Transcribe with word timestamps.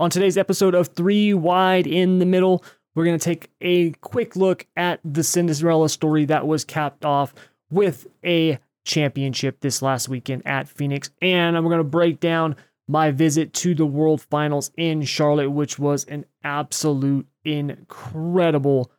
On 0.00 0.08
today's 0.08 0.38
episode 0.38 0.74
of 0.74 0.88
Three 0.88 1.34
Wide 1.34 1.86
in 1.86 2.20
the 2.20 2.24
Middle, 2.24 2.64
we're 2.94 3.04
going 3.04 3.18
to 3.18 3.22
take 3.22 3.50
a 3.60 3.90
quick 4.00 4.34
look 4.34 4.66
at 4.74 4.98
the 5.04 5.22
Cinderella 5.22 5.90
story 5.90 6.24
that 6.24 6.46
was 6.46 6.64
capped 6.64 7.04
off 7.04 7.34
with 7.70 8.06
a 8.24 8.58
championship 8.86 9.60
this 9.60 9.82
last 9.82 10.08
weekend 10.08 10.46
at 10.46 10.70
Phoenix. 10.70 11.10
And 11.20 11.54
I'm 11.54 11.64
going 11.64 11.76
to 11.76 11.84
break 11.84 12.18
down 12.18 12.56
my 12.88 13.10
visit 13.10 13.52
to 13.52 13.74
the 13.74 13.84
World 13.84 14.22
Finals 14.22 14.70
in 14.78 15.02
Charlotte, 15.02 15.50
which 15.50 15.78
was 15.78 16.04
an 16.04 16.24
absolute 16.42 17.26
incredible 17.44 18.90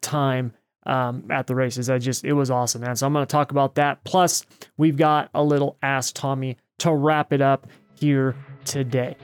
time 0.00 0.54
um, 0.86 1.22
at 1.30 1.46
the 1.46 1.54
races. 1.54 1.88
I 1.88 1.98
just, 1.98 2.24
it 2.24 2.32
was 2.32 2.50
awesome, 2.50 2.80
man. 2.80 2.96
So 2.96 3.06
I'm 3.06 3.12
going 3.12 3.24
to 3.24 3.30
talk 3.30 3.52
about 3.52 3.76
that. 3.76 4.02
Plus, 4.02 4.44
we've 4.76 4.96
got 4.96 5.30
a 5.34 5.42
little 5.44 5.76
Ask 5.84 6.16
Tommy 6.16 6.56
to 6.78 6.92
wrap 6.92 7.32
it 7.32 7.40
up 7.40 7.68
here 7.94 8.34
today. 8.64 9.14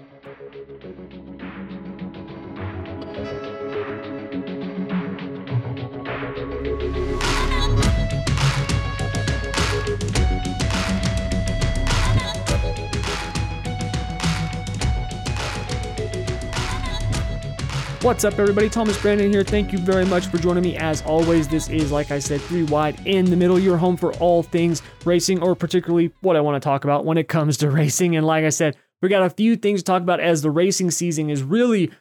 What's 18.05 18.23
up, 18.23 18.39
everybody? 18.39 18.69
Thomas 18.69 19.01
Brandon 19.01 19.33
here. 19.33 19.43
Thank 19.43 19.73
you 19.73 19.79
very 19.79 20.05
much 20.05 20.27
for 20.27 20.37
joining 20.37 20.63
me. 20.63 20.77
As 20.77 21.01
always, 21.07 21.49
this 21.49 21.71
is, 21.71 21.91
like 21.91 22.11
I 22.11 22.19
said, 22.19 22.43
three 22.43 22.65
wide 22.65 23.01
in 23.07 23.25
the 23.25 23.35
middle. 23.35 23.59
Your 23.59 23.79
home 23.79 23.97
for 23.97 24.13
all 24.17 24.43
things 24.43 24.83
racing, 25.07 25.43
or 25.43 25.55
particularly 25.55 26.13
what 26.21 26.37
I 26.37 26.41
want 26.43 26.63
to 26.63 26.69
talk 26.69 26.85
about 26.85 27.07
when 27.07 27.17
it 27.17 27.29
comes 27.29 27.57
to 27.57 27.71
racing. 27.71 28.15
And 28.15 28.27
like 28.27 28.45
I 28.45 28.51
said, 28.51 28.77
we 29.01 29.09
got 29.09 29.23
a 29.23 29.31
few 29.31 29.57
things 29.57 29.81
to 29.81 29.85
talk 29.85 30.03
about 30.03 30.21
as 30.21 30.43
the 30.43 30.51
racing 30.51 30.91
season 30.91 31.31
is 31.31 31.43
really 31.43 31.93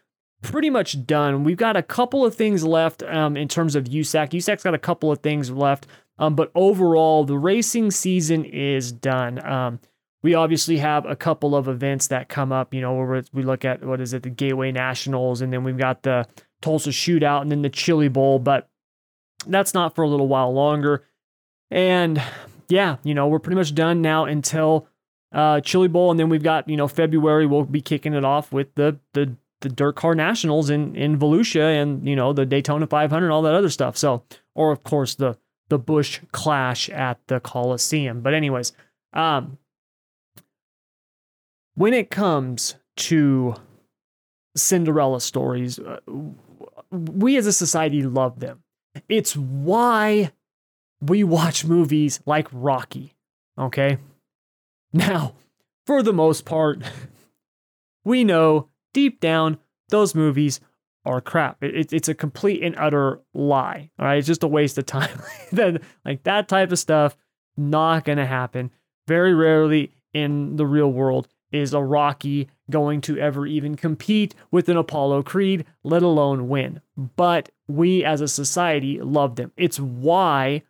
pretty 0.42 0.70
much 0.70 1.06
done. 1.06 1.46
We've 1.46 1.56
got 1.56 1.78
a 1.78 1.82
couple 1.82 2.26
of 2.26 2.36
things 2.36 2.66
left 2.66 3.02
um, 3.04 3.38
in 3.38 3.48
terms 3.48 3.74
of 3.74 3.86
USAC. 3.86 4.32
USAC's 4.32 4.64
got 4.64 4.74
a 4.74 4.80
couple 4.80 5.10
of 5.10 5.20
things 5.20 5.52
left, 5.52 5.88
um, 6.20 6.36
but 6.36 6.52
overall, 6.54 7.24
the 7.24 7.38
racing 7.38 7.92
season 7.92 8.44
is 8.44 8.92
done. 8.92 9.42
Um, 9.48 9.80
we 10.24 10.34
obviously 10.34 10.78
have 10.78 11.06
a 11.06 11.16
couple 11.16 11.56
of 11.56 11.68
events 11.68 12.08
that 12.08 12.30
come 12.30 12.52
up, 12.52 12.74
you 12.74 12.82
know, 12.82 12.94
where 12.94 13.24
we 13.34 13.44
look 13.44 13.66
at 13.66 13.84
what 13.84 14.02
is 14.02 14.14
it, 14.14 14.24
the 14.24 14.30
Gateway 14.30 14.72
Nationals, 14.72 15.42
and 15.42 15.52
then 15.52 15.64
we've 15.64 15.78
got 15.78 16.04
the 16.04 16.26
Tulsa 16.62 16.90
Shootout 16.90 17.42
and 17.42 17.52
then 17.52 17.62
the 17.62 17.70
Chili 17.70 18.08
Bowl, 18.08 18.40
but 18.40 18.70
that's 19.46 19.74
not 19.74 19.94
for 19.94 20.04
a 20.04 20.10
little 20.10 20.30
while 20.30 20.54
longer. 20.54 21.04
And 21.70 22.22
yeah, 22.70 22.98
you 23.04 23.14
know, 23.14 23.28
we're 23.28 23.40
pretty 23.40 23.58
much 23.58 23.76
done 23.76 24.02
now 24.02 24.24
until 24.26 24.88
uh, 25.34 25.60
Chili 25.60 25.90
Bowl, 25.90 26.10
and 26.10 26.20
then 26.20 26.30
we've 26.30 26.42
got 26.44 26.70
you 26.70 26.78
know 26.78 26.88
February. 26.88 27.46
We'll 27.46 27.66
be 27.66 27.82
kicking 27.82 28.14
it 28.14 28.24
off 28.24 28.52
with 28.52 28.74
the 28.76 29.00
the 29.12 29.36
the 29.60 29.70
Dirt 29.70 29.96
Car 29.96 30.16
Nationals 30.16 30.70
in 30.70 30.96
in 30.96 31.20
Volusia, 31.20 31.82
and 31.82 32.08
you 32.08 32.16
know 32.16 32.32
the 32.32 32.46
Daytona 32.46 32.88
500, 32.88 33.30
all 33.30 33.42
that 33.42 33.56
other 33.56 33.70
stuff. 33.70 33.98
So, 33.98 34.24
or 34.56 34.72
of 34.72 34.84
course 34.84 35.16
the 35.16 35.38
the 35.70 35.80
Busch 35.80 36.22
Clash 36.32 36.90
at 36.90 37.20
the 37.28 37.40
Coliseum. 37.40 38.22
But 38.22 38.34
anyways, 38.34 38.74
um, 39.14 39.58
when 41.76 41.94
it 41.94 42.10
comes 42.10 42.76
to 42.96 43.56
Cinderella 44.56 45.20
stories, 45.22 45.80
uh, 45.80 46.00
we 46.92 47.38
as 47.38 47.48
a 47.48 47.54
society 47.54 48.04
love 48.04 48.40
them. 48.40 48.64
It's 49.10 49.36
why 49.36 50.32
we 51.02 51.24
watch 51.24 51.66
movies 51.66 52.22
like 52.26 52.48
Rocky. 52.52 53.16
Okay. 53.58 53.98
Now, 54.94 55.34
for 55.86 56.04
the 56.04 56.14
most 56.14 56.46
part, 56.46 56.84
we 58.06 58.24
know 58.24 58.70
deep 58.94 59.20
down 59.20 59.58
those 59.90 60.14
movies 60.14 60.60
are 61.06 61.20
crap. 61.20 61.62
It, 61.64 61.76
it, 61.76 61.94
it's 61.94 62.08
a 62.08 62.14
complete 62.14 62.64
and 62.64 62.76
utter 62.78 63.22
lie. 63.34 63.90
All 63.98 64.06
right. 64.06 64.18
It's 64.20 64.28
just 64.28 64.44
a 64.44 64.48
waste 64.48 64.78
of 64.78 64.86
time. 64.86 65.20
Like 66.06 66.24
that 66.24 66.48
type 66.48 66.72
of 66.72 66.80
stuff, 66.80 67.18
not 67.58 68.06
to 68.18 68.26
happen. 68.26 68.72
Very 69.08 69.34
rarely 69.34 69.92
in 70.14 70.56
the 70.56 70.66
real 70.66 70.92
world 70.92 71.28
is 71.54 71.74
a 71.74 71.82
Rocky 71.82 72.50
going 72.70 73.00
to 73.02 73.18
ever 73.18 73.46
even 73.46 73.76
compete 73.76 74.36
with 74.52 74.68
an 74.68 74.76
Apollo 74.76 75.24
Creed, 75.24 75.66
let 75.84 76.02
alone 76.02 76.50
win. 76.50 76.82
But 76.98 77.50
we 77.68 78.04
as 78.04 78.20
a 78.20 78.28
society 78.28 79.00
love 79.00 79.36
them. 79.36 79.52
It's 79.56 79.80
why 79.80 80.64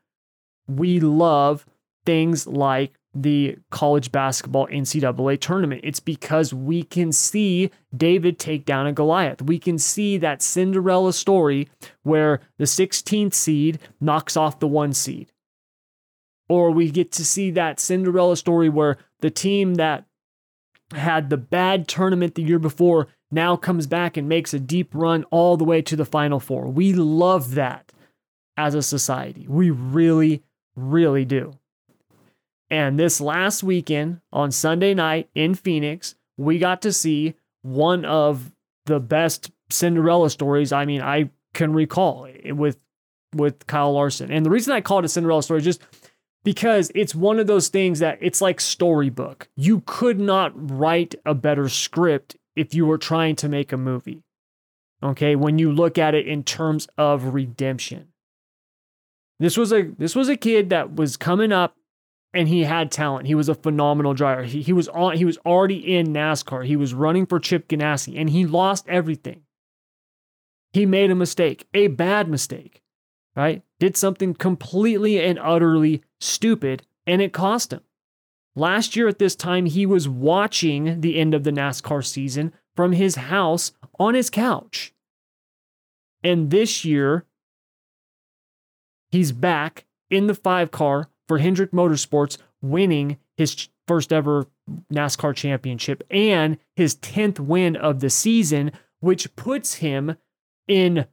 we 0.67 0.99
love 0.99 1.66
things 2.05 2.45
like 2.45 2.93
the 3.16 3.57
college 3.69 4.11
basketball 4.11 4.67
NCAA 4.67 5.39
tournament. 5.39 5.81
It's 5.83 5.99
because 5.99 6.53
we 6.53 6.83
can 6.83 7.11
see 7.11 7.69
David 7.95 8.39
take 8.39 8.66
down 8.66 8.88
a 8.88 8.93
Goliath. 8.93 9.41
We 9.41 9.59
can 9.59 9.77
see 9.77 10.17
that 10.17 10.41
Cinderella 10.41 11.13
story 11.13 11.69
where 12.01 12.41
the 12.57 12.66
16th 12.66 13.33
seed 13.33 13.79
knocks 14.01 14.35
off 14.35 14.59
the 14.59 14.67
one 14.67 14.93
seed. 14.93 15.31
Or 16.49 16.72
we 16.72 16.89
get 16.91 17.11
to 17.13 17.25
see 17.25 17.51
that 17.51 17.79
Cinderella 17.79 18.35
story 18.35 18.67
where 18.67 18.97
the 19.22 19.29
team 19.29 19.75
that 19.75 20.05
had 20.93 21.29
the 21.29 21.37
bad 21.37 21.87
tournament 21.87 22.35
the 22.35 22.43
year 22.43 22.59
before, 22.59 23.07
now 23.31 23.55
comes 23.55 23.87
back 23.87 24.17
and 24.17 24.29
makes 24.29 24.53
a 24.53 24.59
deep 24.59 24.89
run 24.93 25.23
all 25.31 25.57
the 25.57 25.63
way 25.63 25.81
to 25.81 25.95
the 25.95 26.05
Final 26.05 26.39
Four. 26.39 26.67
We 26.67 26.93
love 26.93 27.55
that 27.55 27.91
as 28.57 28.75
a 28.75 28.81
society. 28.81 29.45
We 29.47 29.69
really, 29.69 30.43
really 30.75 31.25
do. 31.25 31.57
And 32.69 32.99
this 32.99 33.21
last 33.21 33.63
weekend 33.63 34.21
on 34.31 34.51
Sunday 34.51 34.93
night 34.93 35.29
in 35.35 35.53
Phoenix, 35.53 36.15
we 36.37 36.59
got 36.59 36.81
to 36.83 36.93
see 36.93 37.35
one 37.61 38.05
of 38.05 38.51
the 38.85 38.99
best 38.99 39.51
Cinderella 39.69 40.29
stories 40.29 40.71
I 40.71 40.85
mean 40.85 41.01
I 41.01 41.29
can 41.53 41.73
recall 41.73 42.27
with 42.45 42.77
with 43.35 43.65
Kyle 43.65 43.93
Larson. 43.93 44.31
And 44.31 44.45
the 44.45 44.49
reason 44.49 44.73
I 44.73 44.81
call 44.81 44.99
it 44.99 45.05
a 45.05 45.09
Cinderella 45.09 45.43
story 45.43 45.59
is 45.59 45.65
just 45.65 45.81
because 46.43 46.91
it's 46.93 47.15
one 47.15 47.39
of 47.39 47.47
those 47.47 47.69
things 47.69 47.99
that 47.99 48.17
it's 48.21 48.41
like 48.41 48.59
storybook. 48.59 49.47
You 49.55 49.81
could 49.85 50.19
not 50.19 50.51
write 50.55 51.15
a 51.25 51.33
better 51.33 51.69
script 51.69 52.35
if 52.55 52.73
you 52.73 52.85
were 52.85 52.97
trying 52.97 53.35
to 53.37 53.49
make 53.49 53.71
a 53.71 53.77
movie. 53.77 54.23
Okay, 55.01 55.35
when 55.35 55.59
you 55.59 55.71
look 55.71 55.97
at 55.97 56.15
it 56.15 56.27
in 56.27 56.43
terms 56.43 56.87
of 56.97 57.33
redemption. 57.33 58.09
This 59.39 59.57
was 59.57 59.73
a 59.73 59.83
this 59.97 60.15
was 60.15 60.29
a 60.29 60.37
kid 60.37 60.69
that 60.69 60.95
was 60.95 61.17
coming 61.17 61.51
up 61.51 61.75
and 62.33 62.47
he 62.47 62.63
had 62.63 62.91
talent. 62.91 63.27
He 63.27 63.35
was 63.35 63.49
a 63.49 63.55
phenomenal 63.55 64.13
driver. 64.13 64.43
He, 64.43 64.61
he 64.61 64.73
was 64.73 64.87
on 64.89 65.17
he 65.17 65.25
was 65.25 65.37
already 65.39 65.95
in 65.95 66.07
NASCAR. 66.07 66.65
He 66.65 66.75
was 66.75 66.93
running 66.93 67.25
for 67.25 67.39
Chip 67.39 67.67
Ganassi 67.67 68.19
and 68.19 68.29
he 68.29 68.45
lost 68.45 68.87
everything. 68.87 69.41
He 70.71 70.85
made 70.85 71.11
a 71.11 71.15
mistake, 71.15 71.67
a 71.73 71.87
bad 71.87 72.29
mistake, 72.29 72.81
right? 73.35 73.63
Did 73.79 73.97
something 73.97 74.33
completely 74.33 75.21
and 75.21 75.39
utterly 75.39 76.03
stupid, 76.19 76.85
and 77.05 77.21
it 77.21 77.33
cost 77.33 77.73
him. 77.73 77.81
Last 78.55 78.95
year 78.95 79.07
at 79.07 79.19
this 79.19 79.35
time, 79.35 79.66
he 79.66 79.85
was 79.85 80.07
watching 80.07 81.01
the 81.01 81.19
end 81.19 81.33
of 81.33 81.43
the 81.43 81.51
NASCAR 81.51 82.05
season 82.05 82.53
from 82.75 82.91
his 82.91 83.16
house 83.16 83.72
on 83.99 84.13
his 84.13 84.29
couch. 84.29 84.93
And 86.23 86.51
this 86.51 86.85
year, 86.85 87.25
he's 89.11 89.31
back 89.31 89.85
in 90.09 90.27
the 90.27 90.35
five 90.35 90.72
car 90.72 91.09
for 91.27 91.39
Hendrick 91.39 91.72
Motorsports, 91.72 92.38
winning 92.61 93.17
his 93.35 93.69
first 93.88 94.13
ever 94.13 94.47
NASCAR 94.91 95.35
championship 95.35 96.03
and 96.09 96.57
his 96.75 96.95
10th 96.97 97.39
win 97.39 97.75
of 97.75 97.99
the 97.99 98.09
season, 98.09 98.72
which 98.99 99.35
puts 99.35 99.75
him 99.75 100.16
in 100.67 101.05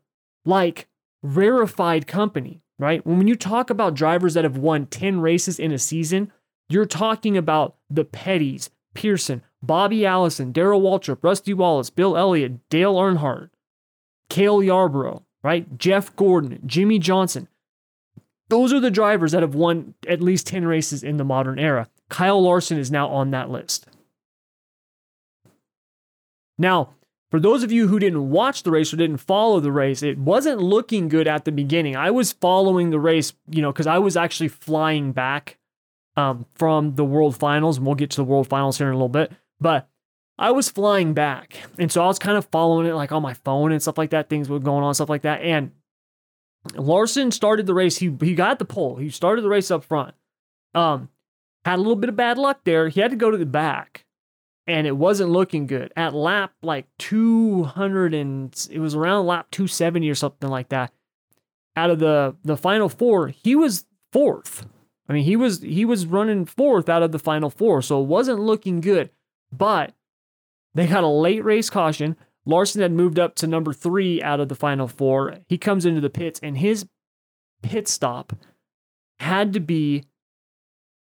like 0.45 0.89
rarefied 1.23 2.07
company 2.07 2.63
right? 2.81 3.07
When 3.07 3.29
you 3.29 3.37
talk 3.37 3.69
about 3.69 3.95
drivers 3.95 4.35
that 4.35 4.45
have 4.45 4.57
won 4.57 4.87
10 4.87 5.21
races 5.21 5.59
in 5.59 5.71
a 5.71 5.79
season, 5.79 6.33
you're 6.69 6.87
talking 6.87 7.37
about 7.37 7.77
the 7.91 8.07
Pettys, 8.07 8.71
Pearson, 8.95 9.43
Bobby 9.63 10.07
Allison, 10.07 10.51
Darrell 10.51 10.81
Waltrip, 10.81 11.19
Rusty 11.23 11.53
Wallace, 11.53 11.91
Bill 11.91 12.17
Elliott, 12.17 12.67
Dale 12.71 12.95
Earnhardt, 12.95 13.51
Cale 14.31 14.63
Yarborough, 14.63 15.23
right? 15.43 15.79
Jeff 15.79 16.17
Gordon, 16.17 16.59
Jimmie 16.65 16.99
Johnson. 16.99 17.49
Those 18.49 18.73
are 18.73 18.81
the 18.81 18.91
drivers 18.91 19.33
that 19.33 19.43
have 19.43 19.55
won 19.55 19.95
at 20.09 20.23
least 20.23 20.47
10 20.47 20.65
races 20.65 21.03
in 21.05 21.19
the 21.19 21.25
modern 21.25 21.59
era. 21.59 21.89
Kyle 22.09 22.43
Larson 22.43 22.79
is 22.79 22.91
now 22.91 23.09
on 23.09 23.31
that 23.31 23.51
list. 23.51 23.87
Now, 26.57 26.95
for 27.31 27.39
those 27.39 27.63
of 27.63 27.71
you 27.71 27.87
who 27.87 27.99
didn't 27.99 28.31
watch 28.31 28.65
the 28.65 28.71
race 28.71 28.93
or 28.93 28.97
didn't 28.97 29.19
follow 29.19 29.61
the 29.61 29.71
race, 29.71 30.03
it 30.03 30.19
wasn't 30.19 30.61
looking 30.61 31.09
good 31.09 31.29
at 31.29 31.45
the 31.45 31.53
beginning. 31.53 31.97
I 31.97 32.11
was 32.11 32.33
following 32.33 32.91
the 32.91 32.99
race, 32.99 33.33
you 33.49 33.63
know, 33.63 33.73
because 33.73 33.87
I 33.87 33.99
was 33.99 34.17
actually 34.17 34.49
flying 34.49 35.13
back 35.13 35.59
um, 36.17 36.45
from 36.55 36.97
the 36.97 37.05
World 37.05 37.37
Finals, 37.37 37.77
and 37.77 37.87
we'll 37.87 37.95
get 37.95 38.11
to 38.11 38.17
the 38.17 38.25
World 38.25 38.49
Finals 38.49 38.79
here 38.79 38.89
in 38.89 38.95
a 38.95 38.97
little 38.97 39.09
bit. 39.09 39.33
But 39.61 39.89
I 40.39 40.51
was 40.51 40.69
flying 40.69 41.15
back, 41.15 41.57
and 41.79 41.93
so 41.93 42.03
I 42.03 42.07
was 42.07 42.19
kind 42.19 42.37
of 42.37 42.47
following 42.47 42.87
it 42.87 42.95
like 42.95 43.13
on 43.13 43.23
my 43.23 43.35
phone 43.35 43.71
and 43.71 43.81
stuff 43.81 43.99
like 43.99 44.11
that. 44.11 44.29
Things 44.29 44.49
were 44.49 44.59
going 44.59 44.83
on, 44.83 44.95
stuff 44.95 45.09
like 45.09 45.23
that. 45.23 45.43
And 45.43 45.71
Larson 46.75 47.31
started 47.31 47.67
the 47.67 47.75
race. 47.75 47.99
He 47.99 48.15
he 48.21 48.35
got 48.35 48.59
the 48.59 48.65
pole. 48.65 48.97
He 48.97 49.09
started 49.09 49.43
the 49.43 49.49
race 49.49 49.71
up 49.71 49.85
front. 49.85 50.15
Um, 50.75 51.11
had 51.65 51.77
a 51.77 51.83
little 51.83 51.97
bit 51.97 52.09
of 52.09 52.17
bad 52.17 52.39
luck 52.39 52.61
there. 52.65 52.89
He 52.89 53.01
had 53.01 53.11
to 53.13 53.17
go 53.17 53.31
to 53.31 53.37
the 53.37 53.47
back 53.47 54.05
and 54.71 54.87
it 54.87 54.97
wasn't 54.97 55.31
looking 55.31 55.67
good. 55.67 55.93
At 55.97 56.15
lap 56.15 56.53
like 56.63 56.87
200 56.99 58.15
and 58.15 58.69
it 58.71 58.79
was 58.79 58.95
around 58.95 59.27
lap 59.27 59.49
270 59.51 60.09
or 60.09 60.15
something 60.15 60.49
like 60.49 60.69
that. 60.69 60.93
Out 61.77 61.91
of 61.91 61.99
the 61.99 62.37
the 62.45 62.57
final 62.57 62.89
four, 62.89 63.29
he 63.29 63.57
was 63.57 63.85
fourth. 64.13 64.67
I 65.09 65.13
mean, 65.13 65.25
he 65.25 65.35
was 65.35 65.61
he 65.61 65.85
was 65.85 66.07
running 66.07 66.45
fourth 66.45 66.89
out 66.89 67.03
of 67.03 67.11
the 67.11 67.19
final 67.19 67.51
four, 67.51 67.83
so 67.83 68.01
it 68.01 68.07
wasn't 68.07 68.41
looking 68.41 68.81
good. 68.81 69.11
But 69.53 69.93
they 70.75 70.87
got 70.87 71.05
a 71.05 71.09
late 71.09 71.45
race 71.45 71.69
caution. 71.69 72.17
Larson 72.47 72.81
had 72.81 72.93
moved 72.93 73.19
up 73.19 73.35
to 73.37 73.47
number 73.47 73.73
three 73.73 74.23
out 74.23 74.41
of 74.41 74.49
the 74.49 74.55
final 74.55 74.87
four. 74.87 75.39
He 75.49 75.59
comes 75.59 75.85
into 75.85 76.01
the 76.01 76.11
pits, 76.11 76.39
and 76.43 76.57
his 76.59 76.87
pit 77.63 77.89
stop 77.89 78.33
had 79.19 79.53
to 79.53 79.61
be, 79.61 80.05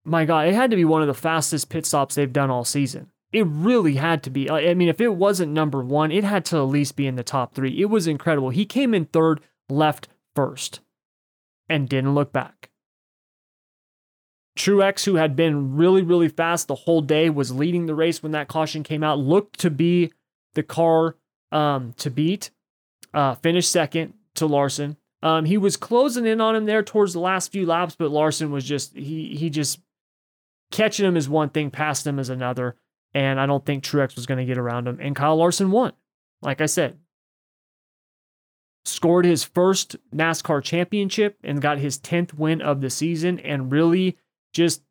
my 0.03 0.25
God, 0.25 0.47
it 0.47 0.53
had 0.53 0.71
to 0.71 0.77
be 0.77 0.85
one 0.85 1.01
of 1.01 1.07
the 1.07 1.13
fastest 1.13 1.69
pit 1.69 1.85
stops 1.85 2.15
they've 2.15 2.31
done 2.31 2.51
all 2.51 2.63
season. 2.65 3.11
It 3.35 3.45
really 3.49 3.95
had 3.95 4.23
to 4.23 4.29
be. 4.29 4.49
I 4.49 4.73
mean, 4.73 4.87
if 4.87 5.01
it 5.01 5.09
wasn't 5.09 5.51
number 5.51 5.81
one, 5.81 6.09
it 6.09 6.23
had 6.23 6.45
to 6.45 6.57
at 6.57 6.61
least 6.61 6.95
be 6.95 7.05
in 7.05 7.15
the 7.15 7.23
top 7.23 7.53
three. 7.53 7.81
It 7.81 7.89
was 7.89 8.07
incredible. 8.07 8.49
He 8.49 8.65
came 8.65 8.93
in 8.93 9.05
third, 9.05 9.41
left 9.69 10.07
first, 10.35 10.79
and 11.67 11.89
didn't 11.89 12.15
look 12.15 12.31
back. 12.31 12.69
Truex, 14.57 15.03
who 15.03 15.15
had 15.15 15.35
been 15.35 15.75
really, 15.75 16.01
really 16.01 16.29
fast 16.29 16.69
the 16.69 16.75
whole 16.75 17.01
day, 17.01 17.29
was 17.29 17.51
leading 17.51 17.87
the 17.87 17.95
race 17.95 18.23
when 18.23 18.31
that 18.31 18.47
caution 18.47 18.83
came 18.83 19.03
out, 19.03 19.19
looked 19.19 19.59
to 19.59 19.69
be 19.69 20.13
the 20.53 20.63
car 20.63 21.17
um, 21.51 21.93
to 21.97 22.09
beat, 22.09 22.51
uh, 23.13 23.35
finished 23.35 23.69
second 23.69 24.13
to 24.35 24.45
Larson. 24.45 24.95
Um, 25.21 25.43
he 25.43 25.57
was 25.57 25.75
closing 25.75 26.25
in 26.25 26.39
on 26.39 26.55
him 26.55 26.65
there 26.65 26.83
towards 26.83 27.11
the 27.11 27.19
last 27.19 27.51
few 27.51 27.65
laps, 27.65 27.97
but 27.97 28.11
Larson 28.11 28.49
was 28.49 28.63
just 28.63 28.95
he 28.95 29.35
he 29.35 29.49
just 29.49 29.81
catching 30.71 31.05
him 31.05 31.17
is 31.17 31.27
one 31.27 31.49
thing, 31.49 31.69
passing 31.69 32.11
him 32.11 32.19
is 32.19 32.29
another, 32.29 32.77
and 33.15 33.39
I 33.39 33.45
don't 33.45 33.65
think 33.65 33.83
Truex 33.83 34.15
was 34.15 34.25
going 34.25 34.37
to 34.39 34.45
get 34.45 34.57
around 34.59 34.87
him. 34.87 34.99
And 35.01 35.15
Kyle 35.15 35.37
Larson 35.37 35.71
won, 35.71 35.93
like 36.41 36.59
I 36.59 36.65
said, 36.67 36.99
scored 38.83 39.25
his 39.25 39.43
first 39.43 39.95
NASCAR 40.13 40.61
championship 40.61 41.37
and 41.41 41.61
got 41.61 41.79
his 41.79 41.97
tenth 41.97 42.33
win 42.33 42.61
of 42.61 42.81
the 42.81 42.89
season, 42.89 43.39
and 43.39 43.71
really 43.71 44.17
just 44.53 44.83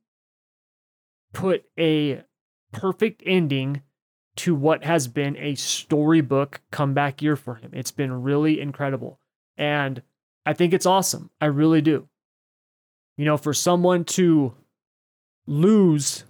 put 1.32 1.64
a 1.78 2.24
perfect 2.72 3.22
ending 3.26 3.82
to 4.36 4.54
what 4.54 4.84
has 4.84 5.06
been 5.06 5.36
a 5.36 5.54
storybook 5.54 6.60
comeback 6.72 7.22
year 7.22 7.36
for 7.36 7.56
him. 7.56 7.70
It's 7.72 7.92
been 7.92 8.22
really 8.22 8.60
incredible. 8.60 9.20
And 9.56 10.02
I 10.46 10.54
think 10.54 10.72
it's 10.72 10.86
awesome. 10.86 11.30
I 11.40 11.46
really 11.46 11.82
do. 11.82 12.08
You 13.16 13.26
know, 13.26 13.36
for 13.36 13.54
someone 13.54 14.04
to 14.04 14.54
lose 15.46 16.24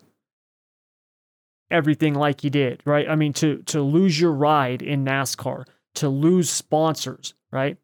everything 1.71 2.15
like 2.15 2.41
he 2.41 2.51
did, 2.51 2.83
right? 2.85 3.09
I 3.09 3.15
mean 3.15 3.33
to 3.35 3.59
to 3.67 3.83
lose 3.83 4.21
your 4.21 4.33
ride 4.33 4.83
in 4.83 5.05
NASCAR, 5.05 5.67
to 5.97 6.09
lose 6.09 6.51
sponsors, 6.51 7.35
right? 7.51 7.79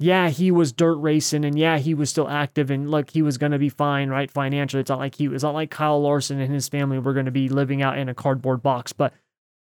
yeah, 0.00 0.30
he 0.30 0.50
was 0.50 0.72
dirt 0.72 0.96
racing 0.96 1.44
and 1.44 1.58
yeah, 1.58 1.76
he 1.76 1.92
was 1.92 2.08
still 2.08 2.26
active 2.26 2.70
and 2.70 2.90
look, 2.90 3.10
he 3.10 3.20
was 3.20 3.36
to 3.52 3.58
be 3.58 3.68
fine, 3.68 4.08
right? 4.08 4.30
Financially. 4.30 4.80
It's 4.80 4.88
not 4.88 4.98
like 4.98 5.14
he 5.14 5.28
was 5.28 5.42
not 5.42 5.52
like 5.52 5.70
Kyle 5.70 6.00
Larson 6.00 6.40
and 6.40 6.52
his 6.52 6.68
family 6.68 6.98
were 6.98 7.12
to 7.22 7.30
be 7.30 7.50
living 7.50 7.82
out 7.82 7.98
in 7.98 8.08
a 8.08 8.14
cardboard 8.14 8.62
box, 8.62 8.94
but 8.94 9.12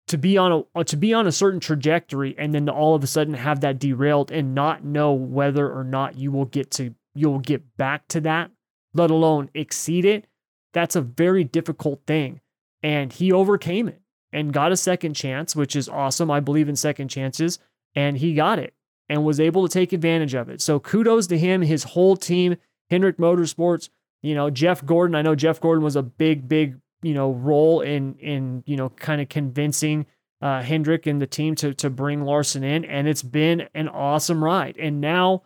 to 0.08 0.18
be 0.18 0.36
on 0.36 0.66
a 0.74 0.84
to 0.84 0.98
be 0.98 1.14
on 1.14 1.26
a 1.26 1.32
certain 1.32 1.60
trajectory 1.60 2.34
and 2.36 2.54
then 2.54 2.66
to 2.66 2.72
all 2.72 2.94
of 2.94 3.02
a 3.02 3.06
sudden 3.06 3.32
have 3.34 3.60
that 3.60 3.78
derailed 3.78 4.30
and 4.30 4.54
not 4.54 4.84
know 4.84 5.14
whether 5.14 5.72
or 5.72 5.82
not 5.82 6.18
you 6.18 6.30
will 6.30 6.44
get 6.44 6.70
to 6.72 6.94
you'll 7.14 7.38
get 7.38 7.78
back 7.78 8.06
to 8.08 8.20
that, 8.20 8.50
let 8.92 9.10
alone 9.10 9.48
exceed 9.54 10.04
it, 10.04 10.26
that's 10.74 10.94
a 10.94 11.00
very 11.00 11.42
difficult 11.42 12.02
thing. 12.06 12.42
And 12.82 13.12
he 13.12 13.32
overcame 13.32 13.88
it 13.88 14.00
and 14.32 14.52
got 14.52 14.72
a 14.72 14.76
second 14.76 15.14
chance, 15.14 15.56
which 15.56 15.74
is 15.74 15.88
awesome. 15.88 16.30
I 16.30 16.40
believe 16.40 16.68
in 16.68 16.76
second 16.76 17.08
chances, 17.08 17.58
and 17.94 18.18
he 18.18 18.34
got 18.34 18.58
it 18.58 18.74
and 19.08 19.24
was 19.24 19.40
able 19.40 19.66
to 19.66 19.72
take 19.72 19.92
advantage 19.92 20.34
of 20.34 20.48
it. 20.48 20.60
So 20.60 20.78
kudos 20.78 21.26
to 21.28 21.38
him, 21.38 21.62
his 21.62 21.84
whole 21.84 22.16
team, 22.16 22.56
Hendrick 22.90 23.16
Motorsports, 23.16 23.88
you 24.22 24.34
know, 24.34 24.50
Jeff 24.50 24.84
Gordon. 24.84 25.14
I 25.14 25.22
know 25.22 25.34
Jeff 25.34 25.60
Gordon 25.60 25.82
was 25.82 25.96
a 25.96 26.02
big, 26.02 26.48
big, 26.48 26.78
you 27.02 27.14
know, 27.14 27.32
role 27.32 27.80
in 27.80 28.16
in, 28.16 28.62
you 28.66 28.76
know, 28.76 28.90
kind 28.90 29.20
of 29.20 29.28
convincing 29.28 30.06
uh, 30.42 30.62
Hendrick 30.62 31.06
and 31.06 31.20
the 31.22 31.26
team 31.26 31.54
to 31.56 31.74
to 31.74 31.90
bring 31.90 32.22
Larson 32.22 32.64
in. 32.64 32.84
And 32.84 33.08
it's 33.08 33.22
been 33.22 33.68
an 33.74 33.88
awesome 33.88 34.42
ride. 34.42 34.76
And 34.78 35.00
now 35.00 35.42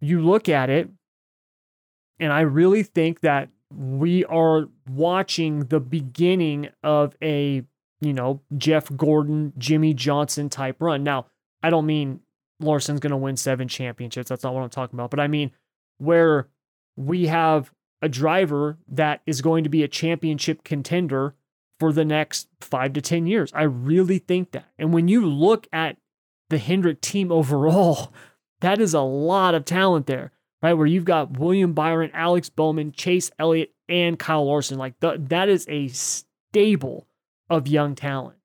you 0.00 0.20
look 0.20 0.48
at 0.48 0.70
it, 0.70 0.88
and 2.18 2.32
I 2.32 2.40
really 2.40 2.82
think 2.82 3.20
that 3.20 3.48
we 3.74 4.24
are 4.24 4.68
watching 4.88 5.60
the 5.66 5.80
beginning 5.80 6.68
of 6.82 7.14
a, 7.22 7.62
you 8.00 8.12
know, 8.12 8.40
Jeff 8.56 8.94
Gordon, 8.96 9.52
Jimmie 9.58 9.94
Johnson 9.94 10.48
type 10.48 10.76
run. 10.80 11.02
Now, 11.02 11.26
I 11.62 11.70
don't 11.70 11.86
mean 11.86 12.20
Larson's 12.60 13.00
going 13.00 13.10
to 13.10 13.16
win 13.16 13.36
seven 13.36 13.68
championships. 13.68 14.28
That's 14.28 14.44
not 14.44 14.54
what 14.54 14.62
I'm 14.62 14.70
talking 14.70 14.96
about. 14.96 15.10
But 15.10 15.20
I 15.20 15.26
mean, 15.26 15.50
where 15.98 16.48
we 16.96 17.26
have 17.26 17.72
a 18.02 18.08
driver 18.08 18.78
that 18.88 19.20
is 19.26 19.40
going 19.40 19.64
to 19.64 19.70
be 19.70 19.82
a 19.82 19.88
championship 19.88 20.64
contender 20.64 21.34
for 21.78 21.92
the 21.92 22.04
next 22.04 22.48
five 22.60 22.92
to 22.94 23.00
10 23.00 23.26
years. 23.26 23.52
I 23.54 23.64
really 23.64 24.18
think 24.18 24.52
that. 24.52 24.66
And 24.78 24.92
when 24.92 25.08
you 25.08 25.26
look 25.26 25.66
at 25.72 25.96
the 26.48 26.58
Hendrick 26.58 27.00
team 27.00 27.30
overall, 27.30 28.12
that 28.60 28.80
is 28.80 28.94
a 28.94 29.00
lot 29.00 29.54
of 29.54 29.64
talent 29.64 30.06
there, 30.06 30.32
right? 30.66 30.72
Where 30.72 30.86
you've 30.86 31.04
got 31.04 31.38
William 31.38 31.74
Byron, 31.74 32.10
Alex 32.12 32.50
Bowman, 32.50 32.90
Chase 32.90 33.30
Elliott, 33.38 33.72
and 33.88 34.18
Kyle 34.18 34.44
Larson. 34.44 34.78
Like 34.78 34.98
the, 34.98 35.16
that 35.28 35.48
is 35.48 35.64
a 35.68 35.86
stable 35.88 37.06
of 37.48 37.68
young 37.68 37.94
talent. 37.94 38.38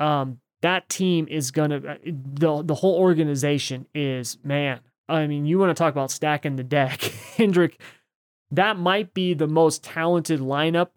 Um, 0.00 0.40
that 0.62 0.88
team 0.88 1.28
is 1.30 1.52
gonna 1.52 1.76
uh, 1.76 1.96
the 2.04 2.62
the 2.62 2.74
whole 2.74 2.96
organization 2.96 3.86
is 3.94 4.38
man. 4.42 4.80
I 5.08 5.28
mean, 5.28 5.46
you 5.46 5.56
want 5.60 5.70
to 5.70 5.80
talk 5.80 5.92
about 5.92 6.10
stacking 6.10 6.56
the 6.56 6.64
deck, 6.64 7.00
Hendrick. 7.36 7.80
That 8.50 8.76
might 8.76 9.14
be 9.14 9.32
the 9.32 9.46
most 9.46 9.84
talented 9.84 10.40
lineup 10.40 10.88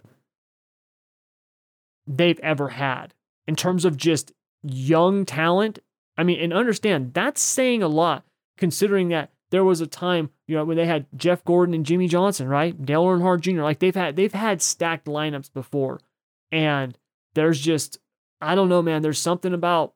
they've 2.07 2.39
ever 2.39 2.69
had 2.69 3.13
in 3.47 3.55
terms 3.55 3.85
of 3.85 3.97
just 3.97 4.31
young 4.63 5.25
talent. 5.25 5.77
I 6.17 6.23
mean, 6.23 6.39
and 6.39 6.53
understand 6.53 7.13
that's 7.13 7.41
saying 7.41 7.83
a 7.83 7.87
lot 7.87 8.23
considering 8.57 9.09
that 9.09 9.29
there 9.51 9.63
was 9.63 9.81
a 9.81 9.87
time, 9.87 10.29
you 10.47 10.55
know, 10.55 10.65
when 10.65 10.77
they 10.77 10.85
had 10.85 11.05
Jeff 11.15 11.43
Gordon 11.45 11.75
and 11.75 11.85
Jimmie 11.85 12.07
Johnson, 12.07 12.47
right? 12.47 12.85
Dale 12.85 13.05
Earnhardt 13.05 13.41
Jr. 13.41 13.61
Like 13.61 13.79
they've 13.79 13.95
had 13.95 14.15
they've 14.15 14.33
had 14.33 14.61
stacked 14.61 15.05
lineups 15.05 15.53
before. 15.53 15.99
And 16.51 16.97
there's 17.35 17.59
just 17.59 17.99
I 18.41 18.55
don't 18.55 18.69
know, 18.69 18.81
man. 18.81 19.01
There's 19.01 19.19
something 19.19 19.53
about 19.53 19.93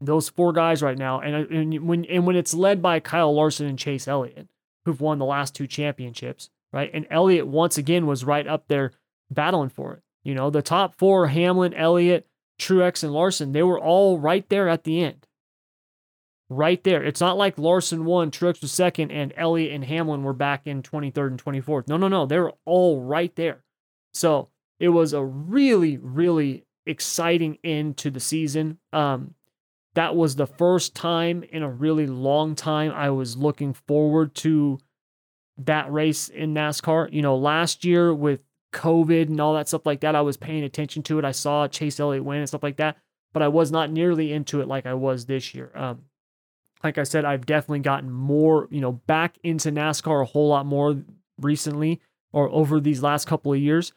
those 0.00 0.28
four 0.28 0.52
guys 0.52 0.82
right 0.82 0.98
now, 0.98 1.20
and, 1.20 1.50
and 1.50 1.86
when 1.86 2.04
and 2.04 2.26
when 2.26 2.36
it's 2.36 2.54
led 2.54 2.80
by 2.80 3.00
Kyle 3.00 3.34
Larson 3.34 3.66
and 3.66 3.78
Chase 3.78 4.06
Elliott, 4.06 4.48
who've 4.84 5.00
won 5.00 5.18
the 5.18 5.24
last 5.24 5.54
two 5.54 5.66
championships, 5.66 6.50
right? 6.72 6.90
And 6.92 7.06
Elliott 7.10 7.46
once 7.46 7.78
again 7.78 8.06
was 8.06 8.24
right 8.24 8.46
up 8.46 8.68
there 8.68 8.92
battling 9.30 9.70
for 9.70 9.94
it. 9.94 10.02
You 10.22 10.34
know, 10.34 10.50
the 10.50 10.62
top 10.62 10.94
four: 10.94 11.28
Hamlin, 11.28 11.74
Elliott, 11.74 12.26
Truex, 12.60 13.02
and 13.02 13.12
Larson. 13.12 13.52
They 13.52 13.62
were 13.62 13.80
all 13.80 14.18
right 14.18 14.48
there 14.48 14.68
at 14.68 14.84
the 14.84 15.02
end. 15.02 15.26
Right 16.50 16.82
there. 16.82 17.04
It's 17.04 17.20
not 17.20 17.36
like 17.36 17.58
Larson 17.58 18.06
won, 18.06 18.30
Truex 18.30 18.62
was 18.62 18.72
second, 18.72 19.10
and 19.10 19.34
Elliott 19.36 19.72
and 19.72 19.84
Hamlin 19.84 20.22
were 20.22 20.32
back 20.32 20.66
in 20.66 20.82
23rd 20.82 21.26
and 21.28 21.44
24th. 21.44 21.88
No, 21.88 21.98
no, 21.98 22.08
no. 22.08 22.24
They 22.24 22.38
were 22.38 22.54
all 22.64 23.02
right 23.02 23.34
there. 23.36 23.64
So 24.14 24.48
it 24.80 24.88
was 24.88 25.12
a 25.12 25.22
really, 25.22 25.98
really 25.98 26.64
exciting 26.86 27.58
end 27.62 27.98
to 27.98 28.10
the 28.10 28.20
season. 28.20 28.78
Um, 28.92 29.34
that 29.94 30.16
was 30.16 30.36
the 30.36 30.46
first 30.46 30.94
time 30.94 31.42
in 31.42 31.62
a 31.62 31.70
really 31.70 32.06
long 32.06 32.54
time 32.54 32.92
I 32.92 33.10
was 33.10 33.36
looking 33.36 33.74
forward 33.74 34.34
to 34.36 34.78
that 35.58 35.92
race 35.92 36.28
in 36.28 36.54
NASCAR. 36.54 37.12
You 37.12 37.20
know, 37.20 37.36
last 37.36 37.84
year 37.84 38.14
with 38.14 38.40
COVID 38.72 39.26
and 39.26 39.40
all 39.40 39.54
that 39.54 39.68
stuff 39.68 39.86
like 39.86 40.00
that, 40.00 40.14
I 40.14 40.20
was 40.20 40.36
paying 40.36 40.64
attention 40.64 41.02
to 41.04 41.18
it. 41.18 41.24
I 41.24 41.32
saw 41.32 41.66
Chase 41.68 41.98
Elliott 41.98 42.24
win 42.24 42.38
and 42.38 42.48
stuff 42.48 42.62
like 42.62 42.76
that, 42.76 42.96
but 43.32 43.42
I 43.42 43.48
was 43.48 43.72
not 43.72 43.90
nearly 43.90 44.32
into 44.32 44.60
it 44.60 44.68
like 44.68 44.86
I 44.86 44.94
was 44.94 45.26
this 45.26 45.54
year. 45.54 45.72
Um, 45.74 46.02
like 46.82 46.98
I 46.98 47.02
said, 47.02 47.24
I've 47.24 47.46
definitely 47.46 47.80
gotten 47.80 48.10
more, 48.10 48.68
you 48.70 48.80
know, 48.80 48.92
back 48.92 49.36
into 49.42 49.70
NASCAR 49.70 50.22
a 50.22 50.26
whole 50.26 50.48
lot 50.48 50.66
more 50.66 51.02
recently 51.40 52.00
or 52.32 52.48
over 52.50 52.80
these 52.80 53.02
last 53.02 53.26
couple 53.26 53.52
of 53.52 53.58
years. 53.58 53.92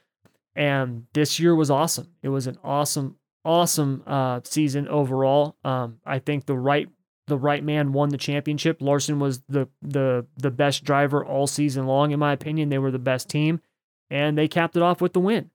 And 0.56 1.06
this 1.14 1.40
year 1.40 1.56
was 1.56 1.72
awesome. 1.72 2.10
It 2.22 2.30
was 2.30 2.48
an 2.48 2.58
awesome, 2.64 3.18
awesome 3.46 4.04
uh, 4.06 4.42
season 4.44 4.88
overall. 4.88 5.56
Um, 5.64 6.00
I 6.06 6.20
think 6.20 6.46
the 6.46 6.58
right 6.58 6.90
the 7.28 7.38
right 7.38 7.64
man 7.64 7.94
won 7.94 8.10
the 8.10 8.18
championship. 8.18 8.82
Larson 8.82 9.20
was 9.20 9.42
the 9.48 9.70
the 9.82 10.26
the 10.38 10.52
best 10.52 10.84
driver 10.84 11.26
all 11.26 11.48
season 11.48 11.86
long, 11.86 12.12
in 12.12 12.20
my 12.20 12.34
opinion. 12.34 12.68
They 12.70 12.80
were 12.80 12.92
the 12.92 13.00
best 13.00 13.30
team, 13.30 13.62
and 14.10 14.38
they 14.38 14.50
capped 14.50 14.76
it 14.76 14.82
off 14.82 15.00
with 15.00 15.14
the 15.14 15.22
win. 15.22 15.52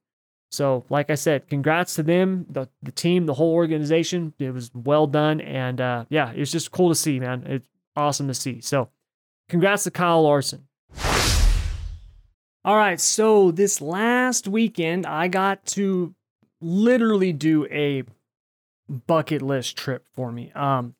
So, 0.49 0.85
like 0.89 1.09
I 1.09 1.15
said, 1.15 1.49
congrats 1.49 1.95
to 1.95 2.03
them, 2.03 2.45
the 2.49 2.69
the 2.81 2.91
team, 2.91 3.25
the 3.25 3.33
whole 3.33 3.53
organization. 3.53 4.33
It 4.39 4.53
was 4.53 4.71
well 4.73 5.05
done, 5.05 5.41
and 5.41 5.81
uh, 5.81 6.05
yeah, 6.09 6.31
it's 6.33 6.51
just 6.51 6.71
cool 6.71 6.89
to 6.89 6.95
see, 6.95 7.19
man. 7.19 7.43
It's 7.45 7.67
awesome 7.95 8.27
to 8.27 8.33
see. 8.33 8.61
So, 8.61 8.89
congrats 9.49 9.83
to 9.83 9.91
Kyle 9.91 10.23
Larson. 10.23 10.67
All 12.63 12.75
right, 12.75 12.99
so 12.99 13.51
this 13.51 13.79
last 13.81 14.47
weekend, 14.47 15.05
I 15.05 15.27
got 15.29 15.65
to 15.67 16.13
literally 16.61 17.31
do 17.31 17.65
a 17.67 18.03
bucket 18.89 19.41
list 19.41 19.77
trip 19.77 20.05
for 20.13 20.31
me. 20.31 20.51
Um, 20.53 20.95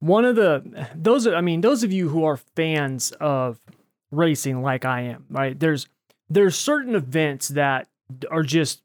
one 0.00 0.24
of 0.24 0.36
the 0.36 0.88
those 0.94 1.26
I 1.26 1.40
mean 1.42 1.60
those 1.60 1.82
of 1.82 1.92
you 1.92 2.08
who 2.08 2.24
are 2.24 2.38
fans 2.56 3.12
of 3.12 3.60
racing 4.10 4.62
like 4.62 4.84
I 4.84 5.02
am, 5.02 5.26
right? 5.28 5.58
There's 5.58 5.86
there's 6.30 6.56
certain 6.56 6.94
events 6.94 7.48
that 7.48 7.88
are 8.30 8.42
just 8.42 8.82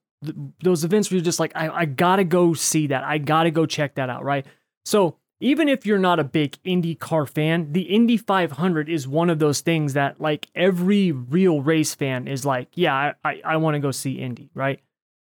those 0.63 0.83
events 0.83 1.09
where 1.09 1.17
you're 1.17 1.25
just 1.25 1.39
like 1.39 1.51
I, 1.55 1.69
I 1.69 1.85
gotta 1.85 2.23
go 2.23 2.53
see 2.53 2.87
that. 2.87 3.03
I 3.03 3.17
gotta 3.17 3.51
go 3.51 3.65
check 3.65 3.95
that 3.95 4.09
out, 4.09 4.23
right? 4.23 4.45
So 4.85 5.17
even 5.39 5.67
if 5.67 5.85
you're 5.85 5.99
not 5.99 6.19
a 6.19 6.23
big 6.23 6.57
Indy 6.63 6.95
car 6.95 7.25
fan, 7.25 7.73
the 7.73 7.81
Indy 7.81 8.17
500 8.17 8.89
is 8.89 9.07
one 9.07 9.29
of 9.29 9.39
those 9.39 9.61
things 9.61 9.93
that 9.93 10.19
like 10.21 10.47
every 10.55 11.11
real 11.11 11.61
race 11.61 11.93
fan 11.93 12.27
is 12.27 12.45
like, 12.45 12.69
yeah, 12.73 13.13
I, 13.23 13.29
I, 13.29 13.41
I 13.43 13.57
want 13.57 13.75
to 13.75 13.79
go 13.79 13.91
see 13.91 14.13
Indy, 14.13 14.49
right? 14.53 14.79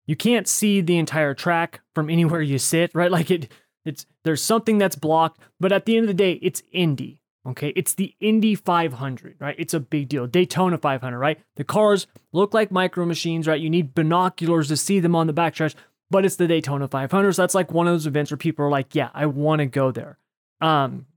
You 0.08 0.16
can't 0.16 0.48
see 0.48 0.82
the 0.82 0.98
entire 0.98 1.34
track 1.34 1.82
from 1.96 2.10
anywhere 2.10 2.42
you 2.42 2.58
sit, 2.58 2.92
right? 2.94 3.12
Like 3.12 3.32
it, 3.32 3.52
it's 3.86 4.06
there's 4.24 4.44
something 4.44 4.78
that's 4.78 4.96
blocked, 4.96 5.40
but 5.60 5.72
at 5.72 5.86
the 5.86 5.96
end 5.96 6.04
of 6.04 6.08
the 6.08 6.14
day, 6.14 6.34
it's 6.34 6.62
Indy. 6.72 7.21
Okay, 7.48 7.70
it's 7.76 7.96
the 7.96 8.14
Indy 8.20 8.54
500, 8.54 9.36
right? 9.40 9.56
It's 9.58 9.74
a 9.74 9.80
big 9.80 10.10
deal. 10.10 10.28
Daytona 10.28 10.78
500, 10.78 11.18
right? 11.18 11.40
The 11.56 11.64
cars 11.64 12.06
look 12.34 12.54
like 12.54 12.72
micro 12.72 13.04
machines, 13.06 13.48
right? 13.48 13.60
You 13.60 13.70
need 13.70 13.96
binoculars 13.96 14.68
to 14.68 14.78
see 14.78 15.00
them 15.00 15.16
on 15.16 15.26
the 15.26 15.34
backstretch, 15.34 15.74
but 16.12 16.24
it's 16.24 16.36
the 16.36 16.48
Daytona 16.48 16.88
500. 16.88 17.34
So 17.34 17.42
that's 17.42 17.56
like 17.56 17.72
one 17.72 17.88
of 17.88 17.94
those 17.94 18.06
events 18.06 18.30
where 18.30 18.38
people 18.38 18.66
are 18.66 18.70
like, 18.70 18.94
yeah, 18.94 19.10
I 19.14 19.26
want 19.26 19.60
to 19.60 19.66
go 19.66 19.92
there. 19.92 20.20
Um, 20.60 21.08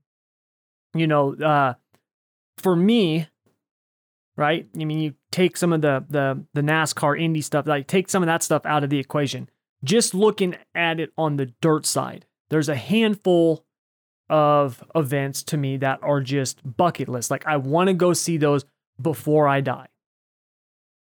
you 0.95 1.05
know, 1.05 1.35
uh, 1.35 1.75
for 2.57 2.75
me, 2.75 3.27
right? 4.35 4.67
I 4.79 4.85
mean, 4.85 4.99
you 4.99 5.13
take 5.31 5.57
some 5.57 5.73
of 5.73 5.81
the 5.81 6.05
the 6.09 6.43
the 6.53 6.61
NASCAR 6.61 7.19
Indy 7.19 7.41
stuff, 7.41 7.67
like 7.67 7.87
take 7.87 8.09
some 8.09 8.23
of 8.23 8.27
that 8.27 8.41
stuff 8.41 8.65
out 8.65 8.83
of 8.83 8.89
the 8.89 8.99
equation. 8.99 9.49
Just 9.83 10.13
looking 10.15 10.55
at 10.73 10.99
it 10.99 11.11
on 11.17 11.35
the 11.35 11.47
dirt 11.61 11.85
side, 11.85 12.25
there's 12.49 12.69
a 12.69 12.75
handful 12.75 13.64
of 14.29 14.83
events 14.95 15.43
to 15.43 15.57
me 15.57 15.77
that 15.77 15.99
are 16.01 16.21
just 16.21 16.59
bucket 16.77 17.07
list. 17.07 17.29
Like 17.29 17.45
I 17.45 17.57
want 17.57 17.87
to 17.89 17.93
go 17.93 18.13
see 18.13 18.37
those 18.37 18.65
before 19.01 19.47
I 19.47 19.61
die. 19.61 19.87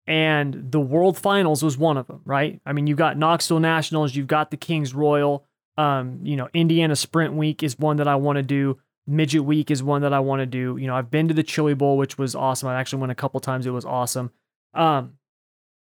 And 0.07 0.71
the 0.71 0.79
World 0.79 1.17
Finals 1.17 1.61
was 1.61 1.77
one 1.77 1.97
of 1.97 2.07
them, 2.07 2.21
right? 2.25 2.59
I 2.65 2.73
mean, 2.73 2.87
you've 2.87 2.97
got 2.97 3.17
Knoxville 3.17 3.59
Nationals, 3.59 4.15
you've 4.15 4.27
got 4.27 4.49
the 4.49 4.57
Kings 4.57 4.93
Royal, 4.93 5.45
um, 5.79 6.19
you 6.23 6.35
know, 6.35 6.49
Indiana 6.53 6.95
Sprint 6.95 7.35
Week 7.35 7.63
is 7.63 7.79
one 7.79 7.97
that 7.97 8.07
I 8.07 8.15
want 8.15 8.35
to 8.35 8.43
do. 8.43 8.79
Midget 9.07 9.45
Week 9.45 9.71
is 9.71 9.81
one 9.81 10.01
that 10.01 10.13
I 10.13 10.19
want 10.19 10.41
to 10.41 10.45
do. 10.45 10.75
You 10.77 10.87
know, 10.87 10.95
I've 10.95 11.09
been 11.09 11.29
to 11.29 11.33
the 11.33 11.41
Chili 11.41 11.73
Bowl, 11.73 11.97
which 11.97 12.17
was 12.17 12.35
awesome. 12.35 12.67
I 12.67 12.79
actually 12.79 12.99
went 12.99 13.13
a 13.13 13.15
couple 13.15 13.39
times. 13.39 13.65
It 13.65 13.71
was 13.71 13.85
awesome. 13.85 14.31
Um, 14.73 15.13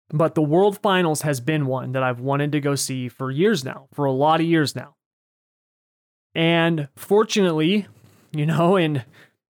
but 0.09 0.33
the 0.33 0.41
World 0.41 0.79
Finals 0.81 1.23
has 1.23 1.41
been 1.41 1.65
one 1.65 1.91
that 1.91 2.03
I've 2.03 2.21
wanted 2.21 2.53
to 2.53 2.61
go 2.61 2.75
see 2.75 3.09
for 3.09 3.31
years 3.31 3.65
now, 3.65 3.87
for 3.93 4.05
a 4.05 4.11
lot 4.11 4.39
of 4.39 4.45
years 4.45 4.75
now. 4.75 4.95
And 6.33 6.87
fortunately, 6.95 7.87
you 8.31 8.45
know, 8.45 8.75
in 8.75 9.03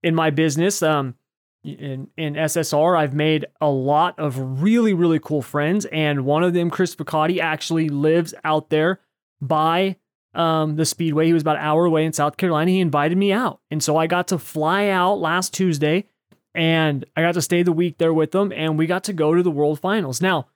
in 0.04 0.16
my 0.16 0.30
business, 0.30 0.82
um, 0.82 1.16
in 1.64 2.10
in 2.18 2.34
SSR, 2.34 2.98
I've 2.98 3.14
made 3.14 3.46
a 3.60 3.70
lot 3.70 4.18
of 4.18 4.62
really 4.62 4.94
really 4.94 5.20
cool 5.20 5.42
friends, 5.42 5.86
and 5.86 6.26
one 6.26 6.44
of 6.44 6.54
them, 6.54 6.70
Chris 6.70 6.96
Picotti, 6.96 7.40
actually 7.40 7.90
lives 7.90 8.34
out 8.44 8.70
there 8.70 9.00
by 9.42 9.98
um, 10.34 10.76
the 10.76 10.86
Speedway. 10.86 11.28
He 11.28 11.34
was 11.34 11.44
about 11.44 11.58
an 11.58 11.64
hour 11.64 11.86
away 11.86 12.06
in 12.06 12.14
South 12.14 12.38
Carolina. 12.38 12.72
He 12.72 12.80
invited 12.80 13.18
me 13.18 13.32
out, 13.32 13.60
and 13.70 13.84
so 13.84 13.98
I 13.98 14.08
got 14.08 14.28
to 14.30 14.40
fly 14.40 14.88
out 14.88 15.20
last 15.20 15.54
Tuesday, 15.54 16.06
and 16.56 17.06
I 17.16 17.22
got 17.22 17.36
to 17.36 17.42
stay 17.42 17.62
the 17.62 17.72
week 17.72 18.00
there 18.00 18.14
with 18.14 18.32
them, 18.32 18.52
and 18.52 18.78
we 18.78 18.88
got 18.88 19.04
to 19.06 19.14
go 19.14 19.36
to 19.36 19.44
the 19.44 19.52
World 19.52 19.80
Finals. 19.80 20.22
Now, 20.22 20.48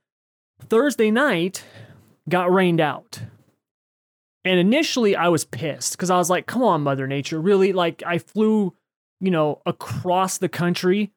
Thursday 0.59 1.11
night 1.11 1.63
got 2.27 2.51
rained 2.51 2.81
out. 2.81 3.21
And 4.45 4.59
initially 4.59 5.15
I 5.15 5.27
was 5.27 5.43
pissed 5.43 5.93
because 5.93 6.11
I 6.11 6.17
was 6.17 6.29
like, 6.29 6.45
come 6.45 6.61
on, 6.61 6.81
Mother 6.81 7.07
Nature, 7.07 7.41
really? 7.41 7.73
Like 7.73 8.03
I 8.05 8.19
flew, 8.19 8.75
you 9.19 9.31
know, 9.31 9.61
across 9.65 10.37
the 10.37 10.47
country 10.47 11.11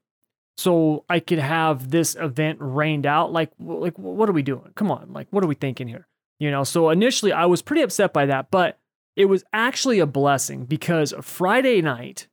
so 0.56 1.04
I 1.08 1.20
could 1.20 1.38
have 1.38 1.90
this 1.90 2.16
event 2.16 2.58
rained 2.60 3.06
out. 3.06 3.30
Like, 3.30 3.52
like 3.60 3.98
what 3.98 4.28
are 4.28 4.32
we 4.32 4.42
doing? 4.42 4.72
Come 4.74 4.90
on, 4.90 5.12
like 5.12 5.28
what 5.30 5.44
are 5.44 5.46
we 5.46 5.54
thinking 5.54 5.86
here? 5.86 6.08
You 6.40 6.50
know, 6.50 6.64
so 6.64 6.88
initially 6.88 7.32
I 7.32 7.44
was 7.44 7.62
pretty 7.62 7.82
upset 7.82 8.12
by 8.12 8.26
that, 8.26 8.50
but 8.50 8.78
it 9.14 9.26
was 9.26 9.44
actually 9.52 9.98
a 9.98 10.06
blessing 10.06 10.64
because 10.64 11.12
Friday 11.20 11.82
night, 11.82 12.28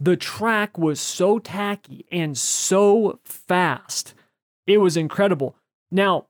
the 0.00 0.16
track 0.16 0.76
was 0.76 1.00
so 1.00 1.38
tacky 1.38 2.06
and 2.10 2.36
so 2.36 3.20
fast. 3.24 4.14
It 4.66 4.78
was 4.78 4.96
incredible. 4.96 5.54
Now, 5.90 6.26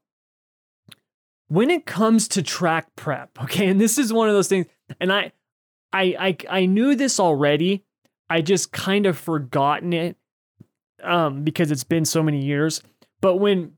when 1.54 1.70
it 1.70 1.86
comes 1.86 2.26
to 2.26 2.42
track 2.42 2.96
prep, 2.96 3.40
okay, 3.42 3.68
and 3.68 3.80
this 3.80 3.96
is 3.96 4.12
one 4.12 4.28
of 4.28 4.34
those 4.34 4.48
things, 4.48 4.66
and 5.00 5.12
I, 5.12 5.30
I, 5.92 6.02
I, 6.18 6.36
I 6.62 6.66
knew 6.66 6.96
this 6.96 7.20
already. 7.20 7.84
I 8.28 8.40
just 8.40 8.72
kind 8.72 9.06
of 9.06 9.16
forgotten 9.16 9.92
it, 9.92 10.16
um, 11.00 11.44
because 11.44 11.70
it's 11.70 11.84
been 11.84 12.04
so 12.04 12.24
many 12.24 12.44
years. 12.44 12.82
But 13.20 13.36
when 13.36 13.74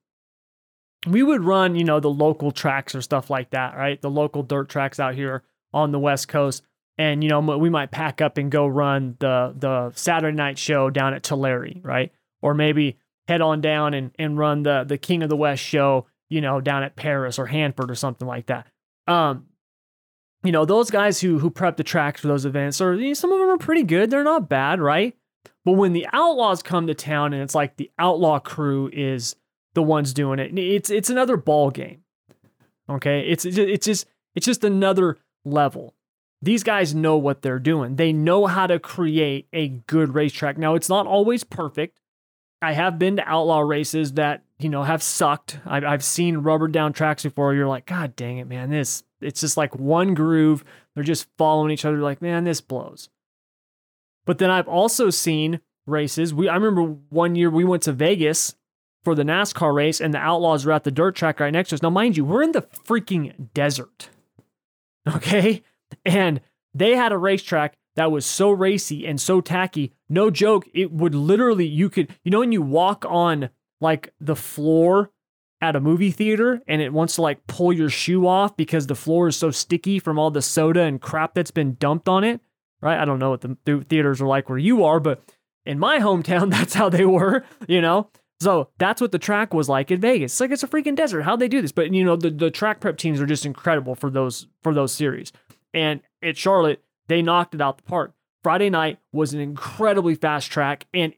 we 1.07 1.23
would 1.23 1.45
run, 1.45 1.77
you 1.77 1.85
know, 1.85 2.01
the 2.01 2.09
local 2.09 2.51
tracks 2.51 2.95
or 2.95 3.03
stuff 3.03 3.29
like 3.29 3.51
that, 3.51 3.77
right? 3.77 4.01
The 4.01 4.11
local 4.11 4.43
dirt 4.43 4.71
tracks 4.71 4.99
out 4.99 5.15
here 5.15 5.43
on 5.75 5.93
the 5.93 5.99
West 5.99 6.29
Coast, 6.29 6.63
and 6.97 7.23
you 7.23 7.29
know, 7.29 7.41
we 7.41 7.69
might 7.69 7.91
pack 7.91 8.23
up 8.23 8.39
and 8.39 8.51
go 8.51 8.67
run 8.67 9.17
the 9.19 9.55
the 9.55 9.93
Saturday 9.95 10.35
night 10.35 10.57
show 10.57 10.89
down 10.89 11.13
at 11.13 11.23
Tulare, 11.23 11.75
right? 11.83 12.11
Or 12.41 12.55
maybe 12.55 12.97
head 13.29 13.43
on 13.43 13.61
down 13.61 13.93
and 13.93 14.13
and 14.19 14.39
run 14.39 14.63
the 14.63 14.85
the 14.85 14.97
King 14.97 15.23
of 15.23 15.29
the 15.29 15.37
West 15.37 15.63
show 15.63 16.07
you 16.29 16.41
know, 16.41 16.61
down 16.61 16.83
at 16.83 16.97
Perris 16.97 17.39
or 17.39 17.47
Hanford 17.47 17.91
or 17.91 17.95
something 17.95 18.27
like 18.27 18.47
that. 18.47 18.67
Um, 19.07 19.47
you 20.43 20.53
know, 20.53 20.65
those 20.65 20.91
guys 20.91 21.21
who 21.21 21.39
who 21.39 21.51
prep 21.51 21.77
the 21.77 21.85
tracks 21.85 22.21
for 22.21 22.29
those 22.29 22.45
events, 22.45 22.81
or 22.81 22.95
you 22.95 23.09
know, 23.09 23.15
some 23.15 23.33
of 23.33 23.39
them 23.39 23.51
are 23.51 23.59
pretty 23.59 23.83
good. 23.83 24.11
They're 24.11 24.25
not 24.25 24.49
bad, 24.49 24.81
right? 24.81 25.17
But 25.65 25.73
when 25.73 25.93
the 25.93 26.07
outlaws 26.13 26.63
come 26.63 26.87
to 26.87 26.95
town 26.95 27.33
and 27.33 27.43
it's 27.43 27.55
like 27.55 27.77
the 27.77 27.91
outlaw 27.99 28.39
crew 28.39 28.89
is 28.93 29.35
the 29.75 29.83
ones 29.83 30.15
doing 30.15 30.39
it, 30.39 30.57
it's 30.57 30.91
it's 30.91 31.11
another 31.11 31.37
ball 31.37 31.71
game. 31.71 32.03
Okay, 32.89 33.29
it's 33.29 33.45
it's 33.45 33.87
just 33.87 34.07
it's 34.35 34.47
just 34.47 34.63
another 34.63 35.19
level. 35.45 35.95
These 36.43 36.63
guys 36.63 36.95
know 36.95 37.17
what 37.17 37.43
they're 37.43 37.59
doing. 37.59 37.97
They 37.97 38.13
know 38.13 38.47
how 38.47 38.67
to 38.67 38.79
create 38.79 39.49
a 39.53 39.69
good 39.69 40.15
racetrack. 40.15 40.59
Now, 40.59 40.75
it's 40.75 40.89
not 40.89 41.07
always 41.07 41.43
perfect. 41.43 41.99
I 42.61 42.73
have 42.73 42.99
been 42.99 43.17
to 43.17 43.29
outlaw 43.29 43.61
races 43.61 44.13
that 44.13 44.45
you 44.59 44.69
know 44.69 44.83
have 44.83 45.03
sucked. 45.03 45.61
I've 45.67 45.85
I've 45.85 46.05
seen 46.05 46.39
rubber 46.39 46.69
down 46.69 46.93
tracks 46.93 47.23
before. 47.23 47.55
You're 47.55 47.69
like, 47.69 47.87
God 47.87 48.17
dang 48.17 48.39
it, 48.39 48.47
man! 48.47 48.71
This 48.71 49.05
it's 49.21 49.41
just 49.41 49.57
like 49.57 49.75
one 49.77 50.15
groove. 50.15 50.65
They're 50.95 51.05
just 51.05 51.29
following 51.37 51.71
each 51.71 51.85
other. 51.85 51.99
Like, 51.99 52.23
man, 52.23 52.45
this 52.45 52.61
blows. 52.61 53.09
But 54.25 54.39
then 54.39 54.51
I've 54.51 54.69
also 54.69 55.11
seen 55.11 55.61
races. 55.87 56.35
We 56.35 56.49
I 56.49 56.55
remember 56.55 56.97
one 57.11 57.35
year 57.35 57.51
we 57.51 57.65
went 57.65 57.83
to 57.85 57.93
Vegas 57.93 58.55
for 59.05 59.15
the 59.15 59.23
NASCAR 59.23 59.75
race, 59.75 60.01
and 60.01 60.13
the 60.13 60.19
Outlaws 60.19 60.65
were 60.65 60.73
at 60.73 60.85
the 60.85 60.91
dirt 60.91 61.15
track 61.15 61.39
right 61.39 61.53
next 61.53 61.69
to 61.69 61.77
us. 61.77 61.83
Now, 61.83 61.91
mind 61.91 62.17
you, 62.17 62.25
we're 62.25 62.43
in 62.43 62.53
the 62.53 62.63
freaking 62.63 63.53
desert. 63.55 64.11
Okay, 65.15 65.63
and 66.05 66.41
they 66.75 66.97
had 66.97 67.13
a 67.13 67.19
racetrack 67.19 67.77
that 67.95 68.11
was 68.11 68.27
so 68.27 68.51
racy 68.51 69.07
and 69.07 69.21
so 69.21 69.41
tacky. 69.41 69.93
No 70.09 70.31
joke, 70.31 70.69
it 70.75 70.91
would 70.91 71.15
literally, 71.15 71.65
you 71.65 71.89
could, 71.89 72.13
you 72.25 72.33
know, 72.33 72.41
when 72.41 72.51
you 72.51 72.61
walk 72.61 73.05
on 73.09 73.51
like 73.81 74.13
the 74.21 74.37
floor 74.37 75.11
at 75.61 75.77
a 75.77 75.81
movie 75.81 76.11
theater 76.11 76.61
and 76.67 76.83
it 76.83 76.93
wants 76.93 77.15
to 77.15 77.23
like 77.23 77.47
pull 77.47 77.73
your 77.73 77.89
shoe 77.89 78.27
off 78.27 78.57
because 78.57 78.87
the 78.87 78.95
floor 78.95 79.29
is 79.29 79.37
so 79.37 79.51
sticky 79.51 79.99
from 79.99 80.19
all 80.19 80.31
the 80.31 80.43
soda 80.43 80.83
and 80.83 81.01
crap 81.01 81.35
that's 81.35 81.51
been 81.51 81.75
dumped 81.75 82.09
on 82.09 82.25
it, 82.25 82.41
right? 82.83 82.99
I 82.99 83.05
don't 83.05 83.19
know 83.19 83.31
what 83.31 83.41
the 83.41 83.85
theaters 83.89 84.21
are 84.21 84.27
like 84.27 84.49
where 84.49 84.59
you 84.59 84.85
are, 84.85 85.01
but 85.01 85.23
in 85.65 85.79
my 85.79 85.99
hometown, 86.01 86.51
that's 86.51 86.75
how 86.75 86.89
they 86.89 87.05
were, 87.05 87.45
you 87.67 87.81
know? 87.81 88.11
So 88.41 88.69
that's 88.79 89.01
what 89.01 89.13
the 89.13 89.19
track 89.19 89.55
was 89.55 89.69
like 89.69 89.91
in 89.91 90.01
Vegas. 90.01 90.33
It's 90.33 90.41
like 90.41 90.51
it's 90.51 90.63
a 90.63 90.69
freaking 90.69 90.95
desert. 90.95 91.23
How'd 91.23 91.41
they 91.41 91.49
do 91.49 91.63
this? 91.63 91.73
But 91.73 91.93
you 91.95 92.05
know, 92.05 92.17
the, 92.17 92.31
the 92.31 92.51
track 92.51 92.81
prep 92.81 92.99
teams 92.99 93.21
are 93.21 93.27
just 93.27 93.47
incredible 93.47 93.95
for 93.95 94.11
those 94.11 94.47
for 94.63 94.75
those 94.75 94.93
series. 94.93 95.33
And 95.73 96.03
at 96.23 96.37
Charlotte, 96.37 96.83
they 97.09 97.23
knocked 97.23 97.55
it 97.55 97.63
out 97.63 97.79
the 97.79 97.83
park. 97.85 98.13
Friday 98.43 98.69
night 98.69 98.99
was 99.13 99.33
an 99.33 99.41
incredibly 99.41 100.15
fast 100.15 100.51
track 100.51 100.87
and 100.93 101.15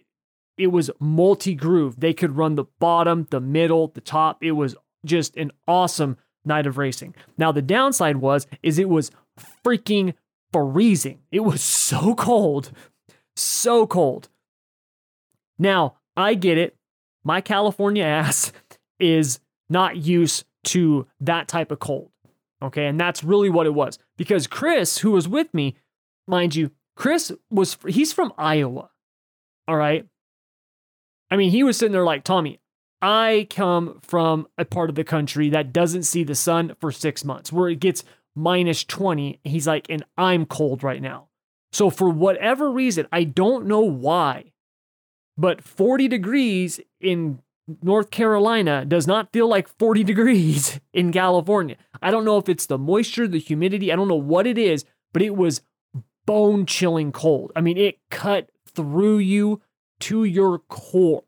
it 0.58 0.68
was 0.68 0.90
multi 0.98 1.54
groove. 1.54 2.00
They 2.00 2.12
could 2.12 2.36
run 2.36 2.54
the 2.56 2.64
bottom, 2.78 3.26
the 3.30 3.40
middle, 3.40 3.88
the 3.88 4.00
top. 4.00 4.42
It 4.42 4.52
was 4.52 4.74
just 5.04 5.36
an 5.36 5.52
awesome 5.66 6.16
night 6.44 6.66
of 6.66 6.78
racing. 6.78 7.14
Now 7.36 7.52
the 7.52 7.62
downside 7.62 8.18
was 8.18 8.46
is 8.62 8.78
it 8.78 8.88
was 8.88 9.10
freaking 9.64 10.14
freezing. 10.52 11.20
It 11.30 11.40
was 11.40 11.62
so 11.62 12.14
cold. 12.14 12.72
So 13.36 13.86
cold. 13.86 14.28
Now, 15.58 15.96
I 16.16 16.34
get 16.34 16.58
it. 16.58 16.76
My 17.24 17.40
California 17.40 18.04
ass 18.04 18.52
is 18.98 19.40
not 19.68 19.96
used 19.96 20.44
to 20.64 21.06
that 21.20 21.48
type 21.48 21.70
of 21.70 21.78
cold. 21.78 22.10
Okay. 22.62 22.86
And 22.86 22.98
that's 22.98 23.22
really 23.22 23.50
what 23.50 23.66
it 23.66 23.74
was. 23.74 23.98
Because 24.16 24.46
Chris, 24.46 24.98
who 24.98 25.12
was 25.12 25.28
with 25.28 25.52
me, 25.54 25.76
mind 26.26 26.56
you, 26.56 26.72
Chris 26.96 27.32
was, 27.50 27.78
he's 27.86 28.12
from 28.12 28.32
Iowa. 28.36 28.90
All 29.68 29.76
right. 29.76 30.06
I 31.30 31.36
mean, 31.36 31.50
he 31.50 31.62
was 31.62 31.76
sitting 31.76 31.92
there 31.92 32.04
like, 32.04 32.24
Tommy, 32.24 32.60
I 33.00 33.46
come 33.50 34.00
from 34.02 34.48
a 34.56 34.64
part 34.64 34.90
of 34.90 34.96
the 34.96 35.04
country 35.04 35.50
that 35.50 35.72
doesn't 35.72 36.02
see 36.04 36.24
the 36.24 36.34
sun 36.34 36.74
for 36.80 36.90
six 36.90 37.24
months, 37.24 37.52
where 37.52 37.68
it 37.68 37.80
gets 37.80 38.02
minus 38.34 38.84
20. 38.84 39.40
He's 39.44 39.66
like, 39.66 39.86
and 39.88 40.04
I'm 40.16 40.46
cold 40.46 40.82
right 40.82 41.02
now. 41.02 41.28
So, 41.72 41.90
for 41.90 42.08
whatever 42.08 42.70
reason, 42.70 43.06
I 43.12 43.24
don't 43.24 43.66
know 43.66 43.80
why, 43.80 44.52
but 45.36 45.62
40 45.62 46.08
degrees 46.08 46.80
in 47.00 47.40
North 47.82 48.10
Carolina 48.10 48.84
does 48.86 49.06
not 49.06 49.32
feel 49.32 49.48
like 49.48 49.68
40 49.68 50.02
degrees 50.04 50.80
in 50.92 51.12
California. 51.12 51.76
I 52.00 52.10
don't 52.10 52.24
know 52.24 52.38
if 52.38 52.48
it's 52.48 52.66
the 52.66 52.78
moisture, 52.78 53.28
the 53.28 53.38
humidity, 53.38 53.92
I 53.92 53.96
don't 53.96 54.08
know 54.08 54.14
what 54.16 54.46
it 54.46 54.56
is, 54.56 54.84
but 55.12 55.22
it 55.22 55.36
was 55.36 55.60
bone 56.26 56.66
chilling 56.66 57.12
cold. 57.12 57.52
I 57.54 57.60
mean, 57.60 57.76
it 57.76 57.98
cut 58.10 58.50
through 58.74 59.18
you 59.18 59.60
to 60.00 60.24
your 60.24 60.58
core. 60.58 61.24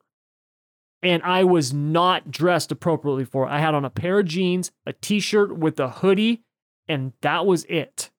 And 1.03 1.23
I 1.23 1.45
was 1.45 1.73
not 1.73 2.31
dressed 2.31 2.71
appropriately 2.71 3.25
for 3.25 3.47
it. 3.47 3.51
I 3.51 3.61
had 3.61 3.75
on 3.75 3.85
a 3.85 3.91
pair 3.91 4.19
of 4.19 4.27
jeans, 4.27 4.71
a 4.85 4.93
t 4.93 5.19
shirt 5.19 5.57
with 5.57 5.81
a 5.81 5.89
hoodie, 5.89 6.43
and 6.89 7.13
that 7.23 7.47
was 7.47 7.65
it. 7.65 8.11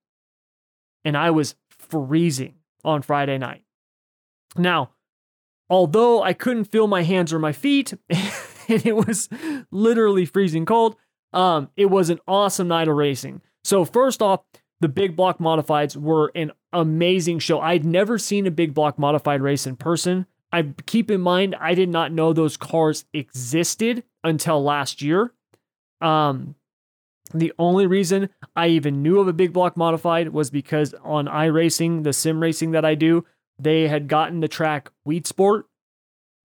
And 1.06 1.16
I 1.16 1.30
was 1.32 1.56
freezing 1.70 2.56
on 2.84 3.02
Friday 3.02 3.38
night. 3.38 3.64
Now, 4.58 4.92
although 5.70 6.24
I 6.24 6.34
couldn't 6.34 6.66
feel 6.66 6.88
my 6.88 7.04
hands 7.04 7.32
or 7.32 7.40
my 7.40 7.52
feet, 7.52 7.94
and 8.10 8.86
it 8.86 8.96
was 8.96 9.30
literally 9.72 10.26
freezing 10.26 10.66
cold, 10.66 10.96
um, 11.34 11.70
it 11.78 11.86
was 11.86 12.10
an 12.10 12.20
awesome 12.28 12.68
night 12.68 12.88
of 12.88 12.96
racing. 12.96 13.42
So, 13.64 13.86
first 13.86 14.22
off, 14.22 14.42
the 14.80 14.90
big 14.90 15.16
block 15.16 15.38
modifieds 15.38 15.96
were 15.96 16.32
an 16.36 16.52
amazing 16.74 17.40
show. 17.40 17.60
I'd 17.60 17.86
never 17.86 18.18
seen 18.18 18.48
a 18.48 18.52
big 18.52 18.74
block 18.74 18.98
modified 18.98 19.42
race 19.42 19.68
in 19.68 19.76
person. 19.76 20.26
I 20.52 20.74
keep 20.86 21.10
in 21.10 21.22
mind 21.22 21.56
I 21.60 21.74
did 21.74 21.90
not 21.90 22.12
know 22.12 22.34
those 22.34 22.58
cars 22.58 23.06
existed 23.14 24.04
until 24.24 24.64
last 24.64 25.02
year. 25.02 25.34
Um, 26.02 26.56
the 27.34 27.54
only 27.58 27.88
reason 27.88 28.30
I 28.56 28.68
even 28.68 29.02
knew 29.02 29.20
of 29.20 29.28
a 29.28 29.34
big 29.34 29.54
block 29.54 29.78
modified 29.78 30.30
was 30.30 30.50
because 30.50 30.94
on 31.04 31.28
iRacing, 31.28 32.04
the 32.04 32.14
sim 32.14 32.42
racing 32.42 32.72
that 32.72 32.84
I 32.84 32.96
do, 32.96 33.26
they 33.58 33.88
had 33.88 34.08
gotten 34.08 34.40
the 34.40 34.48
track 34.48 34.92
Weedsport, 35.08 35.64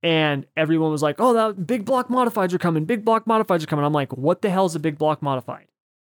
and 0.02 0.46
everyone 0.56 0.92
was 0.92 1.02
like, 1.02 1.16
"Oh, 1.18 1.32
that 1.32 1.66
big 1.66 1.84
block 1.84 2.08
modifieds 2.08 2.52
are 2.52 2.58
coming! 2.58 2.84
Big 2.84 3.04
block 3.04 3.24
modifieds 3.24 3.64
are 3.64 3.66
coming!" 3.66 3.84
I'm 3.84 3.92
like, 3.92 4.12
"What 4.12 4.42
the 4.42 4.50
hell 4.50 4.66
is 4.66 4.74
a 4.74 4.80
big 4.80 4.98
block 4.98 5.22
modified?" 5.22 5.66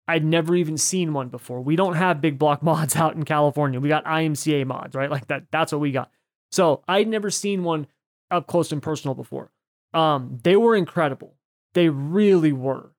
I'd 0.08 0.24
never 0.24 0.56
even 0.56 0.78
seen 0.78 1.12
one 1.12 1.28
before. 1.28 1.60
We 1.60 1.76
don't 1.76 1.94
have 1.94 2.20
big 2.20 2.38
block 2.38 2.62
mods 2.62 2.96
out 2.96 3.14
in 3.14 3.24
California. 3.24 3.78
We 3.78 3.88
got 3.88 4.04
IMCA 4.04 4.66
mods, 4.66 4.94
right? 4.94 5.10
Like 5.10 5.28
that. 5.28 5.44
That's 5.50 5.72
what 5.72 5.80
we 5.80 5.92
got. 5.92 6.10
So 6.50 6.82
I'd 6.88 7.08
never 7.08 7.30
seen 7.30 7.64
one 7.64 7.86
up 8.30 8.46
close 8.46 8.72
and 8.72 8.82
personal 8.82 9.14
before. 9.14 9.50
Um, 9.94 10.38
they 10.42 10.56
were 10.56 10.76
incredible. 10.76 11.34
They 11.74 11.88
really 11.88 12.52
were. 12.52 12.92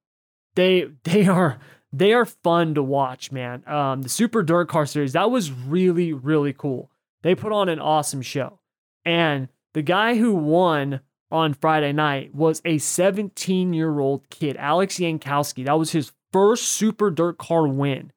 They 0.55 0.87
they 1.03 1.27
are 1.27 1.59
they 1.91 2.13
are 2.13 2.25
fun 2.25 2.75
to 2.75 2.83
watch, 2.83 3.31
man. 3.31 3.63
Um, 3.67 4.03
the 4.03 4.09
Super 4.09 4.43
Dirt 4.43 4.69
Car 4.69 4.85
Series 4.85 5.13
that 5.13 5.31
was 5.31 5.51
really 5.51 6.13
really 6.13 6.53
cool. 6.53 6.91
They 7.21 7.35
put 7.35 7.51
on 7.51 7.69
an 7.69 7.79
awesome 7.79 8.21
show, 8.21 8.59
and 9.05 9.49
the 9.73 9.81
guy 9.81 10.15
who 10.15 10.33
won 10.33 11.01
on 11.31 11.53
Friday 11.53 11.91
night 11.91 12.33
was 12.33 12.61
a 12.65 12.77
17 12.77 13.73
year 13.73 13.99
old 13.99 14.29
kid, 14.29 14.55
Alex 14.57 14.97
Yankowski. 14.97 15.65
That 15.65 15.77
was 15.77 15.91
his 15.91 16.11
first 16.31 16.67
Super 16.67 17.11
Dirt 17.11 17.37
Car 17.37 17.67
win, 17.67 18.11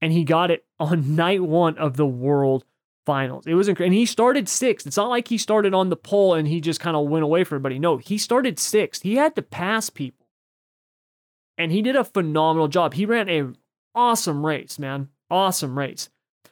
and 0.00 0.12
he 0.12 0.24
got 0.24 0.50
it 0.50 0.64
on 0.78 1.16
night 1.16 1.42
one 1.42 1.78
of 1.78 1.96
the 1.96 2.06
World 2.06 2.64
Finals. 3.04 3.46
It 3.46 3.54
was 3.54 3.68
incredible, 3.68 3.92
and 3.92 3.98
he 3.98 4.06
started 4.06 4.48
sixth. 4.48 4.86
It's 4.86 4.96
not 4.96 5.10
like 5.10 5.28
he 5.28 5.38
started 5.38 5.74
on 5.74 5.90
the 5.90 5.96
pole 5.96 6.34
and 6.34 6.46
he 6.46 6.60
just 6.60 6.80
kind 6.80 6.96
of 6.96 7.08
went 7.08 7.24
away 7.24 7.44
from 7.44 7.56
everybody. 7.56 7.78
No, 7.78 7.96
he 7.96 8.18
started 8.18 8.58
sixth. 8.58 9.02
He 9.02 9.16
had 9.16 9.34
to 9.36 9.42
pass 9.42 9.90
people, 9.90 10.26
and 11.58 11.72
he 11.72 11.82
did 11.82 11.96
a 11.96 12.04
phenomenal 12.04 12.68
job. 12.68 12.94
He 12.94 13.06
ran 13.06 13.28
a 13.28 13.52
awesome 13.94 14.44
race, 14.44 14.78
man, 14.78 15.08
awesome 15.30 15.78
race. 15.78 16.08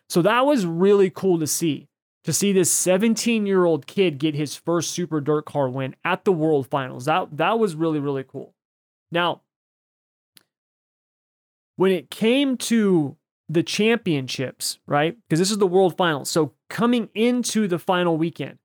So 0.09 0.23
that 0.23 0.45
was 0.45 0.67
really 0.67 1.11
cool 1.11 1.39
to 1.39 1.47
see. 1.47 1.87
To 2.25 2.33
see 2.35 2.53
this 2.53 2.71
17 2.71 3.47
year 3.47 3.65
old 3.65 3.87
kid 3.87 4.19
get 4.19 4.35
his 4.35 4.55
first 4.55 4.91
Super 4.91 5.21
Dirt 5.21 5.47
Car 5.47 5.69
win 5.71 5.97
at 6.05 6.25
the 6.25 6.33
World 6.33 6.69
Finals. 6.69 7.07
That, 7.07 7.35
that 7.39 7.59
was 7.59 7.75
really, 7.75 7.99
really 7.99 8.25
cool. 8.25 8.55
Now, 9.11 9.41
when 11.77 11.93
it 11.93 12.11
came 12.11 12.59
to 12.59 13.17
the 13.51 13.65
championships, 13.65 14.79
right? 14.87 15.17
Because 15.29 15.41
this 15.41 15.51
is 15.51 15.59
the 15.59 15.67
world 15.67 15.97
finals. 15.97 16.31
So 16.31 16.53
coming 16.69 17.09
into 17.15 17.67
the 17.67 17.81
final 17.81 18.17
weekend, 18.17 18.59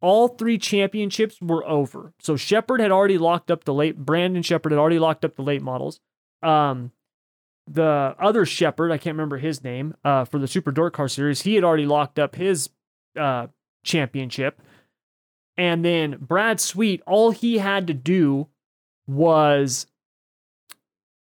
all 0.00 0.28
three 0.28 0.56
championships 0.56 1.38
were 1.42 1.66
over. 1.66 2.14
So 2.20 2.36
Sheppard 2.36 2.80
had 2.80 2.92
already 2.92 3.18
locked 3.18 3.50
up 3.50 3.64
the 3.64 3.74
late, 3.74 3.96
Brandon 3.96 4.42
Sheppard 4.42 4.70
had 4.70 4.78
already 4.78 5.00
locked 5.00 5.24
up 5.24 5.34
the 5.34 5.42
late 5.42 5.62
models. 5.62 5.98
Um, 6.44 6.92
the 7.66 8.14
other 8.20 8.46
Shepherd, 8.46 8.92
I 8.92 8.98
can't 8.98 9.14
remember 9.14 9.38
his 9.38 9.64
name, 9.64 9.94
uh, 10.04 10.24
for 10.24 10.38
the 10.38 10.48
Super 10.48 10.70
Dirt 10.70 10.92
Car 10.92 11.08
Series, 11.08 11.42
he 11.42 11.56
had 11.56 11.64
already 11.64 11.86
locked 11.86 12.20
up 12.20 12.36
his 12.36 12.70
uh, 13.18 13.48
championship. 13.84 14.62
And 15.56 15.84
then 15.84 16.18
Brad 16.20 16.60
Sweet, 16.60 17.02
all 17.04 17.32
he 17.32 17.58
had 17.58 17.88
to 17.88 17.94
do 17.94 18.46
was 19.08 19.86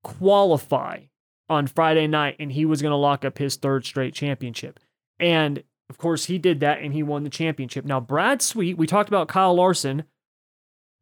qualify 0.04 1.02
on 1.49 1.67
Friday 1.67 2.08
night 2.08 2.36
and 2.39 2.51
he 2.51 2.65
was 2.65 2.82
going 2.82 2.91
to 2.91 2.97
lock 2.97 3.25
up 3.25 3.38
his 3.38 3.56
third 3.56 3.86
straight 3.86 4.13
championship. 4.13 4.79
And 5.19 5.63
of 5.89 5.97
course, 5.97 6.25
he 6.25 6.38
did 6.38 6.60
that 6.62 6.82
and 6.82 6.93
he 6.93 7.03
won 7.03 7.23
the 7.23 7.29
championship. 7.29 7.86
Now, 7.86 7.99
Brad 7.99 8.41
Sweet, 8.41 8.77
we 8.77 8.88
talked 8.88 9.10
about 9.10 9.27
Kyle 9.27 9.53
Larson 9.53 10.03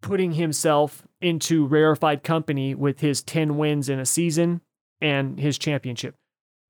putting 0.02 0.34
himself 0.34 1.04
into 1.22 1.68
rarefied 1.68 2.24
company 2.24 2.74
with 2.74 3.02
his 3.02 3.22
10 3.22 3.58
wins 3.58 3.88
in 3.88 4.00
a 4.00 4.06
season 4.06 4.62
and 5.00 5.40
his 5.40 5.58
championship. 5.58 6.16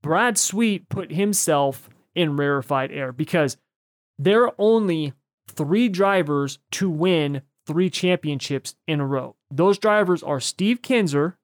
Brad 0.01 0.37
Sweet 0.37 0.89
put 0.89 1.11
himself 1.11 1.89
in 2.13 2.35
rarefied 2.35 2.91
air 2.91 3.11
because 3.11 3.57
there 4.19 4.43
are 4.43 4.55
only 4.57 5.13
three 5.47 5.89
drivers 5.89 6.59
to 6.71 6.89
win 6.89 7.41
three 7.65 7.89
championships 7.89 8.75
in 8.87 8.99
a 8.99 9.05
row. 9.05 9.35
Those 9.49 9.77
drivers 9.77 10.23
are 10.23 10.39
Steve 10.39 10.81
Kinser, 10.81 11.35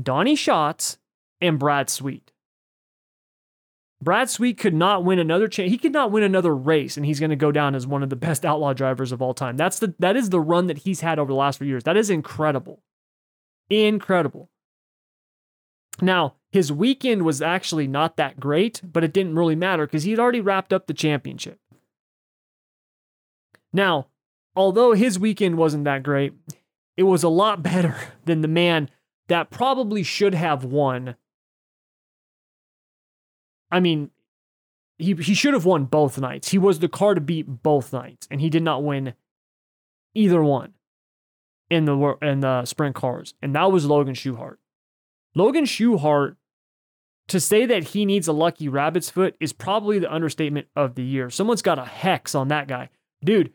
Donny 0.00 0.36
Schatz, 0.36 0.98
and 1.40 1.58
Brad 1.58 1.90
Sweet. 1.90 2.32
Brad 4.00 4.30
Sweet 4.30 4.58
could 4.58 4.74
not 4.74 5.04
win 5.04 5.18
another 5.18 5.48
cha- 5.48 5.64
he 5.64 5.78
could 5.78 5.92
not 5.92 6.12
win 6.12 6.22
another 6.22 6.54
race 6.54 6.96
and 6.96 7.04
he's 7.04 7.18
going 7.18 7.30
to 7.30 7.36
go 7.36 7.50
down 7.50 7.74
as 7.74 7.86
one 7.86 8.02
of 8.02 8.10
the 8.10 8.16
best 8.16 8.44
outlaw 8.44 8.72
drivers 8.72 9.10
of 9.10 9.20
all 9.20 9.34
time. 9.34 9.56
That's 9.56 9.80
the 9.80 9.94
that 9.98 10.16
is 10.16 10.30
the 10.30 10.40
run 10.40 10.68
that 10.68 10.78
he's 10.78 11.00
had 11.00 11.18
over 11.18 11.32
the 11.32 11.38
last 11.38 11.58
few 11.58 11.66
years. 11.66 11.84
That 11.84 11.96
is 11.96 12.10
incredible. 12.10 12.82
Incredible. 13.68 14.50
Now, 16.00 16.36
his 16.52 16.72
weekend 16.72 17.22
was 17.22 17.42
actually 17.42 17.88
not 17.88 18.16
that 18.16 18.38
great, 18.38 18.80
but 18.84 19.02
it 19.02 19.12
didn't 19.12 19.34
really 19.34 19.56
matter 19.56 19.84
because 19.84 20.04
he 20.04 20.12
had 20.12 20.20
already 20.20 20.40
wrapped 20.40 20.72
up 20.72 20.86
the 20.86 20.94
championship. 20.94 21.58
Now, 23.72 24.06
although 24.54 24.92
his 24.92 25.18
weekend 25.18 25.58
wasn't 25.58 25.84
that 25.84 26.04
great, 26.04 26.34
it 26.96 27.02
was 27.02 27.24
a 27.24 27.28
lot 27.28 27.62
better 27.64 27.96
than 28.24 28.42
the 28.42 28.48
man 28.48 28.90
that 29.28 29.50
probably 29.50 30.02
should 30.02 30.34
have 30.34 30.64
won. 30.64 31.16
I 33.70 33.80
mean, 33.80 34.10
he 34.98 35.14
he 35.14 35.34
should 35.34 35.54
have 35.54 35.64
won 35.64 35.84
both 35.84 36.18
nights. 36.18 36.50
He 36.50 36.58
was 36.58 36.80
the 36.80 36.88
car 36.88 37.14
to 37.14 37.20
beat 37.20 37.62
both 37.62 37.92
nights, 37.92 38.26
and 38.30 38.40
he 38.40 38.50
did 38.50 38.62
not 38.62 38.82
win 38.82 39.14
either 40.14 40.42
one 40.42 40.74
in 41.70 41.84
the 41.84 42.16
in 42.22 42.40
the 42.40 42.64
sprint 42.64 42.94
cars, 42.94 43.34
and 43.40 43.54
that 43.54 43.70
was 43.70 43.86
Logan 43.86 44.14
Schuchart. 44.14 44.56
Logan 45.34 45.64
Schuchart, 45.64 46.36
to 47.28 47.38
say 47.38 47.66
that 47.66 47.88
he 47.88 48.04
needs 48.04 48.26
a 48.26 48.32
lucky 48.32 48.68
rabbit's 48.68 49.10
foot 49.10 49.36
is 49.38 49.52
probably 49.52 49.98
the 49.98 50.12
understatement 50.12 50.66
of 50.74 50.94
the 50.94 51.04
year. 51.04 51.30
Someone's 51.30 51.62
got 51.62 51.78
a 51.78 51.84
hex 51.84 52.34
on 52.34 52.48
that 52.48 52.66
guy, 52.66 52.88
dude. 53.22 53.52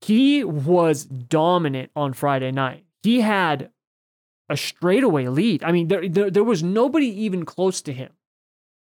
He 0.00 0.44
was 0.44 1.04
dominant 1.04 1.90
on 1.96 2.12
Friday 2.12 2.52
night. 2.52 2.84
He 3.02 3.22
had 3.22 3.70
a 4.48 4.56
straightaway 4.56 5.26
lead. 5.26 5.64
I 5.64 5.72
mean, 5.72 5.88
there, 5.88 6.08
there, 6.08 6.30
there 6.30 6.44
was 6.44 6.62
nobody 6.62 7.06
even 7.06 7.44
close 7.44 7.80
to 7.82 7.92
him. 7.92 8.12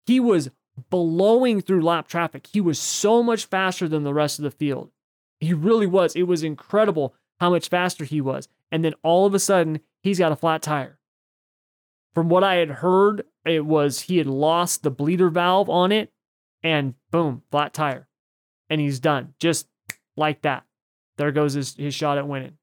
He 0.05 0.19
was 0.19 0.49
blowing 0.89 1.61
through 1.61 1.83
lap 1.83 2.07
traffic. 2.07 2.47
He 2.47 2.61
was 2.61 2.79
so 2.79 3.21
much 3.21 3.45
faster 3.45 3.87
than 3.87 4.03
the 4.03 4.13
rest 4.13 4.39
of 4.39 4.43
the 4.43 4.51
field. 4.51 4.91
He 5.39 5.53
really 5.53 5.87
was. 5.87 6.15
It 6.15 6.23
was 6.23 6.43
incredible 6.43 7.15
how 7.39 7.49
much 7.49 7.69
faster 7.69 8.05
he 8.05 8.21
was. 8.21 8.47
And 8.71 8.85
then 8.85 8.93
all 9.03 9.25
of 9.25 9.33
a 9.33 9.39
sudden, 9.39 9.81
he's 10.01 10.19
got 10.19 10.31
a 10.31 10.35
flat 10.35 10.61
tire. 10.61 10.99
From 12.13 12.29
what 12.29 12.43
I 12.43 12.55
had 12.55 12.69
heard, 12.69 13.23
it 13.45 13.65
was 13.65 14.01
he 14.01 14.17
had 14.17 14.27
lost 14.27 14.83
the 14.83 14.91
bleeder 14.91 15.29
valve 15.29 15.69
on 15.69 15.91
it, 15.91 16.11
and 16.63 16.93
boom, 17.09 17.43
flat 17.51 17.73
tire. 17.73 18.07
And 18.69 18.79
he's 18.79 18.99
done. 18.99 19.33
Just 19.39 19.67
like 20.15 20.41
that. 20.43 20.65
There 21.17 21.31
goes 21.31 21.53
his, 21.53 21.75
his 21.75 21.93
shot 21.93 22.17
at 22.17 22.27
winning. 22.27 22.57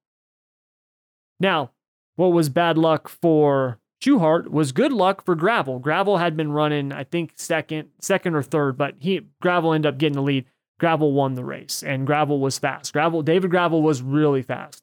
Now, 1.41 1.73
what 2.19 2.33
was 2.33 2.49
bad 2.49 2.77
luck 2.77 3.09
for 3.09 3.79
Schuchart 4.03 4.49
was 4.49 4.73
good 4.73 4.93
luck 4.93 5.25
for 5.25 5.37
Gravel. 5.37 5.79
Gravel 5.79 6.19
had 6.19 6.37
been 6.37 6.51
running, 6.51 6.93
I 6.93 7.05
think, 7.05 7.33
second, 7.37 7.91
second 8.01 8.35
or 8.35 8.43
third, 8.43 8.77
but 8.77 8.97
he 8.99 9.21
Gravel 9.41 9.73
ended 9.73 9.95
up 9.95 9.99
getting 9.99 10.17
the 10.17 10.23
lead. 10.23 10.45
Gravel 10.81 11.13
won 11.13 11.35
the 11.35 11.45
race, 11.45 11.83
and 11.85 12.07
Gravel 12.09 12.41
was 12.41 12.59
fast. 12.59 12.93
Gravel, 12.93 13.23
David 13.23 13.53
Gravel 13.53 13.83
was 13.83 14.03
really 14.03 14.43
fast, 14.43 14.83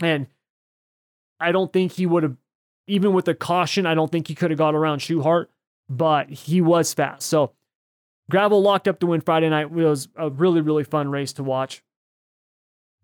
and 0.00 0.28
I 1.38 1.52
don't 1.52 1.70
think 1.74 1.92
he 1.92 2.06
would 2.06 2.22
have, 2.22 2.36
even 2.86 3.12
with 3.12 3.26
the 3.26 3.34
caution, 3.34 3.84
I 3.84 3.94
don't 3.94 4.10
think 4.10 4.28
he 4.28 4.34
could 4.34 4.50
have 4.50 4.58
got 4.58 4.74
around 4.74 5.00
Schuchart, 5.00 5.46
but 5.90 6.30
he 6.30 6.62
was 6.62 6.94
fast. 6.94 7.26
So 7.28 7.52
Gravel 8.30 8.62
locked 8.62 8.88
up 8.88 8.98
to 9.00 9.06
win 9.06 9.20
Friday 9.20 9.50
night. 9.50 9.66
It 9.66 9.72
was 9.72 10.08
a 10.16 10.30
really, 10.30 10.62
really 10.62 10.84
fun 10.84 11.10
race 11.10 11.34
to 11.34 11.42
watch. 11.42 11.82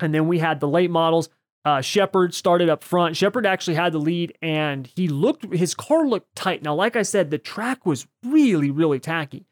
And 0.00 0.14
then 0.14 0.26
we 0.26 0.38
had 0.38 0.60
the 0.60 0.68
late 0.68 0.90
models. 0.90 1.28
Uh, 1.66 1.80
Sheppard 1.80 2.32
started 2.32 2.68
up 2.68 2.84
front. 2.84 3.16
Sheppard 3.16 3.44
actually 3.44 3.74
had 3.74 3.92
the 3.92 3.98
lead, 3.98 4.38
and 4.40 4.86
he 4.86 5.08
looked 5.08 5.52
his 5.52 5.74
car 5.74 6.06
looked 6.06 6.32
tight. 6.36 6.62
Now, 6.62 6.76
like 6.76 6.94
I 6.94 7.02
said, 7.02 7.32
the 7.32 7.38
track 7.38 7.84
was 7.84 8.06
really, 8.24 8.70
really 8.70 9.00
tacky, 9.00 9.46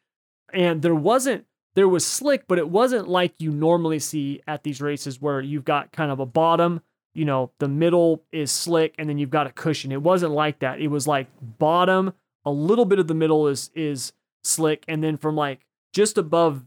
and 0.53 0.81
there 0.81 0.94
wasn't 0.94 1.44
there 1.74 1.88
was 1.88 2.07
slick, 2.07 2.46
but 2.46 2.59
it 2.59 2.68
wasn't 2.68 3.09
like 3.09 3.35
you 3.38 3.50
normally 3.50 3.98
see 3.98 4.40
at 4.46 4.62
these 4.62 4.81
races 4.81 5.20
where 5.20 5.40
you've 5.40 5.64
got 5.64 5.90
kind 5.90 6.12
of 6.12 6.20
a 6.20 6.27
bottom, 6.27 6.83
you 7.14 7.24
know, 7.24 7.50
the 7.59 7.66
middle 7.66 8.22
is 8.31 8.53
slick, 8.53 8.94
and 8.96 9.09
then 9.09 9.18
you've 9.18 9.31
got 9.31 9.48
a 9.48 9.53
cushion. 9.53 9.90
It 9.90 10.00
wasn't 10.00 10.31
like 10.31 10.61
that. 10.61 10.81
It 10.81 10.88
was 10.88 11.09
like 11.09 11.27
bottom, 11.59 12.12
a 12.44 12.50
little 12.53 12.85
bit 12.85 13.00
of 13.00 13.09
the 13.09 13.14
middle 13.14 13.48
is 13.48 13.72
is 13.74 14.12
slick, 14.44 14.85
and 14.87 15.03
then 15.03 15.16
from 15.16 15.35
like 15.35 15.66
just 15.92 16.16
above 16.16 16.64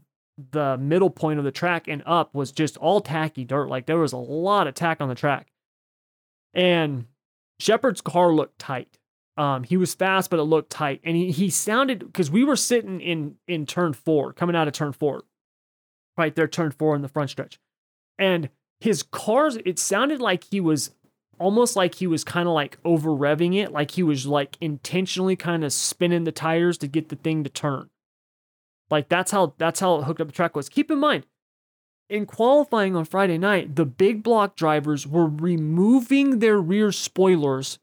the 0.52 0.76
middle 0.78 1.10
point 1.10 1.38
of 1.38 1.44
the 1.44 1.50
track 1.50 1.88
and 1.88 2.02
up 2.06 2.34
was 2.34 2.52
just 2.52 2.76
all 2.76 3.00
tacky 3.00 3.44
dirt. 3.44 3.68
Like 3.68 3.86
there 3.86 3.98
was 3.98 4.12
a 4.12 4.18
lot 4.18 4.66
of 4.66 4.74
tack 4.74 5.00
on 5.00 5.08
the 5.08 5.14
track. 5.14 5.48
And 6.54 7.06
Sheppard's 7.58 8.00
car 8.00 8.32
looked 8.32 8.58
tight. 8.58 8.98
Um, 9.36 9.64
he 9.64 9.76
was 9.76 9.94
fast, 9.94 10.30
but 10.30 10.40
it 10.40 10.44
looked 10.44 10.70
tight. 10.70 11.00
And 11.04 11.16
he 11.16 11.30
he 11.30 11.50
sounded 11.50 12.00
because 12.00 12.30
we 12.30 12.44
were 12.44 12.56
sitting 12.56 13.00
in 13.00 13.36
in 13.46 13.66
turn 13.66 13.92
four, 13.92 14.32
coming 14.32 14.56
out 14.56 14.68
of 14.68 14.74
turn 14.74 14.92
four, 14.92 15.24
right 16.16 16.34
there, 16.34 16.48
turn 16.48 16.70
four 16.70 16.94
in 16.94 17.02
the 17.02 17.08
front 17.08 17.30
stretch. 17.30 17.58
And 18.18 18.48
his 18.80 19.02
cars, 19.02 19.58
it 19.64 19.78
sounded 19.78 20.20
like 20.20 20.44
he 20.44 20.60
was 20.60 20.92
almost 21.38 21.76
like 21.76 21.96
he 21.96 22.06
was 22.06 22.24
kind 22.24 22.48
of 22.48 22.54
like 22.54 22.78
over 22.84 23.10
revving 23.10 23.56
it, 23.56 23.72
like 23.72 23.92
he 23.92 24.02
was 24.02 24.26
like 24.26 24.56
intentionally 24.60 25.36
kind 25.36 25.64
of 25.64 25.72
spinning 25.72 26.24
the 26.24 26.32
tires 26.32 26.78
to 26.78 26.88
get 26.88 27.08
the 27.08 27.16
thing 27.16 27.44
to 27.44 27.50
turn. 27.50 27.90
Like 28.90 29.08
that's 29.08 29.30
how 29.30 29.54
that's 29.58 29.80
how 29.80 29.96
it 29.96 30.04
hooked 30.04 30.20
up 30.20 30.28
the 30.28 30.32
track 30.32 30.56
was. 30.56 30.68
Keep 30.68 30.90
in 30.90 30.98
mind, 30.98 31.26
in 32.08 32.26
qualifying 32.26 32.96
on 32.96 33.04
Friday 33.04 33.38
night, 33.38 33.76
the 33.76 33.84
big 33.84 34.22
block 34.22 34.56
drivers 34.56 35.06
were 35.06 35.26
removing 35.26 36.38
their 36.38 36.58
rear 36.58 36.90
spoilers 36.90 37.78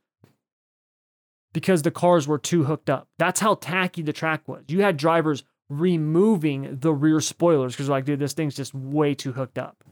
because 1.54 1.84
the 1.84 1.92
cars 1.92 2.28
were 2.28 2.40
too 2.40 2.66
hooked 2.66 2.90
up. 2.90 3.08
That's 3.18 3.40
how 3.40 3.56
tacky 3.56 4.02
the 4.02 4.14
track 4.14 4.48
was. 4.48 4.64
You 4.68 4.82
had 4.82 4.98
drivers 4.98 5.44
removing 5.70 6.80
the 6.80 6.94
rear 6.94 7.22
spoilers 7.22 7.74
because 7.74 7.90
like, 7.90 8.06
dude, 8.06 8.20
this 8.20 8.34
thing's 8.34 8.56
just 8.56 8.74
way 8.74 9.14
too 9.14 9.32
hooked 9.32 9.58
up. 9.58 9.84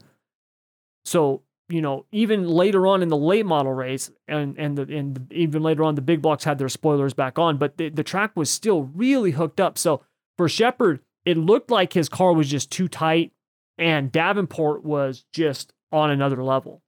So, 1.06 1.41
you 1.69 1.82
know, 1.82 2.06
even 2.12 2.47
later 2.47 2.88
on 2.88 3.02
in 3.02 3.10
the 3.10 3.17
late 3.17 3.45
model 3.45 3.73
race, 3.73 4.12
and 4.28 4.58
and 4.58 4.78
the, 4.78 4.82
and 4.84 5.32
even 5.32 5.63
later 5.63 5.84
on, 5.84 5.95
the 5.95 6.02
big 6.02 6.21
blocks 6.21 6.43
had 6.43 6.58
their 6.58 6.69
spoilers 6.69 7.13
back 7.13 7.39
on, 7.39 7.58
but 7.58 7.78
the, 7.78 7.89
the 7.89 8.04
track 8.04 8.32
was 8.36 8.49
still 8.49 8.84
really 8.93 9.32
hooked 9.32 9.60
up. 9.60 9.78
So 9.78 10.02
for 10.38 10.50
Sheppard, 10.50 11.00
it 11.26 11.38
looked 11.38 11.72
like 11.72 11.93
his 11.93 12.10
car 12.10 12.34
was 12.34 12.50
just 12.50 12.72
too 12.72 12.88
tight, 12.88 13.32
and 13.78 14.12
Davenport 14.12 14.84
was 14.84 15.26
just 15.32 15.74
on 15.91 16.10
another 16.10 16.43
level. 16.43 16.82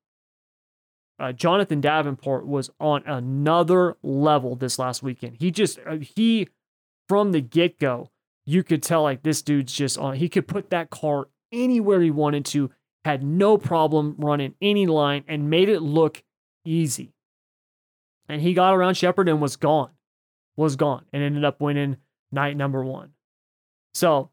Uh, 1.17 1.31
Jonathan 1.31 1.79
Davenport 1.79 2.45
was 2.45 2.69
on 2.79 3.03
another 3.05 3.95
level 4.03 4.55
this 4.55 4.77
last 4.77 5.01
weekend. 5.01 5.37
He 5.39 5.49
just, 5.49 5.79
uh, 5.87 5.97
he, 5.97 6.49
from 7.07 7.31
the 7.31 7.39
get 7.39 7.79
go, 7.79 8.11
you 8.45 8.63
could 8.63 8.83
tell 8.83 9.03
like 9.03 9.23
this 9.23 9.41
dude's 9.41 9.73
just 9.73 9.97
on, 9.97 10.15
he 10.15 10.27
could 10.27 10.47
put 10.47 10.69
that 10.71 10.89
car 10.89 11.29
anywhere 11.51 12.01
he 12.01 12.11
wanted 12.11 12.45
to, 12.45 12.69
had 13.05 13.23
no 13.23 13.57
problem 13.57 14.15
running 14.17 14.55
any 14.61 14.87
line, 14.87 15.23
and 15.27 15.49
made 15.49 15.69
it 15.69 15.79
look 15.79 16.23
easy. 16.65 17.13
And 18.27 18.41
he 18.41 18.53
got 18.53 18.75
around 18.75 18.95
Sheppard 18.95 19.29
and 19.29 19.39
was 19.39 19.55
gone, 19.55 19.91
was 20.57 20.75
gone, 20.75 21.05
and 21.13 21.23
ended 21.23 21.45
up 21.45 21.61
winning 21.61 21.97
night 22.31 22.57
number 22.57 22.83
one. 22.83 23.11
So 23.95 24.29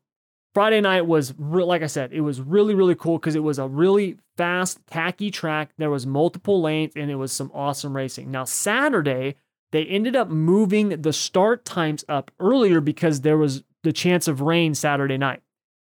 Friday 0.54 0.80
night 0.80 1.06
was 1.06 1.32
re- 1.38 1.62
like 1.62 1.82
I 1.82 1.86
said, 1.86 2.12
it 2.12 2.20
was 2.20 2.40
really 2.40 2.74
really 2.74 2.96
cool 2.96 3.18
because 3.18 3.36
it 3.36 3.42
was 3.42 3.58
a 3.58 3.68
really 3.68 4.18
fast, 4.36 4.80
tacky 4.88 5.30
track. 5.30 5.70
There 5.78 5.90
was 5.90 6.06
multiple 6.06 6.60
lanes 6.60 6.92
and 6.96 7.10
it 7.10 7.14
was 7.14 7.32
some 7.32 7.50
awesome 7.54 7.96
racing. 7.96 8.30
Now 8.30 8.44
Saturday 8.44 9.36
they 9.70 9.86
ended 9.86 10.16
up 10.16 10.28
moving 10.28 11.00
the 11.00 11.14
start 11.14 11.64
times 11.64 12.04
up 12.06 12.30
earlier 12.38 12.80
because 12.80 13.22
there 13.22 13.38
was 13.38 13.62
the 13.84 13.92
chance 13.92 14.28
of 14.28 14.42
rain 14.42 14.74
Saturday 14.74 15.16
night. 15.16 15.42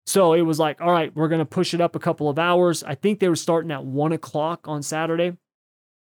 So 0.04 0.32
it 0.32 0.42
was 0.42 0.58
like, 0.58 0.80
all 0.80 0.90
right, 0.90 1.14
we're 1.14 1.28
gonna 1.28 1.44
push 1.44 1.74
it 1.74 1.80
up 1.80 1.94
a 1.94 2.00
couple 2.00 2.28
of 2.28 2.38
hours. 2.38 2.82
I 2.82 2.94
think 2.94 3.20
they 3.20 3.28
were 3.28 3.36
starting 3.36 3.70
at 3.70 3.84
one 3.84 4.12
o'clock 4.12 4.66
on 4.66 4.82
Saturday. 4.82 5.36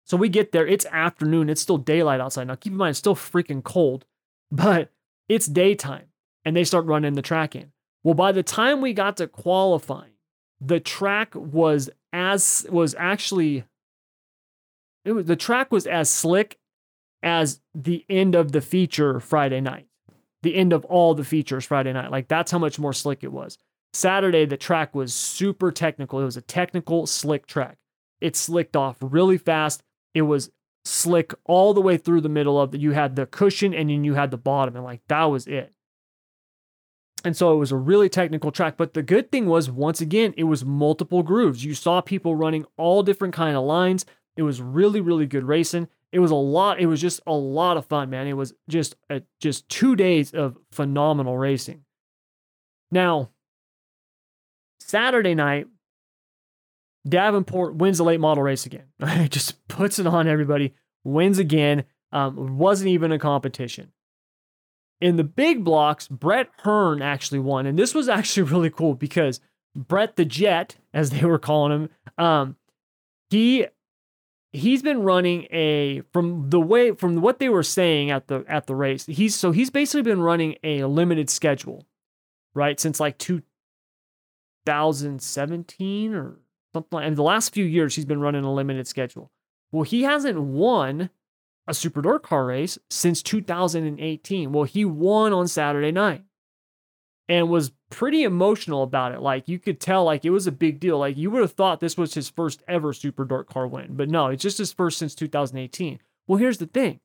So 0.04 0.16
we 0.16 0.28
get 0.28 0.52
there, 0.52 0.66
it's 0.66 0.86
afternoon, 0.86 1.50
it's 1.50 1.60
still 1.60 1.78
daylight 1.78 2.20
outside. 2.20 2.46
Now 2.46 2.54
keep 2.54 2.72
in 2.72 2.78
mind, 2.78 2.90
it's 2.90 2.98
still 2.98 3.16
freaking 3.16 3.64
cold, 3.64 4.04
but 4.52 4.92
it's 5.30 5.46
daytime 5.46 6.08
and 6.44 6.56
they 6.56 6.64
start 6.64 6.86
running 6.86 7.14
the 7.14 7.22
track 7.22 7.54
in. 7.54 7.72
Well, 8.02 8.14
by 8.14 8.32
the 8.32 8.42
time 8.42 8.80
we 8.80 8.92
got 8.92 9.16
to 9.18 9.26
qualifying, 9.26 10.12
the 10.60 10.80
track 10.80 11.34
was 11.34 11.90
as 12.12 12.66
was 12.70 12.94
actually 12.98 13.64
it 15.04 15.12
was 15.12 15.26
the 15.26 15.36
track 15.36 15.70
was 15.70 15.86
as 15.86 16.10
slick 16.10 16.58
as 17.22 17.60
the 17.74 18.04
end 18.08 18.34
of 18.34 18.52
the 18.52 18.60
feature 18.60 19.20
Friday 19.20 19.60
night. 19.60 19.86
The 20.42 20.54
end 20.54 20.72
of 20.72 20.84
all 20.84 21.14
the 21.14 21.24
features 21.24 21.64
Friday 21.64 21.92
night. 21.92 22.10
Like 22.10 22.28
that's 22.28 22.50
how 22.50 22.58
much 22.58 22.78
more 22.78 22.92
slick 22.92 23.24
it 23.24 23.32
was. 23.32 23.58
Saturday 23.92 24.44
the 24.44 24.56
track 24.56 24.94
was 24.94 25.12
super 25.14 25.72
technical. 25.72 26.20
It 26.20 26.24
was 26.24 26.36
a 26.36 26.42
technical 26.42 27.06
slick 27.06 27.46
track. 27.46 27.78
It 28.20 28.36
slicked 28.36 28.76
off 28.76 28.96
really 29.00 29.38
fast. 29.38 29.82
It 30.14 30.22
was 30.22 30.50
slick 30.84 31.34
all 31.44 31.74
the 31.74 31.80
way 31.80 31.96
through 31.96 32.20
the 32.20 32.28
middle 32.28 32.60
of 32.60 32.70
the 32.70 32.78
you 32.78 32.92
had 32.92 33.16
the 33.16 33.26
cushion 33.26 33.74
and 33.74 33.90
then 33.90 34.04
you 34.04 34.14
had 34.14 34.30
the 34.30 34.38
bottom 34.38 34.76
and 34.76 34.84
like 34.84 35.00
that 35.08 35.24
was 35.24 35.46
it. 35.46 35.72
And 37.24 37.36
so 37.36 37.52
it 37.52 37.56
was 37.56 37.72
a 37.72 37.76
really 37.76 38.08
technical 38.08 38.52
track. 38.52 38.76
But 38.76 38.94
the 38.94 39.02
good 39.02 39.32
thing 39.32 39.46
was, 39.46 39.70
once 39.70 40.00
again, 40.00 40.34
it 40.36 40.44
was 40.44 40.64
multiple 40.64 41.22
grooves. 41.22 41.64
You 41.64 41.74
saw 41.74 42.00
people 42.00 42.36
running 42.36 42.64
all 42.76 43.02
different 43.02 43.34
kind 43.34 43.56
of 43.56 43.64
lines. 43.64 44.06
It 44.36 44.42
was 44.42 44.62
really, 44.62 45.00
really 45.00 45.26
good 45.26 45.44
racing. 45.44 45.88
It 46.12 46.20
was 46.20 46.30
a 46.30 46.36
lot. 46.36 46.80
It 46.80 46.86
was 46.86 47.00
just 47.00 47.20
a 47.26 47.32
lot 47.32 47.76
of 47.76 47.86
fun, 47.86 48.08
man. 48.10 48.26
It 48.26 48.34
was 48.34 48.54
just 48.68 48.96
a, 49.10 49.22
just 49.40 49.68
two 49.68 49.96
days 49.96 50.32
of 50.32 50.56
phenomenal 50.70 51.36
racing. 51.36 51.84
Now, 52.90 53.30
Saturday 54.80 55.34
night, 55.34 55.66
Davenport 57.06 57.74
wins 57.74 57.98
the 57.98 58.04
late 58.04 58.20
model 58.20 58.42
race 58.42 58.64
again. 58.64 58.84
just 59.28 59.66
puts 59.68 59.98
it 59.98 60.06
on 60.06 60.28
everybody. 60.28 60.74
Wins 61.04 61.38
again. 61.38 61.84
Um, 62.12 62.58
wasn't 62.58 62.88
even 62.88 63.12
a 63.12 63.18
competition. 63.18 63.92
In 65.00 65.16
the 65.16 65.24
big 65.24 65.64
blocks, 65.64 66.08
Brett 66.08 66.48
Hearn 66.58 67.02
actually 67.02 67.38
won. 67.38 67.66
And 67.66 67.78
this 67.78 67.94
was 67.94 68.08
actually 68.08 68.42
really 68.50 68.70
cool 68.70 68.94
because 68.94 69.40
Brett 69.74 70.16
the 70.16 70.24
Jet, 70.24 70.76
as 70.92 71.10
they 71.10 71.24
were 71.24 71.38
calling 71.38 71.72
him, 71.72 71.88
um, 72.16 72.56
he 73.30 73.66
he's 74.52 74.82
been 74.82 75.02
running 75.02 75.46
a 75.50 76.02
from 76.12 76.50
the 76.50 76.60
way 76.60 76.92
from 76.92 77.20
what 77.20 77.38
they 77.38 77.48
were 77.48 77.62
saying 77.62 78.10
at 78.10 78.26
the 78.28 78.44
at 78.48 78.66
the 78.66 78.74
race. 78.74 79.06
He's 79.06 79.34
so 79.34 79.52
he's 79.52 79.70
basically 79.70 80.02
been 80.02 80.20
running 80.20 80.56
a 80.64 80.84
limited 80.84 81.30
schedule, 81.30 81.86
right? 82.54 82.78
Since 82.80 83.00
like 83.00 83.18
2017 83.18 86.14
or 86.14 86.36
something 86.72 86.96
like 86.96 87.06
and 87.06 87.16
the 87.16 87.22
last 87.22 87.54
few 87.54 87.64
years 87.64 87.94
he's 87.94 88.04
been 88.04 88.20
running 88.20 88.44
a 88.44 88.52
limited 88.52 88.88
schedule. 88.88 89.30
Well, 89.70 89.82
he 89.82 90.02
hasn't 90.02 90.40
won 90.40 91.10
a 91.68 91.74
Super 91.74 92.02
Dirt 92.02 92.22
car 92.22 92.46
race 92.46 92.78
since 92.90 93.22
2018. 93.22 94.52
Well, 94.52 94.64
he 94.64 94.84
won 94.84 95.32
on 95.32 95.46
Saturday 95.46 95.92
night 95.92 96.24
and 97.28 97.48
was 97.48 97.72
pretty 97.90 98.24
emotional 98.24 98.82
about 98.82 99.12
it. 99.12 99.20
Like 99.20 99.48
you 99.48 99.58
could 99.58 99.78
tell, 99.78 100.04
like 100.04 100.24
it 100.24 100.30
was 100.30 100.46
a 100.46 100.52
big 100.52 100.80
deal. 100.80 100.98
Like 100.98 101.16
you 101.16 101.30
would 101.30 101.42
have 101.42 101.52
thought 101.52 101.80
this 101.80 101.98
was 101.98 102.14
his 102.14 102.28
first 102.28 102.62
ever 102.66 102.92
Super 102.92 103.24
Dirt 103.24 103.48
car 103.48 103.66
win, 103.66 103.96
but 103.96 104.08
no, 104.08 104.28
it's 104.28 104.42
just 104.42 104.58
his 104.58 104.72
first 104.72 104.98
since 104.98 105.14
2018. 105.14 106.00
Well, 106.26 106.38
here's 106.38 106.58
the 106.58 106.66
thing 106.66 107.00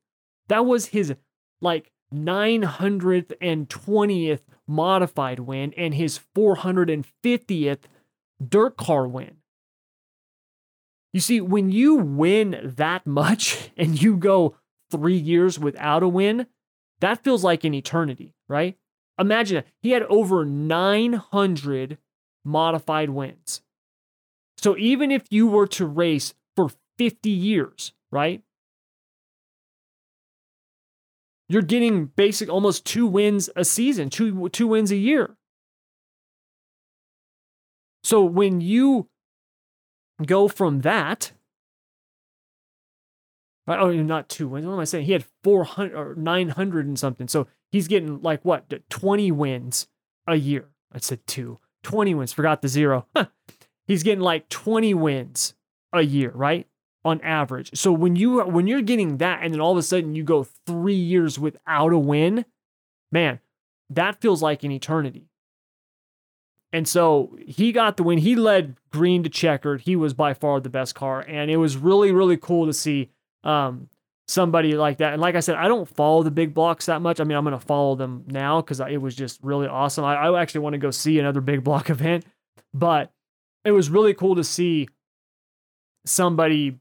that 0.48 0.66
was 0.66 0.88
his 0.88 1.14
like 1.62 1.92
920th 2.14 4.42
modified 4.68 5.40
win 5.40 5.74
and 5.76 5.94
his 5.94 6.20
450th 6.36 7.80
dirt 8.48 8.78
car 8.78 9.08
win. 9.08 9.38
You 11.14 11.20
see, 11.20 11.40
when 11.40 11.72
you 11.72 11.96
win 11.96 12.74
that 12.76 13.06
much 13.06 13.72
and 13.78 14.02
you 14.02 14.18
go 14.18 14.56
three 14.92 15.18
years 15.18 15.60
without 15.60 16.04
a 16.04 16.08
win, 16.08 16.48
that 17.00 17.24
feels 17.24 17.44
like 17.44 17.64
an 17.64 17.74
eternity, 17.74 18.34
right? 18.48 18.78
Imagine 19.20 19.58
it. 19.58 19.68
He 19.82 19.92
had 19.92 20.04
over 20.04 20.44
900 20.44 21.98
modified 22.44 23.10
wins. 23.12 23.62
So 24.58 24.76
even 24.78 25.12
if 25.12 25.24
you 25.30 25.48
were 25.48 25.68
to 25.68 25.86
race 25.86 26.34
for 26.56 26.70
50 26.98 27.30
years, 27.30 27.94
right? 28.12 28.42
You're 31.50 31.62
getting 31.62 32.06
basic 32.06 32.50
almost 32.50 32.86
two 32.86 33.06
wins 33.06 33.50
a 33.56 33.66
season, 33.66 34.10
two 34.10 34.50
two 34.50 34.68
wins 34.68 34.92
a 34.92 34.96
year. 34.96 35.36
So 38.04 38.24
when 38.24 38.62
you 38.62 39.10
go 40.26 40.48
from 40.48 40.82
that 40.82 41.32
Right? 43.66 43.80
Oh, 43.80 43.92
not 43.92 44.28
two 44.28 44.48
wins. 44.48 44.66
What 44.66 44.74
am 44.74 44.80
I 44.80 44.84
saying? 44.84 45.06
He 45.06 45.14
had 45.14 45.26
400 45.44 45.96
or 45.96 46.16
900 46.16 46.86
and 46.86 47.00
something. 47.00 47.28
So 47.28 47.48
he's 47.72 47.88
getting 47.88 48.22
like 48.22 48.44
what, 48.44 48.72
20 48.90 49.32
wins 49.32 49.88
a 50.28 50.36
year. 50.36 50.70
I 50.92 51.00
said 51.00 51.26
two. 51.26 51.60
20 51.84 52.14
wins. 52.16 52.34
Forgot 52.34 52.62
the 52.62 52.68
zero. 52.68 53.08
he's 53.88 54.04
getting 54.04 54.22
like 54.22 54.50
20 54.50 54.94
wins 54.94 55.54
a 55.94 56.02
year, 56.02 56.32
right? 56.32 56.68
On 57.06 57.22
average. 57.22 57.72
So 57.74 57.92
when 57.92 58.16
you 58.16 58.42
when 58.42 58.68
you're 58.68 58.82
getting 58.82 59.18
that 59.18 59.40
and 59.44 59.54
then 59.54 59.62
all 59.62 59.74
of 59.74 59.78
a 59.78 59.84
sudden 59.84 60.16
you 60.16 60.24
go 60.24 60.44
3 60.66 60.94
years 60.94 61.40
without 61.40 61.94
a 61.94 61.98
win, 61.98 62.46
man, 63.12 63.40
that 63.90 64.22
feels 64.22 64.42
like 64.42 64.64
an 64.64 64.72
eternity. 64.72 65.30
And 66.74 66.88
so 66.88 67.38
he 67.46 67.72
got 67.72 67.98
the 67.98 68.04
win. 68.04 68.18
He 68.18 68.36
led 68.36 68.76
green 68.92 69.22
to 69.24 69.30
checkered. 69.30 69.82
He 69.82 69.96
was 69.96 70.16
by 70.16 70.34
far 70.34 70.60
the 70.60 70.70
best 70.70 70.96
car. 70.96 71.22
And 71.22 71.52
it 71.52 71.58
was 71.58 71.78
really, 71.78 72.12
really 72.12 72.36
cool 72.36 72.66
to 72.66 72.74
see 72.74 73.12
um, 73.44 73.90
somebody 74.28 74.76
like 74.76 74.98
that. 74.98 75.14
And 75.14 75.22
like 75.22 75.36
I 75.36 75.40
said, 75.40 75.56
I 75.56 75.68
don't 75.68 75.88
follow 75.88 76.24
the 76.24 76.32
big 76.32 76.56
blocks 76.56 76.88
that 76.88 77.00
much. 77.00 77.20
I 77.20 77.26
mean, 77.26 77.38
I'm 77.38 77.44
going 77.44 77.58
to 77.58 77.64
follow 77.64 77.96
them 77.96 78.24
now 78.26 78.60
because 78.60 78.80
it 78.80 79.00
was 79.00 79.16
just 79.16 79.40
really 79.44 79.68
awesome. 79.68 80.04
I, 80.04 80.16
I 80.16 80.42
actually 80.42 80.62
want 80.62 80.74
to 80.74 80.80
go 80.80 80.90
see 80.90 81.20
another 81.20 81.42
big 81.42 81.64
block 81.64 81.90
event, 81.92 82.26
but 82.74 83.14
it 83.64 83.72
was 83.72 83.92
really 83.92 84.16
cool 84.16 84.36
to 84.36 84.44
see 84.44 84.88
somebody, 86.08 86.80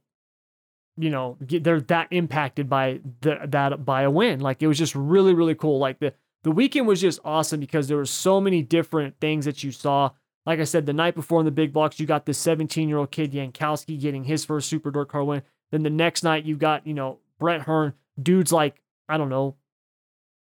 you 0.97 1.11
know, 1.11 1.37
get, 1.47 1.65
they're 1.65 1.83
that 1.83 2.09
impacted 2.13 2.71
by 2.71 3.01
the, 3.21 3.41
that 3.49 3.85
by 3.85 4.03
a 4.03 4.11
win. 4.11 4.41
Like 4.41 4.63
it 4.63 4.69
was 4.69 4.79
just 4.79 4.95
really, 4.95 5.35
really 5.35 5.55
cool. 5.55 5.79
Like 5.79 5.99
the 5.99 6.15
the 6.43 6.51
weekend 6.51 6.87
was 6.87 7.01
just 7.01 7.21
awesome 7.25 7.61
because 7.61 7.89
there 7.89 7.97
were 7.97 8.05
so 8.05 8.41
many 8.41 8.63
different 8.63 9.17
things 9.21 9.45
that 9.45 9.63
you 9.63 9.71
saw. 9.71 10.11
Like 10.45 10.59
I 10.59 10.65
said, 10.65 10.87
the 10.87 10.93
night 10.93 11.15
before 11.15 11.41
in 11.41 11.45
the 11.45 11.53
big 11.53 11.73
blocks, 11.73 12.01
you 12.01 12.07
got 12.07 12.27
the 12.27 12.35
17 12.35 12.89
year 12.89 12.99
old 12.99 13.11
kid 13.11 13.33
Yankowski 13.33 14.01
getting 14.01 14.25
his 14.25 14.45
first 14.45 14.69
super 14.69 14.91
dirt 14.91 15.09
car 15.09 15.25
win. 15.25 15.43
Then 15.71 15.83
the 15.83 15.91
next 15.91 16.23
night, 16.23 16.45
you 16.45 16.57
got, 16.57 16.87
you 16.87 16.95
know, 16.95 17.19
Brett 17.39 17.63
Hearn, 17.63 17.95
dude's 18.21 18.53
like, 18.53 18.83
I 19.09 19.17
don't 19.17 19.29
know, 19.29 19.57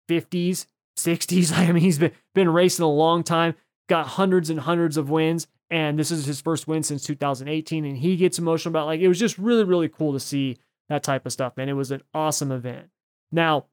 50s, 0.09 0.67
60s. 0.97 1.53
I 1.57 1.71
mean, 1.73 1.83
he's 1.83 1.99
been, 1.99 2.13
been 2.35 2.49
racing 2.49 2.85
a 2.85 2.89
long 2.89 3.23
time, 3.23 3.55
got 3.89 4.09
hundreds 4.09 4.51
and 4.51 4.61
hundreds 4.61 4.97
of 4.97 5.09
wins. 5.09 5.47
And 5.71 5.99
this 5.99 6.11
is 6.11 6.27
his 6.27 6.41
first 6.41 6.69
win 6.69 6.83
since 6.83 7.05
2018. 7.05 7.85
And 7.85 7.97
he 7.97 8.17
gets 8.17 8.39
emotional 8.39 8.73
about 8.73 8.87
like, 8.87 9.01
it 9.01 9.09
was 9.09 9.19
just 9.19 9.39
really, 9.39 9.65
really 9.65 9.89
cool 9.89 10.13
to 10.13 10.21
see 10.21 10.59
that 10.89 11.03
type 11.03 11.25
of 11.25 11.33
stuff, 11.33 11.57
man. 11.57 11.69
It 11.69 11.75
was 11.75 11.91
an 11.91 12.03
awesome 12.13 12.53
event. 12.53 12.89
Now, 13.31 13.67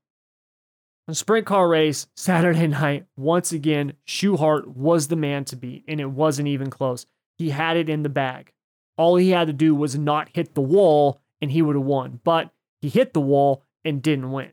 sprint 1.16 1.46
car 1.46 1.68
race 1.68 2.08
Saturday 2.16 2.68
night, 2.68 3.06
once 3.18 3.52
again, 3.52 3.94
Schuchart 4.08 4.68
was 4.68 5.08
the 5.08 5.16
man 5.16 5.46
to 5.46 5.56
beat, 5.56 5.84
and 5.88 6.00
it 6.00 6.12
wasn't 6.12 6.48
even 6.48 6.70
close. 6.70 7.06
He 7.38 7.50
had 7.50 7.78
it 7.78 7.90
in 7.90 8.04
the 8.04 8.10
bag. 8.10 8.52
All 8.98 9.16
he 9.16 9.30
had 9.30 9.48
to 9.48 9.54
do 9.54 9.74
was 9.74 9.98
not 9.98 10.30
hit 10.34 10.56
the 10.56 10.62
wall, 10.62 11.20
and 11.42 11.52
he 11.52 11.62
would 11.62 11.76
have 11.76 11.86
won. 11.86 12.20
But 12.24 12.52
he 12.82 12.90
hit 12.90 13.14
the 13.14 13.22
wall 13.22 13.64
and 13.86 14.02
didn't 14.02 14.32
win. 14.32 14.52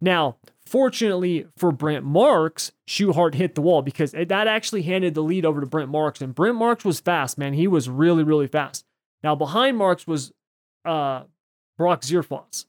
Now, 0.00 0.36
fortunately 0.64 1.46
for 1.56 1.72
Brent 1.72 2.04
Marks, 2.04 2.72
Schuchart 2.86 3.34
hit 3.34 3.54
the 3.54 3.62
wall 3.62 3.82
because 3.82 4.12
that 4.12 4.30
actually 4.30 4.82
handed 4.82 5.14
the 5.14 5.22
lead 5.22 5.44
over 5.44 5.60
to 5.60 5.66
Brent 5.66 5.90
Marks. 5.90 6.20
And 6.20 6.34
Brent 6.34 6.56
Marks 6.56 6.84
was 6.84 7.00
fast, 7.00 7.38
man. 7.38 7.54
He 7.54 7.66
was 7.66 7.88
really, 7.88 8.22
really 8.22 8.46
fast. 8.46 8.84
Now, 9.22 9.34
behind 9.34 9.76
Marks 9.76 10.06
was 10.06 10.32
uh, 10.84 11.24
Brock 11.76 12.02
Zearfoss. 12.02 12.66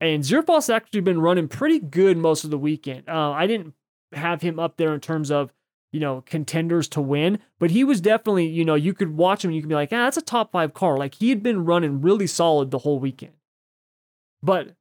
And 0.00 0.22
Zearfoss 0.22 0.72
actually 0.72 1.02
been 1.02 1.20
running 1.20 1.48
pretty 1.48 1.78
good 1.78 2.16
most 2.16 2.44
of 2.44 2.50
the 2.50 2.58
weekend. 2.58 3.08
Uh, 3.08 3.32
I 3.32 3.46
didn't 3.46 3.74
have 4.12 4.42
him 4.42 4.58
up 4.58 4.76
there 4.76 4.94
in 4.94 5.00
terms 5.00 5.30
of, 5.30 5.52
you 5.92 6.00
know, 6.00 6.22
contenders 6.22 6.88
to 6.88 7.00
win, 7.00 7.38
but 7.58 7.70
he 7.70 7.84
was 7.84 8.00
definitely, 8.00 8.46
you 8.46 8.64
know, 8.64 8.76
you 8.76 8.94
could 8.94 9.16
watch 9.16 9.44
him 9.44 9.50
and 9.50 9.56
you 9.56 9.62
could 9.62 9.68
be 9.68 9.74
like, 9.74 9.92
ah, 9.92 10.04
that's 10.04 10.16
a 10.16 10.22
top 10.22 10.52
five 10.52 10.72
car. 10.72 10.96
Like 10.96 11.16
he 11.16 11.28
had 11.28 11.42
been 11.42 11.64
running 11.64 12.00
really 12.00 12.26
solid 12.26 12.70
the 12.70 12.78
whole 12.78 12.98
weekend. 12.98 13.34
But 14.42 14.74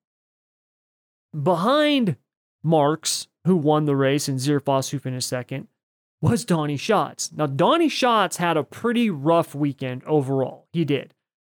behind 1.39 2.15
Marks, 2.63 3.27
who 3.45 3.55
won 3.55 3.85
the 3.85 3.95
race, 3.95 4.27
and 4.27 4.39
Zearfoss, 4.39 4.91
who 4.91 4.99
finished 4.99 5.27
second, 5.27 5.67
was 6.21 6.45
Donny 6.45 6.77
Schatz. 6.77 7.31
Now, 7.31 7.45
Donny 7.45 7.89
Schatz 7.89 8.37
had 8.37 8.57
a 8.57 8.63
pretty 8.63 9.09
rough 9.09 9.55
weekend 9.55 10.03
overall. 10.03 10.67
He 10.73 10.85
did. 10.85 11.13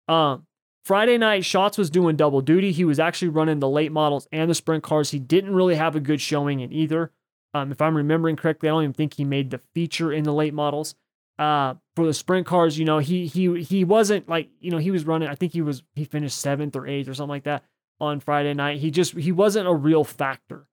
Um, 0.08 0.48
Friday 0.84 1.18
night, 1.18 1.46
Schatz 1.46 1.78
was 1.78 1.90
doing 1.90 2.18
double 2.18 2.42
duty. 2.42 2.72
He 2.72 2.84
was 2.84 3.00
actually 3.00 3.30
running 3.30 3.60
the 3.60 3.70
late 3.70 3.92
models 3.92 4.28
and 4.32 4.50
the 4.50 4.56
sprint 4.56 4.84
cars. 4.84 5.12
He 5.12 5.20
didn't 5.20 5.56
really 5.56 5.76
have 5.76 5.96
a 5.96 6.02
good 6.02 6.20
showing 6.20 6.60
in 6.60 6.74
either. 6.74 7.12
Um, 7.54 7.72
if 7.72 7.82
I'm 7.82 7.96
remembering 7.96 8.36
correctly, 8.36 8.68
I 8.68 8.72
don't 8.74 8.84
even 8.84 8.94
think 8.94 9.14
he 9.14 9.24
made 9.24 9.52
the 9.52 9.60
feature 9.74 10.12
in 10.12 10.24
the 10.24 10.34
late 10.34 10.54
models. 10.54 10.96
Uh, 11.40 11.76
for 11.96 12.06
the 12.06 12.14
sprint 12.14 12.46
cars, 12.46 12.78
you 12.78 12.86
know, 12.86 13.00
he 13.00 13.28
he 13.28 13.62
he 13.64 13.84
wasn't 13.84 14.28
like, 14.28 14.50
you 14.60 14.72
know, 14.72 14.78
he 14.78 14.92
was 14.92 15.06
running. 15.06 15.30
I 15.30 15.36
think 15.36 15.54
he 15.54 15.62
was 15.62 15.84
he 15.96 16.04
finished 16.04 16.38
seventh 16.38 16.76
or 16.76 16.86
eighth 16.86 17.08
or 17.08 17.14
something 17.14 17.30
like 17.30 17.44
that 17.44 17.64
on 18.00 18.20
Friday 18.20 18.54
night. 18.54 18.80
He 18.80 18.92
just 18.92 19.16
he 19.16 19.32
wasn't 19.32 19.68
a 19.68 19.74
real 19.74 20.04
factor. 20.04 20.68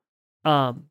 Um, 0.44 0.87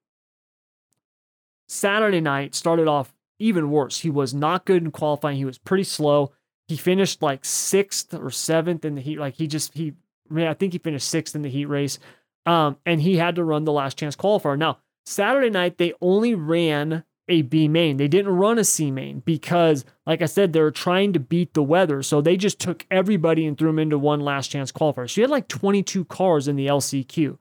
Saturday 1.67 2.21
night 2.21 2.55
started 2.55 2.87
off 2.87 3.13
even 3.37 3.69
worse. 3.69 3.99
He 3.99 4.09
was 4.09 4.33
not 4.33 4.65
good 4.65 4.83
in 4.83 4.91
qualifying. 4.91 5.37
He 5.37 5.45
was 5.45 5.57
pretty 5.57 5.83
slow. 5.83 6.31
He 6.69 6.77
finished 6.77 7.21
like 7.21 7.43
sixth 7.43 8.13
or 8.13 8.29
seventh 8.29 8.85
in 8.85 8.95
the 8.95 9.01
heat. 9.01 9.19
Like 9.19 9.33
he 9.33 9.47
just 9.47 9.73
he, 9.73 9.95
I, 10.33 10.47
I 10.47 10.53
think 10.53 10.71
he 10.71 10.79
finished 10.79 11.09
sixth 11.09 11.35
in 11.35 11.41
the 11.41 11.49
heat 11.49 11.65
race. 11.65 11.99
Um, 12.45 12.77
and 12.85 13.01
he 13.01 13.17
had 13.17 13.35
to 13.35 13.43
run 13.43 13.65
the 13.65 13.73
last 13.73 13.97
chance 13.97 14.15
qualifier. 14.15 14.57
Now 14.57 14.77
Saturday 15.05 15.49
night 15.49 15.77
they 15.77 15.93
only 15.99 16.35
ran 16.35 17.03
a 17.27 17.43
B 17.43 17.67
main. 17.67 17.97
They 17.97 18.07
didn't 18.07 18.35
run 18.35 18.57
a 18.57 18.63
C 18.63 18.91
main 18.91 19.19
because, 19.19 19.85
like 20.05 20.21
I 20.21 20.25
said, 20.25 20.51
they 20.51 20.61
were 20.61 20.71
trying 20.71 21.13
to 21.13 21.19
beat 21.19 21.53
the 21.53 21.63
weather. 21.63 22.01
So 22.01 22.21
they 22.21 22.35
just 22.35 22.59
took 22.59 22.85
everybody 22.89 23.45
and 23.45 23.57
threw 23.57 23.69
them 23.69 23.79
into 23.79 23.99
one 23.99 24.19
last 24.19 24.47
chance 24.47 24.71
qualifier. 24.71 25.09
So 25.09 25.21
you 25.21 25.23
had 25.23 25.29
like 25.29 25.47
22 25.47 26.05
cars 26.05 26.47
in 26.47 26.55
the 26.55 26.67
LCQ. 26.67 27.37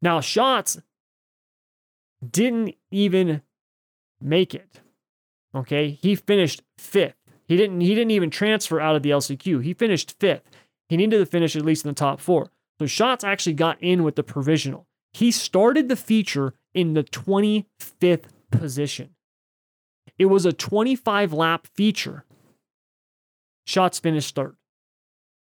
Now, 0.00 0.20
Schatz 0.20 0.80
didn't 2.28 2.76
even 2.90 3.42
make 4.20 4.54
it. 4.54 4.80
Okay. 5.54 5.90
He 5.90 6.14
finished 6.14 6.62
fifth. 6.78 7.16
He 7.50 7.56
didn't 7.56 7.80
he 7.80 7.96
didn't 7.96 8.12
even 8.12 8.30
transfer 8.30 8.80
out 8.80 8.94
of 8.94 9.02
the 9.02 9.10
LCQ. 9.10 9.64
He 9.64 9.74
finished 9.74 10.14
fifth. 10.20 10.48
He 10.88 10.96
needed 10.96 11.18
to 11.18 11.26
finish 11.26 11.56
at 11.56 11.64
least 11.64 11.84
in 11.84 11.88
the 11.88 11.96
top 11.96 12.20
four. 12.20 12.48
So 12.78 12.86
Schatz 12.86 13.24
actually 13.24 13.54
got 13.54 13.76
in 13.82 14.04
with 14.04 14.14
the 14.14 14.22
provisional. 14.22 14.86
He 15.12 15.32
started 15.32 15.88
the 15.88 15.96
feature 15.96 16.54
in 16.74 16.94
the 16.94 17.02
25th 17.02 18.26
position. 18.52 19.16
It 20.16 20.26
was 20.26 20.46
a 20.46 20.52
25 20.52 21.32
lap 21.32 21.66
feature. 21.74 22.24
Schatz 23.66 23.98
finished 23.98 24.36
third. 24.36 24.54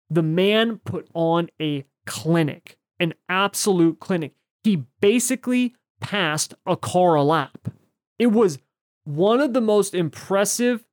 The 0.08 0.22
man 0.22 0.78
put 0.84 1.08
on 1.14 1.48
a 1.60 1.84
clinic, 2.06 2.78
an 3.00 3.14
absolute 3.28 3.98
clinic. 3.98 4.34
He 4.62 4.84
basically 5.00 5.74
passed 6.00 6.54
a 6.64 6.76
car 6.76 7.16
a 7.16 7.24
lap. 7.24 7.72
It 8.20 8.28
was 8.28 8.60
one 9.02 9.40
of 9.40 9.52
the 9.52 9.60
most 9.60 9.96
impressive 9.96 10.84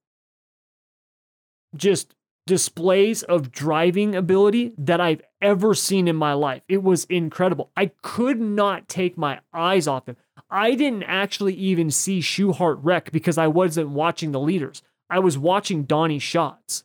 just 1.78 2.16
displays 2.46 3.24
of 3.24 3.52
driving 3.52 4.16
ability 4.16 4.74
that 4.78 5.02
I've 5.02 5.22
ever 5.42 5.74
seen 5.74 6.08
in 6.08 6.16
my 6.16 6.34
life. 6.34 6.62
It 6.68 6.84
was 6.84 7.06
incredible. 7.06 7.72
I 7.76 7.92
could 8.02 8.40
not 8.40 8.88
take 8.88 9.18
my 9.18 9.40
eyes 9.54 9.88
off 9.88 10.08
him. 10.08 10.18
I 10.50 10.76
didn't 10.76 11.04
actually 11.04 11.56
even 11.56 11.90
see 11.90 12.20
Schuchart 12.20 12.80
wreck 12.82 13.12
because 13.12 13.38
I 13.38 13.48
wasn't 13.48 13.90
watching 13.90 14.32
the 14.32 14.40
leaders. 14.40 14.84
I 15.10 15.20
was 15.20 15.38
watching 15.38 15.84
Donny 15.84 16.20
Schatz. 16.20 16.84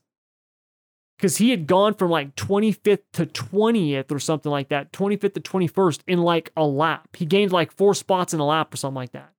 Because 1.17 1.37
he 1.37 1.51
had 1.51 1.67
gone 1.67 1.93
from 1.95 2.11
like 2.11 2.35
25th 2.35 3.03
to 3.13 3.27
20th 3.27 4.11
or 4.11 4.19
something 4.19 4.51
like 4.51 4.69
that, 4.71 4.91
25th 4.91 5.35
to 5.35 5.41
21st 5.41 6.01
in 6.07 6.23
like 6.23 6.51
a 6.57 6.65
lap. 6.65 7.15
He 7.15 7.27
gained 7.27 7.53
like 7.53 7.71
four 7.73 7.93
spots 7.93 8.33
in 8.33 8.41
a 8.41 8.47
lap 8.47 8.73
or 8.73 8.79
something 8.79 8.95
like 8.95 9.13
that. 9.13 9.31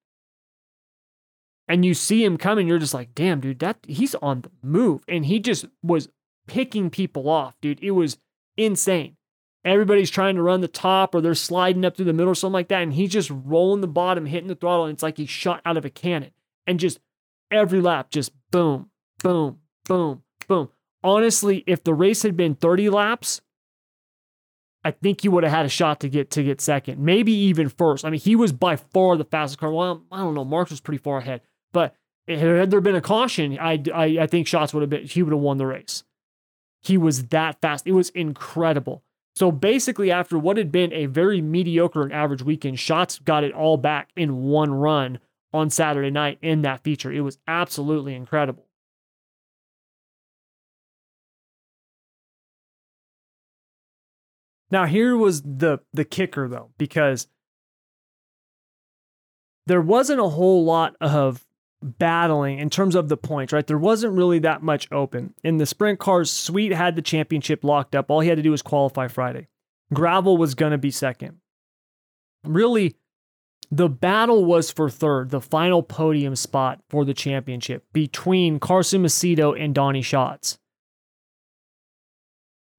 And 1.71 1.85
you 1.85 1.93
see 1.93 2.23
him 2.23 2.37
coming, 2.37 2.67
you're 2.67 2.79
just 2.79 2.93
like, 2.93 3.15
damn, 3.15 3.39
dude, 3.39 3.59
that 3.59 3.77
he's 3.87 4.13
on 4.15 4.41
the 4.41 4.51
move. 4.61 5.03
And 5.07 5.25
he 5.25 5.39
just 5.39 5.65
was 5.81 6.09
picking 6.47 6.89
people 6.89 7.29
off, 7.29 7.55
dude. 7.61 7.79
It 7.81 7.91
was 7.91 8.17
insane 8.57 9.15
everybody's 9.63 10.09
trying 10.09 10.35
to 10.35 10.41
run 10.41 10.61
the 10.61 10.67
top 10.67 11.13
or 11.13 11.21
they're 11.21 11.35
sliding 11.35 11.85
up 11.85 11.95
through 11.95 12.05
the 12.05 12.13
middle 12.13 12.31
or 12.31 12.35
something 12.35 12.53
like 12.53 12.69
that. 12.69 12.81
And 12.81 12.93
he's 12.93 13.11
just 13.11 13.31
rolling 13.31 13.81
the 13.81 13.87
bottom, 13.87 14.25
hitting 14.25 14.47
the 14.47 14.55
throttle. 14.55 14.85
And 14.85 14.93
it's 14.93 15.03
like 15.03 15.17
he's 15.17 15.29
shot 15.29 15.61
out 15.65 15.77
of 15.77 15.85
a 15.85 15.89
cannon. 15.89 16.31
And 16.67 16.79
just 16.79 16.99
every 17.49 17.81
lap, 17.81 18.09
just 18.09 18.31
boom, 18.51 18.89
boom, 19.23 19.59
boom, 19.85 20.23
boom. 20.47 20.69
Honestly, 21.03 21.63
if 21.67 21.83
the 21.83 21.93
race 21.93 22.23
had 22.23 22.37
been 22.37 22.55
30 22.55 22.89
laps, 22.89 23.41
I 24.83 24.91
think 24.91 25.21
he 25.21 25.29
would 25.29 25.43
have 25.43 25.53
had 25.53 25.65
a 25.65 25.69
shot 25.69 25.99
to 25.99 26.09
get 26.09 26.31
to 26.31 26.43
get 26.43 26.59
second, 26.59 26.99
maybe 26.99 27.31
even 27.31 27.69
first. 27.69 28.03
I 28.03 28.09
mean, 28.09 28.19
he 28.19 28.35
was 28.35 28.51
by 28.51 28.75
far 28.75 29.15
the 29.15 29.25
fastest 29.25 29.59
car. 29.59 29.71
Well, 29.71 30.03
I 30.11 30.19
don't 30.19 30.33
know. 30.33 30.45
Marks 30.45 30.71
was 30.71 30.81
pretty 30.81 30.97
far 30.97 31.19
ahead, 31.19 31.41
but 31.71 31.95
had 32.27 32.71
there 32.71 32.81
been 32.81 32.95
a 32.95 33.01
caution, 33.01 33.57
I, 33.59 33.81
I, 33.93 34.05
I 34.21 34.27
think 34.27 34.47
Schatz 34.47 34.73
would 34.73 34.81
have 34.81 34.89
been 34.89 35.05
he 35.05 35.23
would 35.23 35.33
have 35.33 35.41
won 35.41 35.57
the 35.57 35.65
race. 35.65 36.03
He 36.81 36.97
was 36.97 37.27
that 37.27 37.61
fast. 37.61 37.85
It 37.85 37.91
was 37.91 38.09
incredible. 38.09 39.03
So 39.35 39.51
basically, 39.51 40.11
after 40.11 40.37
what 40.37 40.57
had 40.57 40.71
been 40.71 40.91
a 40.93 41.05
very 41.05 41.41
mediocre 41.41 42.03
and 42.03 42.11
average 42.11 42.43
weekend, 42.43 42.79
Schatz 42.79 43.19
got 43.19 43.43
it 43.43 43.53
all 43.53 43.77
back 43.77 44.09
in 44.15 44.43
one 44.43 44.73
run 44.73 45.19
on 45.53 45.69
Saturday 45.69 46.11
night 46.11 46.37
in 46.41 46.61
that 46.63 46.83
feature. 46.83 47.11
It 47.11 47.21
was 47.21 47.37
absolutely 47.47 48.13
incredible. 48.15 48.65
Now 54.69 54.85
here 54.85 55.17
was 55.17 55.41
the 55.41 55.79
the 55.93 56.05
kicker 56.05 56.47
though, 56.47 56.71
because 56.77 57.27
there 59.67 59.81
wasn't 59.81 60.21
a 60.21 60.29
whole 60.29 60.63
lot 60.63 60.95
of 61.01 61.45
battling 61.81 62.59
in 62.59 62.69
terms 62.69 62.95
of 62.95 63.09
the 63.09 63.17
points, 63.17 63.53
right? 63.53 63.65
There 63.65 63.77
wasn't 63.77 64.13
really 64.13 64.39
that 64.39 64.61
much 64.61 64.87
open. 64.91 65.33
In 65.43 65.57
the 65.57 65.65
sprint 65.65 65.99
cars, 65.99 66.31
Sweet 66.31 66.73
had 66.73 66.95
the 66.95 67.01
championship 67.01 67.63
locked 67.63 67.95
up. 67.95 68.09
All 68.09 68.19
he 68.19 68.29
had 68.29 68.37
to 68.37 68.43
do 68.43 68.51
was 68.51 68.61
qualify 68.61 69.07
Friday. 69.07 69.47
Gravel 69.93 70.37
was 70.37 70.55
going 70.55 70.71
to 70.71 70.77
be 70.77 70.91
second. 70.91 71.37
Really, 72.43 72.95
the 73.69 73.89
battle 73.89 74.45
was 74.45 74.71
for 74.71 74.89
third, 74.89 75.29
the 75.29 75.41
final 75.41 75.81
podium 75.83 76.35
spot 76.35 76.81
for 76.89 77.05
the 77.05 77.13
championship 77.13 77.85
between 77.93 78.59
Carson 78.59 79.03
Macedo 79.03 79.59
and 79.59 79.73
Donny 79.73 80.01
Schatz. 80.01 80.57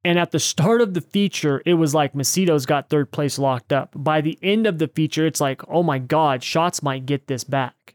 And 0.05 0.19
at 0.19 0.33
the 0.33 0.41
start 0.41 0.81
of 0.81 0.95
the 0.95 1.01
feature, 1.01 1.63
it 1.65 1.75
was 1.75 1.95
like 1.95 2.13
Macedo's 2.13 2.67
got 2.67 2.91
third 2.91 3.13
place 3.13 3.39
locked 3.39 3.73
up. 3.73 3.93
By 3.95 4.21
the 4.21 4.39
end 4.43 4.67
of 4.67 4.79
the 4.79 4.89
feature, 4.89 5.27
it's 5.27 5.41
like, 5.41 5.63
oh 5.69 5.83
my 5.83 5.99
God, 5.99 6.43
Schatz 6.43 6.83
might 6.83 7.07
get 7.07 7.29
this 7.29 7.45
back. 7.45 7.92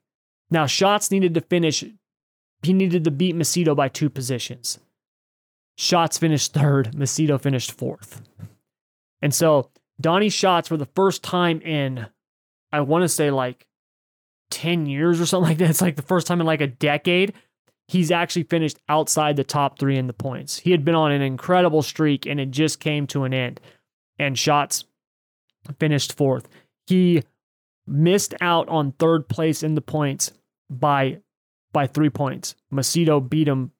Now, 0.49 0.65
Schatz 0.65 1.11
needed 1.11 1.33
to 1.33 1.41
finish, 1.41 1.83
he 2.63 2.73
needed 2.73 3.03
to 3.03 3.11
beat 3.11 3.35
Macedo 3.35 3.75
by 3.75 3.89
two 3.89 4.09
positions. 4.09 4.79
Schatz 5.77 6.17
finished 6.17 6.53
third, 6.53 6.93
Macedo 6.93 7.39
finished 7.39 7.71
fourth. 7.71 8.21
And 9.21 9.33
so 9.33 9.69
Donny 9.99 10.29
Schatz 10.29 10.67
for 10.67 10.77
the 10.77 10.87
first 10.95 11.23
time 11.23 11.61
in, 11.61 12.07
I 12.71 12.81
want 12.81 13.03
to 13.03 13.09
say 13.09 13.31
like 13.31 13.67
10 14.51 14.85
years 14.85 15.19
or 15.19 15.25
something 15.25 15.49
like 15.49 15.57
that, 15.59 15.69
it's 15.69 15.81
like 15.81 15.95
the 15.95 16.01
first 16.01 16.27
time 16.27 16.39
in 16.39 16.47
like 16.47 16.61
a 16.61 16.67
decade, 16.67 17.33
he's 17.87 18.11
actually 18.11 18.43
finished 18.43 18.79
outside 18.89 19.35
the 19.35 19.43
top 19.43 19.77
three 19.77 19.97
in 19.97 20.07
the 20.07 20.13
points. 20.13 20.57
He 20.57 20.71
had 20.71 20.83
been 20.83 20.95
on 20.95 21.11
an 21.11 21.21
incredible 21.21 21.81
streak 21.81 22.25
and 22.25 22.39
it 22.39 22.51
just 22.51 22.79
came 22.79 23.05
to 23.07 23.23
an 23.23 23.33
end. 23.33 23.59
And 24.17 24.37
Schatz 24.37 24.85
finished 25.79 26.17
fourth. 26.17 26.47
He 26.87 27.23
missed 27.85 28.33
out 28.41 28.67
on 28.67 28.93
third 28.93 29.29
place 29.29 29.63
in 29.63 29.75
the 29.75 29.81
points 29.81 30.31
by 30.69 31.19
by 31.73 31.87
three 31.87 32.09
points. 32.09 32.55
Macedo 32.71 33.27
beat 33.27 33.47
him 33.47 33.71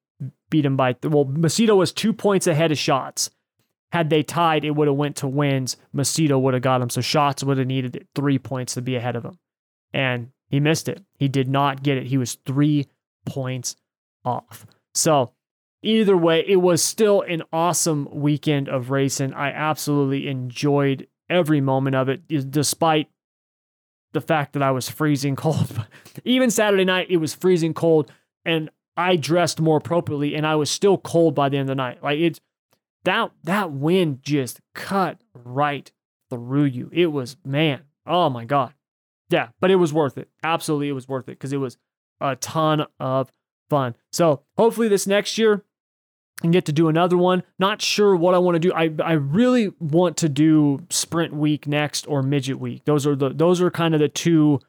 beat 0.50 0.66
him 0.66 0.78
by 0.78 0.96
well 1.04 1.26
Macedo 1.26 1.76
was 1.76 1.92
two 1.92 2.14
points 2.14 2.48
ahead 2.48 2.72
of 2.72 2.78
Schatz. 2.78 3.30
Had 3.92 4.10
they 4.10 4.22
tied, 4.22 4.66
it 4.66 4.72
would 4.72 4.88
have 4.88 4.98
went 4.98 5.16
to 5.18 5.28
wins. 5.28 5.78
Macedo 5.96 6.40
would 6.42 6.54
have 6.54 6.64
got 6.64 6.82
him. 6.82 6.90
So 6.90 7.00
Schatz 7.00 7.44
would 7.44 7.58
have 7.58 7.68
needed 7.68 8.06
three 8.16 8.38
points 8.38 8.74
to 8.74 8.82
be 8.82 8.96
ahead 8.96 9.16
of 9.16 9.24
him. 9.24 9.40
And 9.94 10.32
he 10.50 10.60
missed 10.60 10.90
it. 10.90 11.04
He 11.18 11.28
did 11.28 11.48
not 11.48 11.84
get 11.84 11.98
it. 11.98 12.08
He 12.08 12.18
was 12.18 12.38
three 12.46 12.88
points 13.26 13.76
off. 14.26 14.66
So 14.94 15.34
either 15.82 16.18
way, 16.18 16.44
it 16.46 16.58
was 16.58 16.84
still 16.84 17.22
an 17.22 17.44
awesome 17.54 18.10
weekend 18.12 18.68
of 18.68 18.92
racing. 18.92 19.34
I 19.34 19.52
absolutely 19.52 20.28
enjoyed 20.28 21.08
every 21.30 21.62
moment 21.62 21.96
of 21.96 22.10
it, 22.10 22.28
despite 22.52 23.08
the 24.18 24.26
fact 24.26 24.54
that 24.54 24.64
I 24.64 24.72
was 24.72 24.90
freezing 24.90 25.36
cold. 25.36 25.86
Even 26.26 26.50
Saturday 26.50 26.86
night, 26.86 27.08
it 27.10 27.18
was 27.18 27.36
freezing 27.36 27.76
cold, 27.76 28.12
and 28.44 28.70
I 28.96 29.16
dressed 29.16 29.62
more 29.62 29.78
appropriately, 29.78 30.34
and 30.34 30.46
I 30.46 30.56
was 30.56 30.72
still 30.72 30.98
cold 30.98 31.36
by 31.36 31.50
the 31.50 31.58
end 31.58 31.70
of 31.70 31.76
the 31.76 31.76
night. 31.76 32.02
Like 32.02 32.20
it's 32.20 32.40
that 33.04 33.32
that 33.44 33.72
wind 33.72 34.24
just 34.24 34.60
cut 34.74 35.22
right 35.36 35.92
through 36.32 36.66
you. 36.66 36.90
It 36.92 37.08
was 37.08 37.38
man, 37.46 37.82
oh 38.08 38.30
my 38.30 38.46
god, 38.46 38.74
yeah. 39.30 39.50
But 39.60 39.70
it 39.70 39.76
was 39.76 39.94
worth 39.94 40.18
it. 40.18 40.30
Absolutely, 40.44 40.90
it 40.90 40.94
was 40.94 41.08
worth 41.08 41.30
it 41.30 41.38
because 41.38 41.54
it 41.54 41.58
was 41.58 41.78
a 42.20 42.36
ton 42.36 42.88
of 43.00 43.32
fun. 43.70 43.96
So 44.12 44.42
hopefully 44.58 44.88
this 44.88 45.06
next 45.06 45.38
year 45.38 45.64
and 46.44 46.54
get 46.54 46.66
to 46.66 46.72
do 46.72 46.88
another 46.88 47.18
one. 47.18 47.44
Not 47.58 47.82
sure 47.82 48.16
what 48.16 48.36
I 48.36 48.38
want 48.38 48.56
to 48.56 48.60
do. 48.60 48.74
I 48.74 48.92
I 49.04 49.14
really 49.14 49.72
want 49.80 50.18
to 50.18 50.30
do 50.30 50.80
sprint 50.90 51.34
week 51.34 51.68
next 51.68 52.08
or 52.08 52.22
midget 52.22 52.60
week. 52.60 52.86
Those 52.86 53.08
are 53.08 53.16
the 53.16 53.30
those 53.30 53.62
are 53.62 53.72
kind 53.72 53.94
of 53.94 54.00
the 54.00 54.10
two 54.10 54.60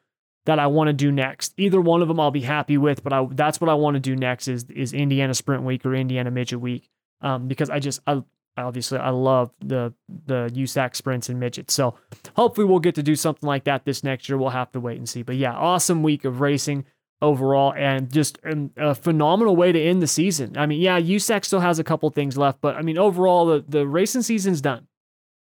that 0.46 0.59
I 0.59 0.66
want 0.66 0.88
to 0.88 0.94
do 0.94 1.12
next. 1.12 1.52
Either 1.59 1.81
one 1.81 2.00
of 2.00 2.09
them 2.09 2.18
I'll 2.18 2.31
be 2.31 2.40
happy 2.40 2.78
with, 2.78 3.02
but 3.04 3.12
I 3.12 3.26
that's 3.33 3.61
what 3.61 3.68
I 3.68 3.74
want 3.74 3.94
to 3.94 4.00
do 4.00 4.16
next 4.16 4.48
is 4.48 4.64
is 4.70 4.92
Indiana 4.92 5.35
sprint 5.35 5.62
week 5.62 5.85
or 5.85 5.94
Indiana 5.94 6.31
midget 6.31 6.61
week. 6.61 6.88
Um, 7.20 7.48
because 7.48 7.68
I 7.68 7.81
just 7.81 8.00
I 8.07 8.22
obviously 8.57 8.98
I 8.98 9.11
love 9.11 9.50
the 9.61 9.92
the 10.26 10.50
USAC 10.54 10.96
sprints 10.96 11.28
and 11.28 11.38
midgets. 11.38 11.74
So 11.74 11.96
hopefully 12.35 12.66
we'll 12.66 12.78
get 12.78 12.94
to 12.94 13.02
do 13.02 13.14
something 13.14 13.46
like 13.46 13.64
that 13.64 13.85
this 13.85 14.02
next 14.02 14.28
year. 14.28 14.38
We'll 14.38 14.50
have 14.50 14.72
to 14.72 14.81
wait 14.81 14.98
and 14.98 15.09
see. 15.09 15.22
But 15.22 15.37
yeah, 15.37 15.52
awesome 15.52 16.02
week 16.02 16.24
of 16.24 16.40
racing 16.40 16.87
overall 17.20 17.72
and 17.74 18.12
just 18.12 18.38
a 18.76 18.94
phenomenal 18.94 19.57
way 19.57 19.72
to 19.72 19.81
end 19.81 20.00
the 20.00 20.07
season. 20.07 20.57
I 20.57 20.66
mean, 20.66 20.81
yeah, 20.81 21.00
USAC 21.00 21.44
still 21.44 21.61
has 21.61 21.78
a 21.78 21.85
couple 21.85 22.09
things 22.11 22.38
left, 22.38 22.61
but 22.61 22.76
I 22.76 22.83
mean, 22.83 22.98
overall, 22.98 23.46
the, 23.46 23.64
the 23.66 23.87
racing 23.87 24.22
season's 24.22 24.61
done. 24.61 24.87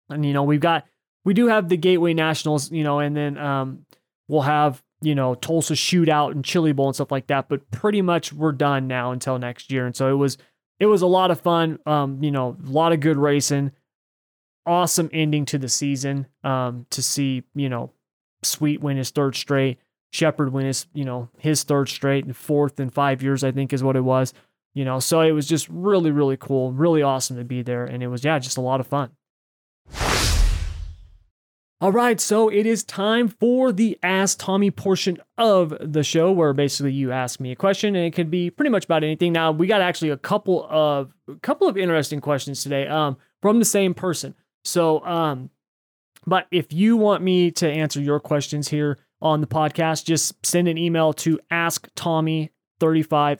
And, 0.09 0.25
you 0.25 0.33
know, 0.33 0.45
we've 0.45 0.61
got, 0.61 0.87
we 1.25 1.35
do 1.35 1.49
have 1.49 1.69
the 1.69 1.77
Gateway 1.77 2.15
Nationals, 2.15 2.71
you 2.71 2.85
know, 2.85 3.01
and 3.01 3.17
then 3.17 3.37
um, 3.39 3.87
we'll 4.29 4.43
have, 4.43 4.83
you 5.01 5.15
know, 5.15 5.35
Tulsa 5.35 5.75
Shootout 5.75 6.33
and 6.33 6.45
Chili 6.45 6.73
Bowl 6.73 6.87
and 6.87 6.95
stuff 6.95 7.11
like 7.11 7.27
that, 7.27 7.49
but 7.49 7.71
pretty 7.71 8.03
much 8.03 8.33
we're 8.33 8.53
done 8.53 8.87
now 8.87 9.11
until 9.11 9.39
next 9.39 9.73
year. 9.73 9.85
And 9.85 9.97
so 9.97 10.11
it 10.11 10.17
was, 10.17 10.39
it 10.79 10.87
was 10.87 11.03
a 11.03 11.07
lot 11.07 11.31
of 11.31 11.41
fun, 11.41 11.79
um, 11.87 12.23
you 12.23 12.31
know, 12.31 12.57
a 12.65 12.71
lot 12.71 12.93
of 12.93 13.01
good 13.01 13.17
racing, 13.17 13.73
awesome 14.65 15.11
ending 15.13 15.45
to 15.47 15.59
the 15.59 15.69
season 15.69 16.27
um, 16.45 16.87
to 16.91 17.03
see, 17.03 17.43
you 17.55 17.69
know, 17.69 17.93
Sweet 18.45 18.81
win 18.81 18.97
his 18.97 19.11
third 19.11 19.35
straight 19.35 19.79
Sheppard 20.11 20.53
win 20.53 20.67
his, 20.67 20.87
you 20.95 21.05
know, 21.05 21.29
his 21.39 21.65
third 21.65 21.89
straight 21.89 22.25
and 22.25 22.37
fourth 22.37 22.81
in 22.81 22.91
five 22.91 23.23
years, 23.23 23.45
I 23.45 23.53
think 23.53 23.73
is 23.73 23.83
what 23.83 23.97
it 23.97 24.05
was. 24.05 24.33
You 24.75 24.85
know, 24.85 25.01
so 25.01 25.21
it 25.21 25.33
was 25.33 25.47
just 25.49 25.69
really, 25.69 26.11
really 26.11 26.37
cool, 26.37 26.73
really 26.73 27.03
awesome 27.03 27.37
to 27.37 27.45
be 27.45 27.63
there. 27.63 27.85
And 27.85 28.03
it 28.03 28.09
was, 28.09 28.25
yeah, 28.25 28.39
just 28.39 28.59
a 28.59 28.61
lot 28.61 28.81
of 28.81 28.87
fun. 28.87 29.11
All 31.81 31.93
right, 31.93 32.21
so 32.21 32.49
it 32.49 32.67
is 32.67 32.83
time 32.83 33.29
for 33.29 33.71
the 33.71 33.97
Ask 34.03 34.41
Tommy 34.41 34.73
portion 34.73 35.19
of 35.37 35.77
the 35.81 36.03
show 36.03 36.33
where 36.33 36.53
basically 36.53 36.93
you 36.93 37.13
ask 37.13 37.39
me 37.39 37.53
a 37.53 37.57
question 37.57 37.95
and 37.95 38.05
it 38.05 38.15
could 38.15 38.33
be 38.33 38.51
pretty 38.51 38.71
much 38.71 38.85
about 38.85 39.05
anything. 39.05 39.33
Now, 39.33 39.53
we 39.53 39.69
got 39.69 39.81
actually 39.81 40.11
a 40.11 40.17
couple 40.17 40.67
of 40.69 41.13
a 41.29 41.37
couple 41.37 41.69
of 41.69 41.77
interesting 41.77 42.21
questions 42.21 42.65
today 42.65 42.89
um, 42.89 43.17
from 43.41 43.61
the 43.61 43.65
same 43.65 43.95
person. 43.95 44.35
So, 44.65 45.05
um, 45.05 45.51
but 46.27 46.49
if 46.51 46.73
you 46.73 46.97
want 46.97 47.23
me 47.23 47.53
to 47.53 47.71
answer 47.71 48.01
your 48.01 48.19
questions 48.19 48.67
here, 48.67 48.99
on 49.21 49.41
the 49.41 49.47
podcast, 49.47 50.05
just 50.05 50.45
send 50.47 50.69
an 50.69 50.79
email 50.79 51.13
to 51.13 51.39
asktommy35 51.51 52.51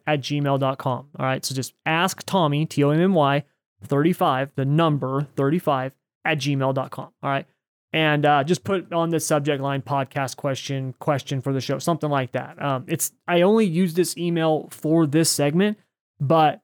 at 0.07 0.21
gmail.com. 0.21 1.09
All 1.19 1.27
right. 1.27 1.45
So 1.45 1.55
just 1.55 1.75
ask 1.87 2.23
Tommy, 2.25 2.67
T 2.67 2.83
O 2.85 2.91
M 2.91 3.01
M 3.01 3.15
Y, 3.15 3.45
35, 3.85 4.53
the 4.57 4.65
number 4.65 5.29
35 5.37 5.93
at 6.25 6.39
gmail.com. 6.39 7.13
All 7.23 7.31
right. 7.31 7.47
And 7.93 8.27
uh, 8.27 8.45
just 8.45 8.65
put 8.65 8.93
on 8.93 9.09
the 9.09 9.19
subject 9.19 9.63
line 9.63 9.81
podcast 9.81 10.37
question, 10.37 10.95
question 10.99 11.41
for 11.41 11.55
the 11.55 11.61
show, 11.61 11.79
something 11.79 12.11
like 12.11 12.33
that. 12.33 12.63
Um, 12.63 12.85
it's 12.87 13.13
I 13.27 13.43
only 13.43 13.65
use 13.65 13.95
this 13.95 14.17
email 14.19 14.69
for 14.71 15.07
this 15.07 15.31
segment, 15.31 15.79
but 16.21 16.61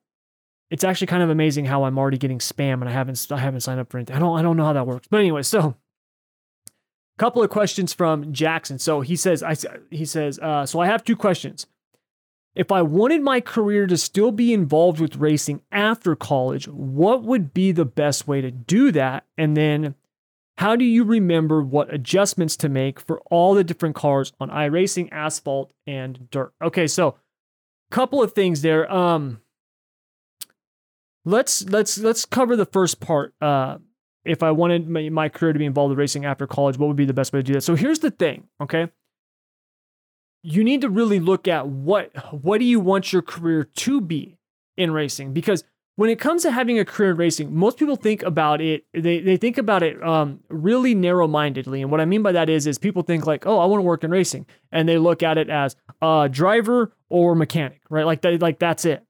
it's 0.70 0.85
actually 0.85 1.07
kind 1.07 1.22
of 1.22 1.31
amazing 1.31 1.64
how 1.64 1.85
I'm 1.85 1.98
already 1.98 2.18
getting 2.18 2.40
spam 2.40 2.74
and 2.74 2.88
I 2.88 2.92
haven't 2.92 3.27
I 3.31 3.38
haven't 3.38 3.61
signed 3.61 3.81
up 3.81 3.90
for 3.90 3.98
anything. 3.98 4.16
I 4.16 4.18
don't 4.18 4.38
I 4.38 4.42
don't 4.42 4.57
know 4.57 4.64
how 4.64 4.74
that 4.74 4.87
works. 4.87 5.07
But 5.11 5.20
anyway, 5.20 5.42
so 5.42 5.77
couple 7.18 7.42
of 7.42 7.50
questions 7.50 7.92
from 7.92 8.33
Jackson. 8.33 8.79
So 8.79 9.00
he 9.00 9.16
says, 9.16 9.42
I 9.42 9.55
he 9.90 10.05
says, 10.05 10.38
uh, 10.38 10.66
so 10.66 10.81
I 10.81 10.87
have 10.87 11.05
two 11.05 11.16
questions. 11.16 11.66
If 12.55 12.70
I 12.70 12.83
wanted 12.83 13.22
my 13.22 13.40
career 13.40 13.87
to 13.88 13.96
still 13.96 14.31
be 14.31 14.53
involved 14.53 15.00
with 15.00 15.16
racing 15.16 15.62
after 15.72 16.14
college, 16.14 16.68
what 16.68 17.24
would 17.24 17.53
be 17.53 17.72
the 17.72 17.85
best 17.85 18.29
way 18.29 18.40
to 18.40 18.50
do 18.50 18.92
that? 18.92 19.24
And 19.37 19.57
then 19.57 19.96
how 20.59 20.77
do 20.77 20.85
you 20.85 21.03
remember 21.03 21.62
what 21.62 21.92
adjustments 21.92 22.57
to 22.59 22.68
make 22.68 23.00
for 23.00 23.20
all 23.22 23.55
the 23.55 23.64
different 23.64 23.96
cars 23.96 24.33
on 24.38 24.50
iRacing, 24.50 25.09
asphalt, 25.11 25.72
and 25.85 26.31
dirt? 26.31 26.53
Okay, 26.62 26.87
so 26.87 27.16
couple 27.90 28.22
of 28.22 28.33
things 28.33 28.62
there. 28.62 28.90
Um, 28.92 29.40
let's 31.24 31.64
let's 31.68 31.98
let's 31.98 32.24
cover 32.24 32.57
the 32.57 32.66
first 32.66 33.00
part. 33.00 33.35
Uh, 33.40 33.79
if 34.24 34.42
I 34.42 34.51
wanted 34.51 34.88
my, 34.88 35.09
my 35.09 35.28
career 35.28 35.53
to 35.53 35.59
be 35.59 35.64
involved 35.64 35.92
in 35.92 35.99
racing 35.99 36.24
after 36.24 36.46
college, 36.46 36.78
what 36.78 36.86
would 36.86 36.96
be 36.96 37.05
the 37.05 37.14
best 37.14 37.32
way 37.32 37.40
to 37.40 37.42
do 37.42 37.53
that? 37.55 37.62
So 37.62 37.74
here's 37.74 38.01
the 38.01 38.11
thing, 38.11 38.49
okay? 38.61 38.88
You 40.42 40.64
need 40.64 40.82
to 40.82 40.90
really 40.90 41.20
look 41.20 41.49
at 41.49 41.68
what 41.68 42.12
what 42.42 42.59
do 42.59 42.64
you 42.64 42.78
want 42.78 43.12
your 43.12 43.22
career 43.22 43.64
to 43.64 44.01
be 44.01 44.38
in 44.76 44.90
racing 44.90 45.32
because 45.32 45.64
when 45.96 46.11
it 46.11 46.18
comes 46.18 46.42
to 46.42 46.51
having 46.51 46.78
a 46.78 46.84
career 46.84 47.12
in 47.12 47.16
racing, 47.16 47.55
most 47.55 47.78
people 47.78 47.94
think 47.94 48.22
about 48.24 48.61
it. 48.61 48.84
They, 48.92 49.20
they 49.20 49.36
think 49.36 49.59
about 49.59 49.82
it 49.84 50.03
um, 50.03 50.40
really 50.49 50.94
narrow 50.94 51.28
mindedly, 51.28 51.82
and 51.82 51.90
what 51.90 52.01
I 52.01 52.05
mean 52.05 52.22
by 52.22 52.32
that 52.32 52.51
is 52.51 52.66
is 52.66 52.78
people 52.78 53.03
think 53.03 53.26
like, 53.26 53.46
oh, 53.46 53.59
I 53.59 53.66
want 53.66 53.78
to 53.78 53.84
work 53.84 54.03
in 54.03 54.11
racing, 54.11 54.46
and 54.72 54.88
they 54.88 54.99
look 54.99 55.22
at 55.22 55.38
it 55.38 55.49
as 55.49 55.76
a 56.03 56.28
driver 56.30 56.92
or 57.09 57.34
mechanic, 57.34 57.80
right? 57.90 58.05
Like 58.05 58.22
that, 58.22 58.42
like 58.42 58.59
that's 58.59 58.84
it. 58.84 59.05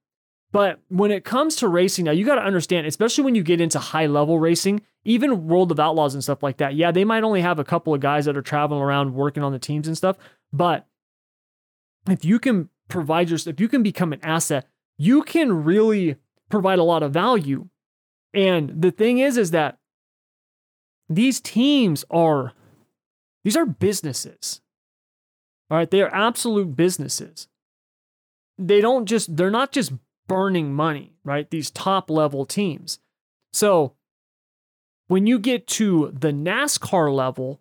But 0.52 0.78
when 0.88 1.10
it 1.10 1.24
comes 1.24 1.56
to 1.56 1.68
racing, 1.68 2.04
now 2.04 2.12
you 2.12 2.24
got 2.24 2.36
to 2.36 2.44
understand, 2.44 2.86
especially 2.86 3.24
when 3.24 3.34
you 3.34 3.42
get 3.42 3.60
into 3.60 3.78
high 3.78 4.06
level 4.06 4.38
racing, 4.38 4.82
even 5.04 5.46
World 5.46 5.70
of 5.70 5.80
Outlaws 5.80 6.14
and 6.14 6.22
stuff 6.22 6.42
like 6.42 6.56
that. 6.58 6.74
Yeah, 6.74 6.90
they 6.90 7.04
might 7.04 7.24
only 7.24 7.42
have 7.42 7.58
a 7.58 7.64
couple 7.64 7.94
of 7.94 8.00
guys 8.00 8.24
that 8.24 8.36
are 8.36 8.42
traveling 8.42 8.80
around 8.82 9.14
working 9.14 9.42
on 9.42 9.52
the 9.52 9.58
teams 9.58 9.86
and 9.86 9.96
stuff. 9.96 10.16
But 10.52 10.86
if 12.08 12.24
you 12.24 12.38
can 12.38 12.70
provide 12.88 13.30
your, 13.30 13.38
if 13.46 13.60
you 13.60 13.68
can 13.68 13.82
become 13.82 14.12
an 14.12 14.20
asset, 14.22 14.66
you 14.96 15.22
can 15.22 15.64
really 15.64 16.16
provide 16.48 16.78
a 16.78 16.84
lot 16.84 17.02
of 17.02 17.12
value. 17.12 17.68
And 18.32 18.82
the 18.82 18.90
thing 18.90 19.18
is, 19.18 19.36
is 19.36 19.50
that 19.52 19.78
these 21.08 21.40
teams 21.40 22.04
are 22.10 22.52
these 23.44 23.56
are 23.56 23.66
businesses. 23.66 24.60
All 25.70 25.78
right, 25.78 25.90
they 25.90 26.02
are 26.02 26.14
absolute 26.14 26.76
businesses. 26.76 27.48
They 28.58 28.80
don't 28.80 29.06
just 29.06 29.36
they're 29.36 29.50
not 29.50 29.72
just 29.72 29.92
burning 30.26 30.72
money, 30.72 31.12
right? 31.24 31.50
These 31.50 31.70
top 31.70 32.10
level 32.10 32.46
teams. 32.46 32.98
So 33.52 33.94
when 35.08 35.26
you 35.26 35.38
get 35.38 35.66
to 35.66 36.10
the 36.12 36.32
NASCAR 36.32 37.14
level, 37.14 37.60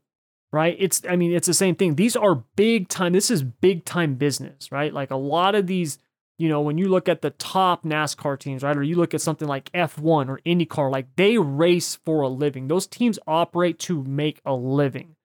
right? 0.51 0.75
It's 0.79 1.01
I 1.09 1.15
mean, 1.15 1.33
it's 1.33 1.47
the 1.47 1.53
same 1.53 1.75
thing. 1.75 1.95
These 1.95 2.15
are 2.15 2.43
big 2.55 2.87
time. 2.87 3.13
This 3.13 3.31
is 3.31 3.43
big 3.43 3.85
time 3.85 4.15
business, 4.15 4.71
right? 4.71 4.93
Like 4.93 5.11
a 5.11 5.15
lot 5.17 5.55
of 5.55 5.67
these, 5.67 5.97
you 6.37 6.47
know, 6.47 6.61
when 6.61 6.77
you 6.77 6.87
look 6.87 7.09
at 7.09 7.21
the 7.21 7.31
top 7.31 7.83
NASCAR 7.83 8.39
teams, 8.39 8.63
right? 8.63 8.77
Or 8.77 8.83
you 8.83 8.95
look 8.95 9.13
at 9.13 9.21
something 9.21 9.47
like 9.47 9.71
F1 9.73 10.29
or 10.29 10.39
IndyCar, 10.45 10.91
like 10.91 11.07
they 11.15 11.37
race 11.37 11.95
for 12.05 12.21
a 12.21 12.29
living. 12.29 12.67
Those 12.67 12.87
teams 12.87 13.19
operate 13.27 13.79
to 13.79 14.03
make 14.03 14.41
a 14.45 14.53
living. 14.53 15.15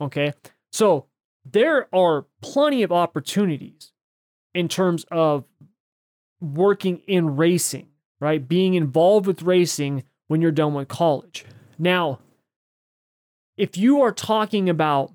Okay? 0.00 0.32
So, 0.72 1.06
there 1.50 1.94
are 1.94 2.26
plenty 2.42 2.82
of 2.82 2.92
opportunities 2.92 3.92
in 4.54 4.68
terms 4.68 5.06
of 5.10 5.44
working 6.40 6.98
in 7.06 7.36
racing, 7.36 7.88
right? 8.20 8.46
Being 8.46 8.74
involved 8.74 9.26
with 9.26 9.42
racing 9.42 10.04
when 10.26 10.42
you're 10.42 10.50
done 10.50 10.74
with 10.74 10.88
college. 10.88 11.44
Now, 11.78 12.18
if 13.56 13.76
you 13.76 14.02
are 14.02 14.12
talking 14.12 14.68
about 14.68 15.12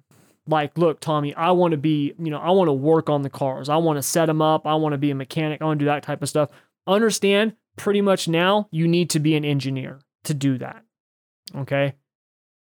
like, 0.48 0.78
look, 0.78 1.00
Tommy, 1.00 1.34
I 1.36 1.52
want 1.52 1.72
to 1.72 1.78
be, 1.78 2.14
you 2.18 2.30
know, 2.30 2.40
I 2.40 2.52
want 2.52 2.68
to 2.68 2.74
work 2.74 3.10
on 3.10 3.22
the 3.22 3.30
cars. 3.30 3.70
I 3.70 3.78
want 3.78 3.98
to 3.98 4.04
set 4.04 4.26
them 4.26 4.42
up. 4.42 4.68
I 4.68 4.76
want 4.76 4.94
to 4.94 4.98
be 4.98 5.12
a 5.12 5.16
mechanic. 5.16 5.62
I 5.62 5.66
want 5.66 5.80
to 5.80 5.86
do 5.86 5.90
that 5.90 6.04
type 6.04 6.22
of 6.22 6.30
stuff. 6.30 6.50
Understand 6.86 7.56
pretty 7.78 8.02
much 8.02 8.28
now 8.28 8.68
you 8.72 8.88
need 8.88 9.10
to 9.12 9.20
be 9.20 9.36
an 9.36 9.46
engineer 9.46 10.00
to 10.26 10.34
do 10.34 10.58
that. 10.58 10.84
Okay. 11.56 11.94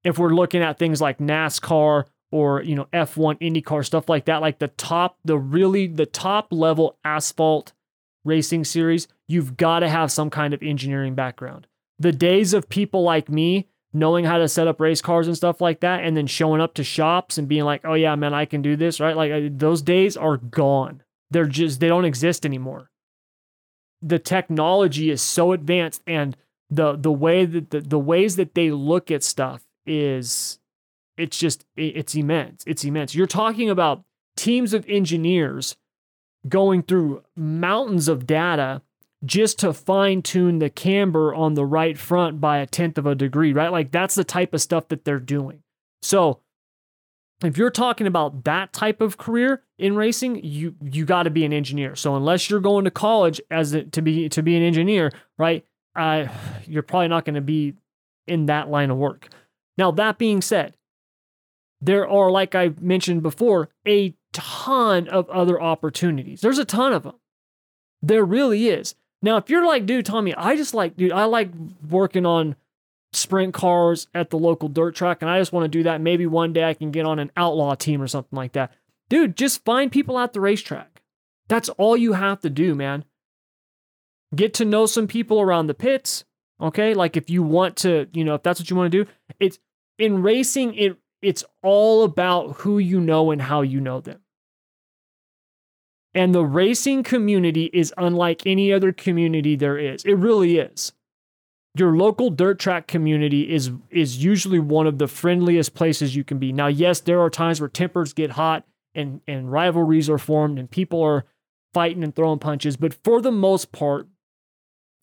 If 0.03 0.19
we're 0.19 0.33
looking 0.33 0.61
at 0.61 0.77
things 0.77 1.01
like 1.01 1.17
NASCAR 1.17 2.05
or, 2.31 2.61
you 2.61 2.75
know, 2.75 2.87
F1, 2.93 3.39
IndyCar, 3.41 3.83
stuff 3.83 4.07
like 4.09 4.25
that, 4.25 4.41
like 4.41 4.59
the 4.59 4.67
top, 4.67 5.17
the 5.25 5.37
really, 5.37 5.87
the 5.87 6.05
top 6.05 6.47
level 6.51 6.99
asphalt 7.03 7.73
racing 8.23 8.63
series, 8.63 9.07
you've 9.27 9.57
got 9.57 9.79
to 9.79 9.89
have 9.89 10.11
some 10.11 10.29
kind 10.29 10.53
of 10.53 10.61
engineering 10.61 11.15
background. 11.15 11.65
The 11.97 12.11
days 12.11 12.53
of 12.53 12.69
people 12.69 13.01
like 13.01 13.29
me 13.29 13.69
knowing 13.95 14.25
how 14.25 14.37
to 14.37 14.47
set 14.47 14.67
up 14.67 14.79
race 14.79 15.01
cars 15.01 15.27
and 15.27 15.37
stuff 15.37 15.61
like 15.61 15.79
that, 15.79 16.03
and 16.03 16.15
then 16.15 16.27
showing 16.27 16.61
up 16.61 16.73
to 16.75 16.83
shops 16.83 17.37
and 17.37 17.47
being 17.47 17.63
like, 17.63 17.81
oh, 17.85 17.93
yeah, 17.93 18.15
man, 18.15 18.33
I 18.33 18.45
can 18.45 18.61
do 18.61 18.75
this, 18.75 18.99
right? 18.99 19.15
Like 19.15 19.31
uh, 19.31 19.49
those 19.51 19.81
days 19.81 20.17
are 20.17 20.37
gone. 20.37 21.01
They're 21.31 21.45
just, 21.45 21.79
they 21.79 21.87
don't 21.87 22.05
exist 22.05 22.45
anymore. 22.45 22.91
The 24.01 24.19
technology 24.19 25.09
is 25.09 25.21
so 25.21 25.53
advanced 25.53 26.03
and 26.05 26.35
the 26.69 26.95
the 26.95 27.11
way 27.11 27.45
that 27.45 27.69
the, 27.69 27.81
the 27.81 27.99
ways 27.99 28.35
that 28.35 28.55
they 28.55 28.71
look 28.71 29.11
at 29.11 29.23
stuff 29.23 29.63
is 29.85 30.59
it's 31.17 31.37
just 31.37 31.65
it's 31.75 32.15
immense 32.15 32.63
it's 32.65 32.83
immense 32.83 33.13
you're 33.13 33.27
talking 33.27 33.69
about 33.69 34.03
teams 34.35 34.73
of 34.73 34.85
engineers 34.89 35.75
going 36.47 36.81
through 36.81 37.23
mountains 37.35 38.07
of 38.07 38.25
data 38.25 38.81
just 39.25 39.59
to 39.59 39.73
fine 39.73 40.21
tune 40.21 40.59
the 40.59 40.69
camber 40.69 41.33
on 41.33 41.53
the 41.53 41.65
right 41.65 41.97
front 41.97 42.39
by 42.39 42.57
a 42.57 42.67
tenth 42.67 42.97
of 42.97 43.05
a 43.05 43.15
degree, 43.15 43.53
right? 43.53 43.71
Like 43.71 43.91
that's 43.91 44.15
the 44.15 44.23
type 44.23 44.53
of 44.53 44.61
stuff 44.61 44.87
that 44.89 45.05
they're 45.05 45.19
doing. 45.19 45.63
So 46.01 46.41
if 47.43 47.57
you're 47.57 47.71
talking 47.71 48.07
about 48.07 48.43
that 48.45 48.71
type 48.73 49.01
of 49.01 49.17
career 49.17 49.63
in 49.77 49.95
racing, 49.95 50.43
you 50.43 50.75
you 50.81 51.05
got 51.05 51.23
to 51.23 51.29
be 51.29 51.45
an 51.45 51.53
engineer. 51.53 51.95
So 51.95 52.15
unless 52.15 52.49
you're 52.49 52.59
going 52.59 52.85
to 52.85 52.91
college 52.91 53.41
as 53.51 53.73
a, 53.73 53.83
to 53.83 54.01
be 54.01 54.29
to 54.29 54.43
be 54.43 54.55
an 54.55 54.63
engineer, 54.63 55.11
right? 55.37 55.65
Uh, 55.95 56.27
you're 56.65 56.83
probably 56.83 57.07
not 57.07 57.25
going 57.25 57.35
to 57.35 57.41
be 57.41 57.73
in 58.27 58.47
that 58.47 58.69
line 58.69 58.91
of 58.91 58.97
work. 58.97 59.29
Now 59.77 59.91
that 59.91 60.17
being 60.17 60.41
said, 60.41 60.75
there 61.81 62.07
are 62.07 62.31
like 62.31 62.55
I 62.55 62.73
mentioned 62.79 63.23
before 63.23 63.69
a 63.87 64.13
ton 64.33 65.07
of 65.07 65.29
other 65.29 65.61
opportunities. 65.61 66.41
There's 66.41 66.57
a 66.57 66.65
ton 66.65 66.93
of 66.93 67.03
them. 67.03 67.15
There 68.01 68.23
really 68.23 68.67
is. 68.67 68.95
Now, 69.21 69.37
if 69.37 69.49
you're 69.49 69.65
like, 69.65 69.85
dude, 69.85 70.05
Tommy, 70.05 70.33
I 70.35 70.55
just 70.55 70.73
like, 70.73 70.97
dude, 70.97 71.11
I 71.11 71.25
like 71.25 71.49
working 71.89 72.25
on 72.25 72.55
sprint 73.13 73.53
cars 73.53 74.07
at 74.13 74.29
the 74.29 74.37
local 74.37 74.69
dirt 74.69 74.95
track, 74.95 75.21
and 75.21 75.31
I 75.31 75.39
just 75.39 75.53
want 75.53 75.63
to 75.63 75.77
do 75.77 75.83
that. 75.83 76.01
Maybe 76.01 76.27
one 76.27 76.53
day 76.53 76.63
I 76.63 76.73
can 76.73 76.91
get 76.91 77.05
on 77.05 77.19
an 77.19 77.31
outlaw 77.35 77.75
team 77.75 78.01
or 78.01 78.07
something 78.07 78.35
like 78.35 78.53
that. 78.53 78.71
Dude, 79.09 79.37
just 79.37 79.63
find 79.63 79.91
people 79.91 80.19
at 80.19 80.33
the 80.33 80.41
racetrack. 80.41 81.01
That's 81.47 81.69
all 81.69 81.95
you 81.95 82.13
have 82.13 82.41
to 82.41 82.49
do, 82.49 82.75
man. 82.75 83.05
Get 84.35 84.53
to 84.55 84.65
know 84.65 84.85
some 84.85 85.07
people 85.07 85.39
around 85.39 85.67
the 85.67 85.73
pits. 85.73 86.25
Okay. 86.59 86.93
Like 86.93 87.15
if 87.15 87.29
you 87.29 87.43
want 87.43 87.75
to, 87.77 88.07
you 88.13 88.23
know, 88.23 88.35
if 88.35 88.43
that's 88.43 88.59
what 88.59 88.69
you 88.69 88.75
want 88.75 88.91
to 88.91 89.03
do, 89.03 89.11
it's 89.39 89.59
in 89.99 90.21
racing, 90.21 90.75
it 90.75 90.97
it's 91.21 91.43
all 91.63 92.03
about 92.03 92.57
who 92.57 92.77
you 92.77 92.99
know 92.99 93.31
and 93.31 93.41
how 93.41 93.61
you 93.61 93.79
know 93.79 94.01
them. 94.01 94.19
And 96.15 96.33
the 96.33 96.45
racing 96.45 97.03
community 97.03 97.69
is 97.73 97.93
unlike 97.97 98.43
any 98.45 98.71
other 98.71 98.93
community 98.93 99.57
there 99.57 99.77
is. 99.77 100.03
It 100.05 100.13
really 100.13 100.57
is. 100.57 100.93
Your 101.77 101.95
local 101.97 102.29
dirt 102.29 102.57
track 102.57 102.87
community 102.87 103.53
is 103.53 103.69
is 103.91 104.23
usually 104.23 104.59
one 104.59 104.87
of 104.87 104.97
the 104.97 105.07
friendliest 105.07 105.73
places 105.73 106.15
you 106.15 106.23
can 106.23 106.39
be. 106.39 106.53
Now, 106.53 106.67
yes, 106.67 107.01
there 107.01 107.21
are 107.21 107.29
times 107.29 107.59
where 107.59 107.67
tempers 107.67 108.13
get 108.13 108.31
hot 108.31 108.65
and, 108.95 109.19
and 109.27 109.51
rivalries 109.51 110.09
are 110.09 110.17
formed 110.17 110.57
and 110.57 110.71
people 110.71 111.03
are 111.03 111.25
fighting 111.73 112.01
and 112.01 112.15
throwing 112.15 112.39
punches, 112.39 112.77
but 112.77 112.93
for 113.03 113.19
the 113.19 113.33
most 113.33 113.73
part, 113.73 114.07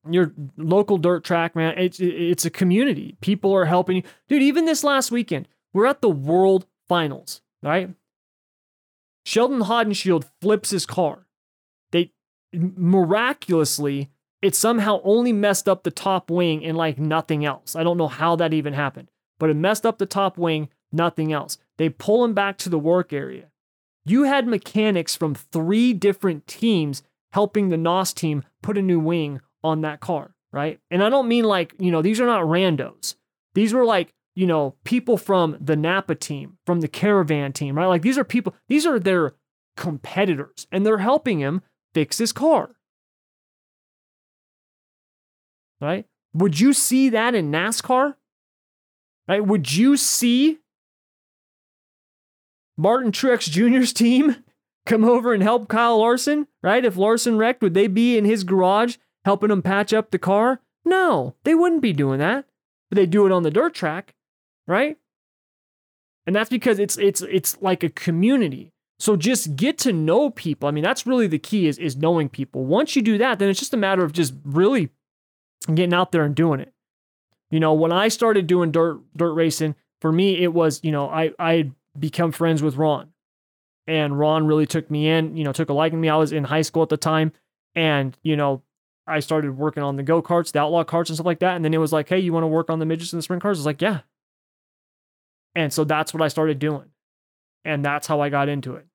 your 0.08 0.32
local 0.56 0.96
dirt 0.96 1.24
track, 1.24 1.54
man, 1.54 1.74
it's 1.76 2.00
it's 2.00 2.46
a 2.46 2.50
community. 2.50 3.16
People 3.20 3.52
are 3.54 3.66
helping 3.66 3.96
you. 3.96 4.02
Dude, 4.28 4.42
even 4.42 4.64
this 4.64 4.82
last 4.82 5.10
weekend, 5.10 5.46
we're 5.74 5.86
at 5.86 6.00
the 6.00 6.08
World 6.08 6.66
Finals, 6.88 7.42
right? 7.62 7.90
Sheldon 9.24 9.60
Haudenschild 9.60 10.24
flips 10.40 10.70
his 10.70 10.86
car. 10.86 11.26
They 11.92 12.12
miraculously, 12.52 14.10
it 14.40 14.54
somehow 14.54 15.00
only 15.04 15.32
messed 15.32 15.68
up 15.68 15.82
the 15.82 15.90
top 15.90 16.30
wing 16.30 16.64
and 16.64 16.76
like 16.76 16.98
nothing 16.98 17.44
else. 17.44 17.76
I 17.76 17.82
don't 17.82 17.98
know 17.98 18.08
how 18.08 18.36
that 18.36 18.52
even 18.52 18.72
happened, 18.72 19.10
but 19.38 19.50
it 19.50 19.54
messed 19.54 19.86
up 19.86 19.98
the 19.98 20.06
top 20.06 20.36
wing, 20.36 20.68
nothing 20.90 21.32
else. 21.32 21.58
They 21.78 21.88
pull 21.88 22.24
him 22.24 22.34
back 22.34 22.58
to 22.58 22.68
the 22.68 22.78
work 22.78 23.12
area. 23.12 23.50
You 24.04 24.24
had 24.24 24.46
mechanics 24.48 25.14
from 25.14 25.34
three 25.34 25.92
different 25.92 26.46
teams 26.46 27.02
helping 27.32 27.68
the 27.68 27.76
NOS 27.76 28.12
team 28.12 28.42
put 28.62 28.76
a 28.76 28.82
new 28.82 28.98
wing 29.00 29.40
on 29.62 29.80
that 29.82 30.00
car, 30.00 30.34
right? 30.52 30.80
And 30.90 31.02
I 31.02 31.08
don't 31.08 31.28
mean 31.28 31.44
like, 31.44 31.74
you 31.78 31.90
know, 31.90 32.02
these 32.02 32.20
are 32.20 32.26
not 32.26 32.42
randos. 32.42 33.14
These 33.54 33.72
were 33.72 33.84
like 33.84 34.12
you 34.34 34.46
know, 34.46 34.76
people 34.84 35.16
from 35.16 35.56
the 35.60 35.76
Napa 35.76 36.14
team, 36.14 36.58
from 36.64 36.80
the 36.80 36.88
Caravan 36.88 37.52
team, 37.52 37.76
right? 37.76 37.86
Like 37.86 38.02
these 38.02 38.18
are 38.18 38.24
people, 38.24 38.54
these 38.68 38.86
are 38.86 38.98
their 38.98 39.34
competitors, 39.76 40.66
and 40.72 40.86
they're 40.86 40.98
helping 40.98 41.40
him 41.40 41.62
fix 41.94 42.18
his 42.18 42.32
car. 42.32 42.70
Right? 45.80 46.06
Would 46.32 46.60
you 46.60 46.72
see 46.72 47.08
that 47.10 47.34
in 47.34 47.50
NASCAR? 47.50 48.14
Right? 49.28 49.44
Would 49.44 49.74
you 49.74 49.96
see 49.96 50.58
Martin 52.76 53.12
Truex 53.12 53.50
Jr.'s 53.50 53.92
team 53.92 54.36
come 54.86 55.04
over 55.04 55.34
and 55.34 55.42
help 55.42 55.68
Kyle 55.68 55.98
Larson? 55.98 56.46
Right? 56.62 56.84
If 56.84 56.96
Larson 56.96 57.36
wrecked, 57.36 57.62
would 57.62 57.74
they 57.74 57.88
be 57.88 58.16
in 58.16 58.24
his 58.24 58.44
garage 58.44 58.96
helping 59.24 59.50
him 59.50 59.60
patch 59.60 59.92
up 59.92 60.10
the 60.10 60.18
car? 60.18 60.60
No, 60.84 61.34
they 61.44 61.54
wouldn't 61.54 61.82
be 61.82 61.92
doing 61.92 62.18
that. 62.20 62.46
But 62.88 62.96
they 62.96 63.06
do 63.06 63.26
it 63.26 63.32
on 63.32 63.42
the 63.42 63.50
dirt 63.50 63.74
track 63.74 64.14
right? 64.66 64.96
And 66.26 66.34
that's 66.36 66.50
because 66.50 66.78
it's 66.78 66.96
it's 66.98 67.22
it's 67.22 67.60
like 67.60 67.82
a 67.82 67.88
community. 67.88 68.72
So 68.98 69.16
just 69.16 69.56
get 69.56 69.78
to 69.78 69.92
know 69.92 70.30
people. 70.30 70.68
I 70.68 70.72
mean, 70.72 70.84
that's 70.84 71.06
really 71.06 71.26
the 71.26 71.38
key 71.38 71.66
is 71.66 71.78
is 71.78 71.96
knowing 71.96 72.28
people. 72.28 72.64
Once 72.64 72.94
you 72.94 73.02
do 73.02 73.18
that, 73.18 73.38
then 73.38 73.48
it's 73.48 73.58
just 73.58 73.74
a 73.74 73.78
matter 73.78 74.04
of 74.04 74.12
just 74.12 74.34
really 74.44 74.90
getting 75.66 75.94
out 75.94 76.12
there 76.12 76.24
and 76.24 76.34
doing 76.34 76.60
it. 76.60 76.72
You 77.50 77.60
know, 77.60 77.74
when 77.74 77.92
I 77.92 78.08
started 78.08 78.46
doing 78.46 78.70
dirt 78.70 79.00
dirt 79.16 79.32
racing, 79.34 79.74
for 80.00 80.12
me 80.12 80.42
it 80.42 80.52
was, 80.52 80.80
you 80.82 80.92
know, 80.92 81.08
I 81.08 81.32
I 81.38 81.54
had 81.54 81.72
become 81.98 82.32
friends 82.32 82.62
with 82.62 82.76
Ron. 82.76 83.08
And 83.88 84.16
Ron 84.16 84.46
really 84.46 84.66
took 84.66 84.88
me 84.90 85.08
in, 85.08 85.36
you 85.36 85.42
know, 85.42 85.52
took 85.52 85.68
a 85.68 85.72
liking 85.72 85.98
to 85.98 86.00
me. 86.00 86.08
I 86.08 86.16
was 86.16 86.32
in 86.32 86.44
high 86.44 86.62
school 86.62 86.84
at 86.84 86.88
the 86.88 86.96
time 86.96 87.32
and, 87.74 88.16
you 88.22 88.36
know, 88.36 88.62
I 89.08 89.18
started 89.18 89.58
working 89.58 89.82
on 89.82 89.96
the 89.96 90.04
go-karts, 90.04 90.52
the 90.52 90.60
outlaw 90.60 90.84
carts 90.84 91.10
and 91.10 91.16
stuff 91.16 91.26
like 91.26 91.40
that. 91.40 91.56
And 91.56 91.64
then 91.64 91.74
it 91.74 91.78
was 91.78 91.92
like, 91.92 92.08
hey, 92.08 92.20
you 92.20 92.32
want 92.32 92.44
to 92.44 92.48
work 92.48 92.70
on 92.70 92.78
the 92.78 92.86
midgets 92.86 93.12
and 93.12 93.18
the 93.18 93.22
sprint 93.22 93.42
cars? 93.42 93.58
I 93.58 93.60
was 93.60 93.66
like, 93.66 93.82
yeah, 93.82 94.00
and 95.54 95.72
so 95.72 95.84
that's 95.84 96.14
what 96.14 96.22
I 96.22 96.28
started 96.28 96.58
doing. 96.58 96.90
And 97.64 97.84
that's 97.84 98.06
how 98.06 98.20
I 98.20 98.28
got 98.28 98.48
into 98.48 98.74
it. 98.74 98.86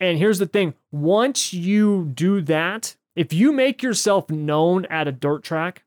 And 0.00 0.18
here's 0.18 0.38
the 0.38 0.46
thing 0.46 0.74
once 0.90 1.52
you 1.52 2.10
do 2.12 2.40
that, 2.42 2.96
if 3.14 3.32
you 3.32 3.52
make 3.52 3.82
yourself 3.82 4.30
known 4.30 4.84
at 4.86 5.06
a 5.06 5.12
dirt 5.12 5.44
track, 5.44 5.84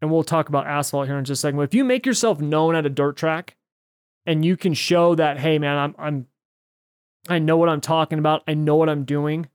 and 0.00 0.12
we'll 0.12 0.22
talk 0.22 0.48
about 0.48 0.66
asphalt 0.66 1.08
here 1.08 1.18
in 1.18 1.24
just 1.24 1.40
a 1.40 1.42
second, 1.42 1.56
but 1.56 1.62
if 1.64 1.74
you 1.74 1.84
make 1.84 2.04
yourself 2.06 2.40
known 2.40 2.76
at 2.76 2.86
a 2.86 2.90
dirt 2.90 3.16
track 3.16 3.56
and 4.26 4.44
you 4.44 4.56
can 4.56 4.74
show 4.74 5.14
that, 5.14 5.40
hey 5.40 5.58
man, 5.58 5.76
I'm 5.76 5.94
I'm 5.98 6.26
I 7.28 7.38
know 7.38 7.56
what 7.56 7.70
I'm 7.70 7.80
talking 7.80 8.18
about, 8.18 8.42
I 8.46 8.54
know 8.54 8.76
what 8.76 8.90
I'm 8.90 9.04
doing, 9.04 9.48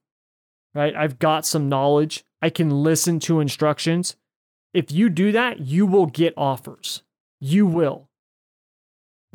right? 0.73 0.95
I've 0.95 1.19
got 1.19 1.45
some 1.45 1.69
knowledge, 1.69 2.25
I 2.41 2.49
can 2.49 2.83
listen 2.83 3.19
to 3.21 3.39
instructions. 3.39 4.15
If 4.73 4.91
you 4.91 5.09
do 5.09 5.31
that, 5.31 5.59
you 5.59 5.85
will 5.85 6.07
get 6.07 6.33
offers. 6.35 7.03
You 7.39 7.65
will. 7.65 8.08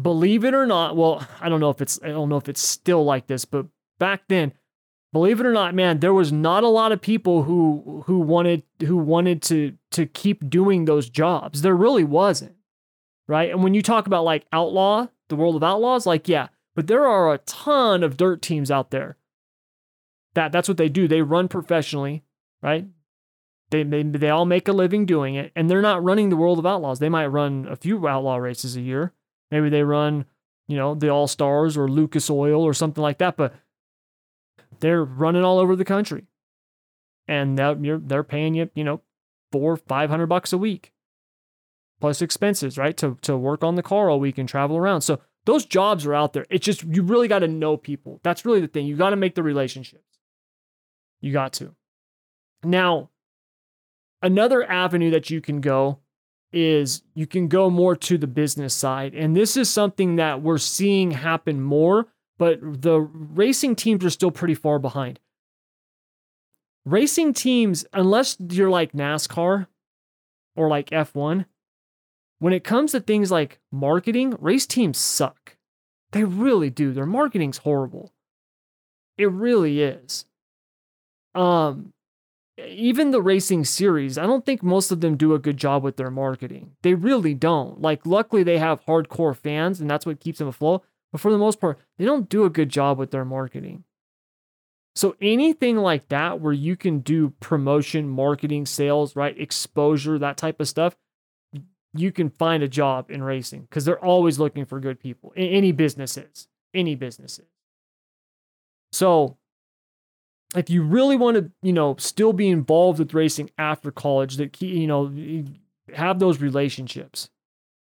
Believe 0.00 0.44
it 0.44 0.54
or 0.54 0.66
not, 0.66 0.96
well, 0.96 1.26
I 1.40 1.48
don't 1.48 1.60
know 1.60 1.70
if 1.70 1.80
it's 1.80 2.00
I 2.02 2.08
don't 2.08 2.28
know 2.28 2.36
if 2.36 2.48
it's 2.48 2.62
still 2.62 3.04
like 3.04 3.26
this, 3.26 3.44
but 3.44 3.66
back 3.98 4.22
then, 4.28 4.52
believe 5.12 5.40
it 5.40 5.46
or 5.46 5.52
not, 5.52 5.74
man, 5.74 6.00
there 6.00 6.14
was 6.14 6.32
not 6.32 6.64
a 6.64 6.68
lot 6.68 6.92
of 6.92 7.00
people 7.00 7.44
who 7.44 8.02
who 8.06 8.18
wanted 8.18 8.62
who 8.80 8.96
wanted 8.96 9.42
to 9.42 9.76
to 9.92 10.06
keep 10.06 10.48
doing 10.48 10.84
those 10.84 11.08
jobs. 11.08 11.62
There 11.62 11.76
really 11.76 12.04
wasn't. 12.04 12.56
Right? 13.26 13.50
And 13.50 13.64
when 13.64 13.72
you 13.72 13.80
talk 13.80 14.06
about 14.06 14.24
like 14.24 14.44
outlaw, 14.52 15.06
the 15.28 15.36
world 15.36 15.56
of 15.56 15.62
outlaws, 15.62 16.06
like 16.06 16.28
yeah, 16.28 16.48
but 16.74 16.88
there 16.88 17.06
are 17.06 17.32
a 17.32 17.38
ton 17.38 18.02
of 18.02 18.16
dirt 18.16 18.42
teams 18.42 18.70
out 18.70 18.90
there. 18.90 19.16
That 20.34 20.52
that's 20.52 20.68
what 20.68 20.76
they 20.76 20.88
do. 20.88 21.08
They 21.08 21.22
run 21.22 21.48
professionally, 21.48 22.24
right? 22.62 22.86
They, 23.70 23.82
they, 23.82 24.02
they 24.02 24.30
all 24.30 24.44
make 24.44 24.68
a 24.68 24.72
living 24.72 25.06
doing 25.06 25.36
it, 25.36 25.50
and 25.56 25.70
they're 25.70 25.80
not 25.80 26.04
running 26.04 26.28
the 26.28 26.36
world 26.36 26.58
of 26.58 26.66
outlaws. 26.66 26.98
They 26.98 27.08
might 27.08 27.26
run 27.26 27.66
a 27.68 27.76
few 27.76 28.06
outlaw 28.06 28.36
races 28.36 28.76
a 28.76 28.80
year. 28.80 29.12
Maybe 29.54 29.68
they 29.68 29.84
run, 29.84 30.24
you 30.66 30.76
know, 30.76 30.96
the 30.96 31.10
All 31.10 31.28
Stars 31.28 31.76
or 31.76 31.88
Lucas 31.88 32.28
Oil 32.28 32.64
or 32.64 32.74
something 32.74 33.00
like 33.00 33.18
that, 33.18 33.36
but 33.36 33.54
they're 34.80 35.04
running 35.04 35.44
all 35.44 35.60
over 35.60 35.76
the 35.76 35.84
country, 35.84 36.26
and 37.28 37.56
they're 37.56 37.76
they're 37.76 38.24
paying 38.24 38.54
you, 38.54 38.68
you 38.74 38.82
know, 38.82 39.00
four 39.52 39.76
five 39.76 40.10
hundred 40.10 40.26
bucks 40.26 40.52
a 40.52 40.58
week, 40.58 40.92
plus 42.00 42.20
expenses, 42.20 42.76
right, 42.76 42.96
to 42.96 43.16
to 43.22 43.36
work 43.36 43.62
on 43.62 43.76
the 43.76 43.82
car 43.84 44.10
all 44.10 44.18
week 44.18 44.38
and 44.38 44.48
travel 44.48 44.76
around. 44.76 45.02
So 45.02 45.20
those 45.44 45.64
jobs 45.64 46.04
are 46.04 46.14
out 46.14 46.32
there. 46.32 46.46
It's 46.50 46.64
just 46.64 46.82
you 46.82 47.04
really 47.04 47.28
got 47.28 47.38
to 47.38 47.46
know 47.46 47.76
people. 47.76 48.18
That's 48.24 48.44
really 48.44 48.60
the 48.60 48.66
thing. 48.66 48.88
You 48.88 48.96
got 48.96 49.10
to 49.10 49.16
make 49.16 49.36
the 49.36 49.44
relationships. 49.44 50.18
You 51.20 51.32
got 51.32 51.52
to. 51.52 51.76
Now, 52.64 53.10
another 54.20 54.68
avenue 54.68 55.12
that 55.12 55.30
you 55.30 55.40
can 55.40 55.60
go 55.60 56.00
is 56.54 57.02
you 57.14 57.26
can 57.26 57.48
go 57.48 57.70
more 57.70 57.96
to 57.96 58.18
the 58.18 58.26
business 58.26 58.74
side. 58.74 59.14
And 59.14 59.36
this 59.36 59.56
is 59.56 59.70
something 59.70 60.16
that 60.16 60.42
we're 60.42 60.58
seeing 60.58 61.12
happen 61.12 61.60
more, 61.60 62.06
but 62.38 62.58
the 62.60 63.00
racing 63.00 63.76
teams 63.76 64.04
are 64.04 64.10
still 64.10 64.30
pretty 64.30 64.54
far 64.54 64.78
behind. 64.78 65.18
Racing 66.84 67.32
teams, 67.32 67.86
unless 67.92 68.36
you're 68.38 68.70
like 68.70 68.92
NASCAR 68.92 69.66
or 70.54 70.68
like 70.68 70.90
F1, 70.90 71.46
when 72.38 72.52
it 72.52 72.62
comes 72.62 72.92
to 72.92 73.00
things 73.00 73.30
like 73.30 73.58
marketing, 73.72 74.36
race 74.38 74.66
teams 74.66 74.98
suck. 74.98 75.56
They 76.12 76.24
really 76.24 76.68
do. 76.68 76.92
Their 76.92 77.06
marketing's 77.06 77.58
horrible. 77.58 78.12
It 79.16 79.30
really 79.30 79.80
is. 79.80 80.26
Um, 81.34 81.93
even 82.58 83.10
the 83.10 83.22
racing 83.22 83.64
series, 83.64 84.16
I 84.16 84.26
don't 84.26 84.46
think 84.46 84.62
most 84.62 84.90
of 84.90 85.00
them 85.00 85.16
do 85.16 85.34
a 85.34 85.38
good 85.38 85.56
job 85.56 85.82
with 85.82 85.96
their 85.96 86.10
marketing. 86.10 86.72
They 86.82 86.94
really 86.94 87.34
don't. 87.34 87.80
Like, 87.80 88.06
luckily, 88.06 88.42
they 88.42 88.58
have 88.58 88.84
hardcore 88.84 89.36
fans, 89.36 89.80
and 89.80 89.90
that's 89.90 90.06
what 90.06 90.20
keeps 90.20 90.38
them 90.38 90.48
afloat. 90.48 90.84
But 91.10 91.20
for 91.20 91.32
the 91.32 91.38
most 91.38 91.60
part, 91.60 91.78
they 91.98 92.04
don't 92.04 92.28
do 92.28 92.44
a 92.44 92.50
good 92.50 92.68
job 92.68 92.98
with 92.98 93.10
their 93.10 93.24
marketing. 93.24 93.84
So, 94.96 95.16
anything 95.20 95.76
like 95.78 96.08
that 96.08 96.40
where 96.40 96.52
you 96.52 96.76
can 96.76 97.00
do 97.00 97.30
promotion, 97.40 98.08
marketing, 98.08 98.66
sales, 98.66 99.16
right? 99.16 99.38
Exposure, 99.38 100.18
that 100.18 100.36
type 100.36 100.60
of 100.60 100.68
stuff, 100.68 100.96
you 101.92 102.12
can 102.12 102.30
find 102.30 102.62
a 102.62 102.68
job 102.68 103.10
in 103.10 103.22
racing 103.22 103.62
because 103.62 103.84
they're 103.84 104.04
always 104.04 104.38
looking 104.38 104.64
for 104.64 104.78
good 104.78 105.00
people. 105.00 105.32
In 105.32 105.48
any 105.48 105.72
businesses, 105.72 106.46
any 106.72 106.94
businesses. 106.94 107.46
So, 108.92 109.38
if 110.56 110.70
you 110.70 110.82
really 110.82 111.16
want 111.16 111.36
to, 111.36 111.50
you 111.62 111.72
know, 111.72 111.96
still 111.98 112.32
be 112.32 112.48
involved 112.48 112.98
with 112.98 113.14
racing 113.14 113.50
after 113.58 113.90
college, 113.90 114.36
that 114.36 114.60
you 114.60 114.86
know, 114.86 115.12
have 115.94 116.18
those 116.18 116.40
relationships. 116.40 117.28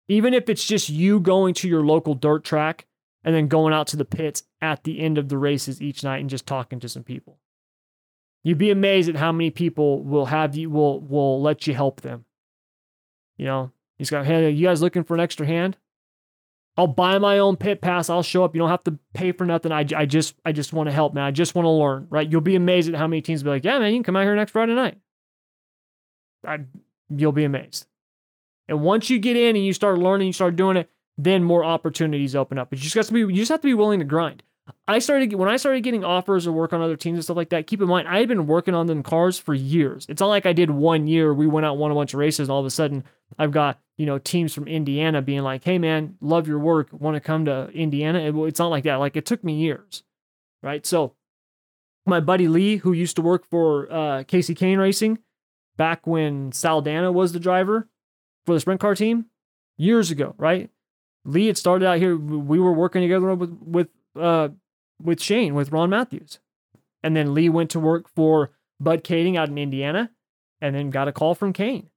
Even 0.08 0.34
if 0.34 0.48
it's 0.48 0.64
just 0.64 0.88
you 0.88 1.20
going 1.20 1.54
to 1.54 1.68
your 1.68 1.84
local 1.84 2.14
dirt 2.14 2.44
track 2.44 2.86
and 3.24 3.34
then 3.34 3.48
going 3.48 3.72
out 3.72 3.86
to 3.88 3.96
the 3.96 4.04
pits 4.04 4.42
at 4.60 4.84
the 4.84 5.00
end 5.00 5.18
of 5.18 5.28
the 5.28 5.38
races 5.38 5.80
each 5.80 6.02
night 6.02 6.18
and 6.18 6.30
just 6.30 6.46
talking 6.46 6.80
to 6.80 6.88
some 6.88 7.04
people. 7.04 7.38
You'd 8.42 8.58
be 8.58 8.70
amazed 8.70 9.08
at 9.08 9.16
how 9.16 9.32
many 9.32 9.50
people 9.50 10.02
will 10.02 10.26
have 10.26 10.56
you 10.56 10.70
will 10.70 11.00
will 11.00 11.40
let 11.40 11.66
you 11.66 11.74
help 11.74 12.00
them. 12.00 12.24
You 13.36 13.46
know, 13.46 13.72
he's 13.98 14.10
got, 14.10 14.26
hey, 14.26 14.50
you 14.50 14.66
guys 14.66 14.82
looking 14.82 15.04
for 15.04 15.14
an 15.14 15.20
extra 15.20 15.46
hand? 15.46 15.76
I'll 16.76 16.86
buy 16.86 17.18
my 17.18 17.38
own 17.38 17.56
pit 17.56 17.80
pass. 17.80 18.08
I'll 18.08 18.22
show 18.22 18.44
up. 18.44 18.54
You 18.54 18.60
don't 18.60 18.70
have 18.70 18.84
to 18.84 18.98
pay 19.12 19.32
for 19.32 19.44
nothing. 19.44 19.72
I, 19.72 19.84
I 19.94 20.06
just 20.06 20.34
I 20.44 20.52
just 20.52 20.72
want 20.72 20.88
to 20.88 20.92
help, 20.92 21.14
man. 21.14 21.24
I 21.24 21.30
just 21.30 21.54
want 21.54 21.66
to 21.66 21.70
learn, 21.70 22.06
right? 22.10 22.30
You'll 22.30 22.40
be 22.40 22.56
amazed 22.56 22.88
at 22.88 22.94
how 22.94 23.06
many 23.06 23.20
teams 23.20 23.42
be 23.42 23.50
like, 23.50 23.64
yeah, 23.64 23.78
man, 23.78 23.92
you 23.92 23.98
can 23.98 24.04
come 24.04 24.16
out 24.16 24.24
here 24.24 24.36
next 24.36 24.52
Friday 24.52 24.74
night. 24.74 24.98
I, 26.46 26.60
you'll 27.10 27.32
be 27.32 27.44
amazed. 27.44 27.86
And 28.68 28.80
once 28.82 29.10
you 29.10 29.18
get 29.18 29.36
in 29.36 29.56
and 29.56 29.64
you 29.64 29.72
start 29.72 29.98
learning, 29.98 30.28
you 30.28 30.32
start 30.32 30.56
doing 30.56 30.76
it, 30.76 30.88
then 31.18 31.44
more 31.44 31.64
opportunities 31.64 32.36
open 32.36 32.56
up. 32.56 32.70
But 32.70 32.78
you 32.78 32.84
just 32.84 32.94
got 32.94 33.04
to 33.04 33.12
be 33.12 33.20
you 33.20 33.32
just 33.32 33.50
have 33.50 33.60
to 33.60 33.68
be 33.68 33.74
willing 33.74 33.98
to 33.98 34.04
grind. 34.04 34.42
I 34.86 35.00
started 35.00 35.34
when 35.34 35.48
I 35.48 35.56
started 35.56 35.82
getting 35.82 36.04
offers 36.04 36.46
or 36.46 36.52
work 36.52 36.72
on 36.72 36.80
other 36.80 36.96
teams 36.96 37.16
and 37.16 37.24
stuff 37.24 37.36
like 37.36 37.50
that. 37.50 37.66
Keep 37.66 37.82
in 37.82 37.88
mind, 37.88 38.08
I 38.08 38.18
had 38.18 38.28
been 38.28 38.46
working 38.46 38.74
on 38.74 38.86
them 38.86 39.02
cars 39.02 39.38
for 39.38 39.54
years. 39.54 40.06
It's 40.08 40.20
not 40.20 40.28
like 40.28 40.46
I 40.46 40.52
did 40.52 40.70
one 40.70 41.06
year. 41.06 41.34
We 41.34 41.46
went 41.46 41.66
out 41.66 41.78
won 41.78 41.90
a 41.90 41.94
bunch 41.94 42.14
of 42.14 42.20
races, 42.20 42.48
and 42.48 42.50
all 42.50 42.60
of 42.60 42.66
a 42.66 42.70
sudden 42.70 43.04
I've 43.38 43.50
got 43.50 43.80
you 44.00 44.06
know 44.06 44.16
teams 44.16 44.54
from 44.54 44.66
Indiana 44.66 45.20
being 45.20 45.42
like, 45.42 45.62
"Hey 45.62 45.76
man, 45.76 46.16
love 46.22 46.48
your 46.48 46.58
work. 46.58 46.88
Want 46.90 47.16
to 47.16 47.20
come 47.20 47.44
to 47.44 47.68
Indiana?" 47.74 48.32
It's 48.46 48.58
not 48.58 48.68
like 48.68 48.84
that. 48.84 48.94
Like 48.94 49.14
it 49.14 49.26
took 49.26 49.44
me 49.44 49.52
years, 49.52 50.04
right? 50.62 50.86
So 50.86 51.12
my 52.06 52.18
buddy 52.18 52.48
Lee, 52.48 52.78
who 52.78 52.94
used 52.94 53.16
to 53.16 53.22
work 53.22 53.44
for 53.50 53.92
uh, 53.92 54.24
Kasey 54.24 54.56
Kahne 54.56 54.78
Racing, 54.78 55.18
back 55.76 56.06
when 56.06 56.50
Saldana 56.50 57.12
was 57.12 57.32
the 57.32 57.38
driver 57.38 57.90
for 58.46 58.54
the 58.54 58.60
sprint 58.60 58.80
car 58.80 58.94
team, 58.94 59.26
years 59.76 60.10
ago, 60.10 60.34
right? 60.38 60.70
Lee 61.26 61.48
had 61.48 61.58
started 61.58 61.84
out 61.86 61.98
here. 61.98 62.16
We 62.16 62.58
were 62.58 62.72
working 62.72 63.02
together 63.02 63.34
with 63.34 63.54
with 63.60 63.88
uh, 64.18 64.48
with 64.98 65.20
Shane, 65.20 65.52
with 65.54 65.72
Ron 65.72 65.90
Matthews. 65.90 66.38
And 67.02 67.14
then 67.14 67.34
Lee 67.34 67.50
went 67.50 67.68
to 67.72 67.78
work 67.78 68.08
for 68.08 68.52
Bud 68.80 69.04
Kaeding 69.04 69.36
out 69.36 69.50
in 69.50 69.58
Indiana 69.58 70.10
and 70.58 70.74
then 70.74 70.88
got 70.88 71.06
a 71.06 71.12
call 71.12 71.34
from 71.34 71.52
Kahne. 71.52 71.90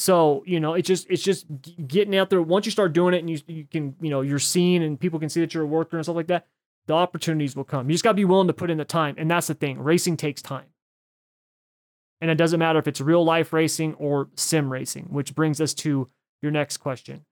So, 0.00 0.42
you 0.46 0.60
know, 0.60 0.72
it's 0.72 0.86
just 0.86 1.06
it's 1.10 1.22
just 1.22 1.44
getting 1.86 2.16
out 2.16 2.30
there. 2.30 2.40
Once 2.40 2.64
you 2.64 2.72
start 2.72 2.94
doing 2.94 3.12
it 3.12 3.18
and 3.18 3.28
you 3.28 3.38
you 3.46 3.66
can, 3.70 3.94
you 4.00 4.08
know, 4.08 4.22
you're 4.22 4.38
seen 4.38 4.80
and 4.80 4.98
people 4.98 5.18
can 5.18 5.28
see 5.28 5.40
that 5.40 5.52
you're 5.52 5.64
a 5.64 5.66
worker 5.66 5.98
and 5.98 6.06
stuff 6.06 6.16
like 6.16 6.28
that, 6.28 6.46
the 6.86 6.94
opportunities 6.94 7.54
will 7.54 7.64
come. 7.64 7.90
You 7.90 7.92
just 7.92 8.02
got 8.02 8.12
to 8.12 8.16
be 8.16 8.24
willing 8.24 8.46
to 8.46 8.54
put 8.54 8.70
in 8.70 8.78
the 8.78 8.86
time. 8.86 9.14
And 9.18 9.30
that's 9.30 9.48
the 9.48 9.54
thing. 9.54 9.78
Racing 9.78 10.16
takes 10.16 10.40
time. 10.40 10.68
And 12.22 12.30
it 12.30 12.36
doesn't 12.36 12.58
matter 12.58 12.78
if 12.78 12.88
it's 12.88 13.02
real 13.02 13.22
life 13.22 13.52
racing 13.52 13.92
or 13.96 14.30
sim 14.36 14.72
racing, 14.72 15.08
which 15.10 15.34
brings 15.34 15.60
us 15.60 15.74
to 15.74 16.08
your 16.40 16.50
next 16.50 16.78
question. 16.78 17.26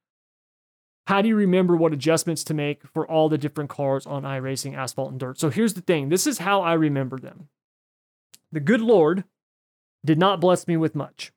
How 1.07 1.23
do 1.23 1.29
you 1.29 1.37
remember 1.37 1.75
what 1.75 1.95
adjustments 1.95 2.45
to 2.45 2.53
make 2.53 2.87
for 2.87 3.07
all 3.11 3.31
the 3.31 3.39
different 3.39 3.71
cars 3.71 4.05
on 4.05 4.25
iRacing, 4.25 4.77
asphalt, 4.77 5.11
and 5.13 5.19
dirt? 5.19 5.41
So 5.41 5.49
here's 5.49 5.73
the 5.73 5.81
thing 5.81 6.11
this 6.11 6.27
is 6.27 6.37
how 6.37 6.61
I 6.61 6.75
remember 6.75 7.19
them. 7.19 7.49
The 8.53 8.61
good 8.61 8.83
Lord 8.83 9.25
did 10.05 10.19
not 10.19 10.39
bless 10.39 10.69
me 10.69 10.77
with 10.77 10.95
much. 10.95 11.33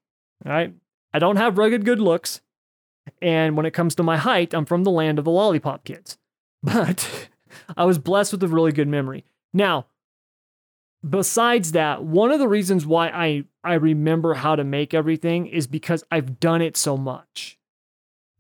All 0.46 0.52
right. 0.52 0.74
I 1.14 1.20
don't 1.20 1.38
have 1.38 1.58
rugged 1.58 1.86
good 1.86 2.00
looks. 2.00 2.42
And 3.22 3.58
when 3.58 3.66
it 3.66 3.74
comes 3.74 3.96
to 3.96 4.04
my 4.04 4.18
height, 4.18 4.54
I'm 4.54 4.66
from 4.66 4.84
the 4.84 4.92
land 4.92 5.20
of 5.20 5.26
the 5.26 5.32
lollipop 5.32 5.84
kids. 5.84 6.18
But 6.64 7.30
I 7.76 7.86
was 7.86 7.98
blessed 7.98 8.34
with 8.34 8.44
a 8.44 8.48
really 8.48 8.72
good 8.72 8.88
memory. 8.88 9.26
Now, 9.52 9.88
besides 11.08 11.72
that, 11.72 12.04
one 12.04 12.32
of 12.32 12.40
the 12.40 12.48
reasons 12.48 12.86
why 12.86 13.10
I, 13.10 13.46
I 13.64 13.74
remember 13.74 14.36
how 14.36 14.56
to 14.56 14.64
make 14.64 14.94
everything 14.94 15.48
is 15.48 15.66
because 15.66 16.04
I've 16.12 16.40
done 16.40 16.62
it 16.62 16.78
so 16.78 16.98
much. 16.98 17.58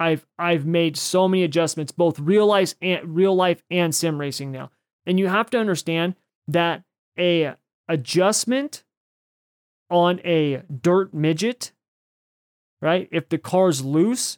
I've 0.01 0.25
I've 0.39 0.65
made 0.65 0.97
so 0.97 1.27
many 1.27 1.43
adjustments, 1.43 1.91
both 1.91 2.19
real 2.19 2.47
life 2.47 2.73
and 2.81 3.15
real 3.15 3.35
life 3.35 3.61
and 3.69 3.93
sim 3.93 4.19
racing 4.19 4.51
now. 4.51 4.71
And 5.05 5.19
you 5.19 5.27
have 5.27 5.51
to 5.51 5.59
understand 5.59 6.15
that 6.47 6.83
a 7.19 7.53
adjustment 7.87 8.83
on 9.91 10.19
a 10.25 10.63
dirt 10.81 11.13
midget, 11.13 11.71
right? 12.81 13.07
If 13.11 13.29
the 13.29 13.37
car's 13.37 13.83
loose, 13.83 14.37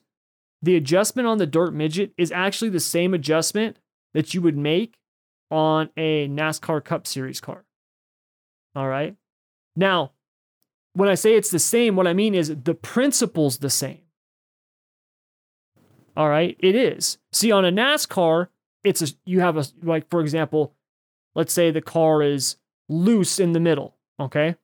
the 0.61 0.75
adjustment 0.75 1.27
on 1.27 1.37
the 1.37 1.45
dirt 1.45 1.73
midget 1.73 2.13
is 2.17 2.31
actually 2.31 2.69
the 2.69 2.79
same 2.79 3.13
adjustment 3.13 3.77
that 4.13 4.33
you 4.33 4.41
would 4.41 4.57
make 4.57 4.97
on 5.51 5.89
a 5.97 6.27
NASCAR 6.27 6.83
Cup 6.83 7.05
Series 7.05 7.41
car. 7.41 7.65
All 8.75 8.87
right. 8.87 9.15
Now, 9.75 10.11
when 10.93 11.09
I 11.09 11.15
say 11.15 11.35
it's 11.35 11.51
the 11.51 11.59
same, 11.59 11.95
what 11.95 12.07
I 12.07 12.13
mean 12.13 12.35
is 12.35 12.55
the 12.63 12.73
principle's 12.73 13.57
the 13.57 13.69
same. 13.69 14.01
All 16.15 16.29
right, 16.29 16.55
it 16.59 16.75
is. 16.75 17.17
See, 17.31 17.51
on 17.51 17.65
a 17.65 17.71
NASCAR, 17.71 18.47
it's 18.83 19.01
a 19.01 19.07
you 19.25 19.39
have 19.39 19.57
a 19.57 19.65
like 19.81 20.09
for 20.09 20.21
example, 20.21 20.75
let's 21.33 21.53
say 21.53 21.71
the 21.71 21.81
car 21.81 22.21
is 22.21 22.57
loose 22.87 23.39
in 23.39 23.53
the 23.53 23.59
middle. 23.59 23.95
Okay, 24.19 24.55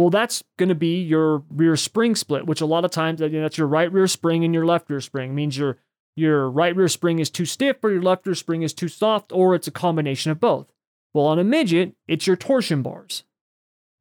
well 0.00 0.10
that's 0.10 0.42
going 0.58 0.70
to 0.70 0.74
be 0.74 1.02
your 1.02 1.42
rear 1.50 1.76
spring 1.76 2.14
split, 2.14 2.46
which 2.46 2.60
a 2.60 2.66
lot 2.66 2.84
of 2.84 2.90
times 2.90 3.20
that's 3.20 3.58
your 3.58 3.66
right 3.66 3.92
rear 3.92 4.06
spring 4.06 4.44
and 4.44 4.54
your 4.54 4.64
left 4.64 4.88
rear 4.88 5.00
spring. 5.00 5.30
It 5.30 5.34
means 5.34 5.58
your 5.58 5.76
your 6.16 6.50
right 6.50 6.74
rear 6.74 6.88
spring 6.88 7.18
is 7.18 7.28
too 7.28 7.44
stiff 7.44 7.76
or 7.82 7.90
your 7.90 8.02
left 8.02 8.26
rear 8.26 8.34
spring 8.34 8.62
is 8.62 8.72
too 8.72 8.88
soft, 8.88 9.30
or 9.32 9.54
it's 9.54 9.68
a 9.68 9.72
combination 9.72 10.32
of 10.32 10.40
both. 10.40 10.72
Well, 11.12 11.26
on 11.26 11.38
a 11.38 11.44
midget, 11.44 11.94
it's 12.08 12.26
your 12.26 12.36
torsion 12.36 12.82
bars. 12.82 13.24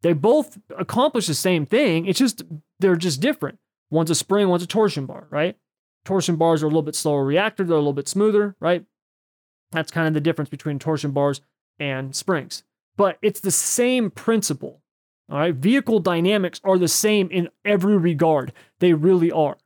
They 0.02 0.14
both 0.14 0.58
accomplish 0.78 1.28
the 1.28 1.34
same 1.34 1.66
thing. 1.66 2.06
It's 2.06 2.20
just 2.20 2.43
they're 2.80 2.95
just 2.95 3.20
different. 3.20 3.60
One's 3.91 4.12
a 4.12 4.16
spring, 4.16 4.47
one's 4.47 4.64
a 4.64 4.68
torsion 4.68 5.06
bar, 5.06 5.28
right? 5.30 5.58
torsion 6.06 6.38
bars 6.38 6.64
are 6.64 6.66
a 6.66 6.70
little 6.70 6.82
bit 6.82 6.95
slower 6.95 7.26
reactor, 7.26 7.64
they're 7.64 7.76
a 7.76 7.80
little 7.80 7.93
bit 7.93 8.08
smoother, 8.08 8.56
right? 8.60 8.86
That's 9.72 9.91
kind 9.91 10.08
of 10.08 10.14
the 10.14 10.22
difference 10.22 10.50
between 10.50 10.80
torsion 10.80 11.12
bars 11.12 11.41
and 11.80 12.16
springs. 12.16 12.64
But 12.97 13.18
it's 13.22 13.39
the 13.39 13.52
same 13.52 14.10
principle. 14.10 14.82
All 15.30 15.38
right. 15.38 15.53
Vehicle 15.53 15.99
dynamics 15.99 16.59
are 16.63 16.77
the 16.77 16.88
same 16.88 17.30
in 17.30 17.49
every 17.63 17.97
regard. 17.97 18.51
They 18.80 18.93
really 18.93 19.32
are. 19.32 19.57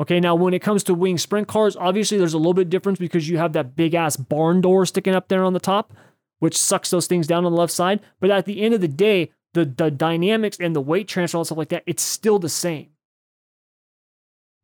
Okay. 0.00 0.18
Now, 0.18 0.34
when 0.34 0.54
it 0.54 0.62
comes 0.62 0.82
to 0.84 0.94
wing 0.94 1.18
sprint 1.18 1.48
cars, 1.48 1.76
obviously 1.76 2.18
there's 2.18 2.34
a 2.34 2.38
little 2.38 2.54
bit 2.54 2.70
difference 2.70 2.98
because 2.98 3.28
you 3.28 3.38
have 3.38 3.52
that 3.52 3.76
big 3.76 3.94
ass 3.94 4.16
barn 4.16 4.60
door 4.60 4.86
sticking 4.86 5.14
up 5.14 5.28
there 5.28 5.44
on 5.44 5.52
the 5.52 5.60
top, 5.60 5.92
which 6.38 6.58
sucks 6.58 6.90
those 6.90 7.06
things 7.06 7.26
down 7.26 7.44
on 7.44 7.52
the 7.52 7.58
left 7.58 7.72
side. 7.72 8.00
But 8.20 8.30
at 8.30 8.46
the 8.46 8.62
end 8.62 8.74
of 8.74 8.80
the 8.80 8.88
day, 8.88 9.30
the, 9.54 9.66
the 9.66 9.90
dynamics 9.90 10.56
and 10.58 10.74
the 10.74 10.80
weight 10.80 11.08
transfer 11.08 11.38
and 11.38 11.46
stuff 11.46 11.58
like 11.58 11.68
that, 11.68 11.84
it's 11.86 12.02
still 12.02 12.38
the 12.38 12.48
same. 12.48 12.88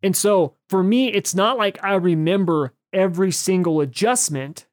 And 0.02 0.16
so 0.16 0.54
for 0.68 0.82
me, 0.82 1.12
it's 1.12 1.34
not 1.34 1.58
like 1.58 1.82
I 1.82 1.94
remember 1.94 2.72
every 2.92 3.32
single 3.32 3.80
adjustment 3.80 4.66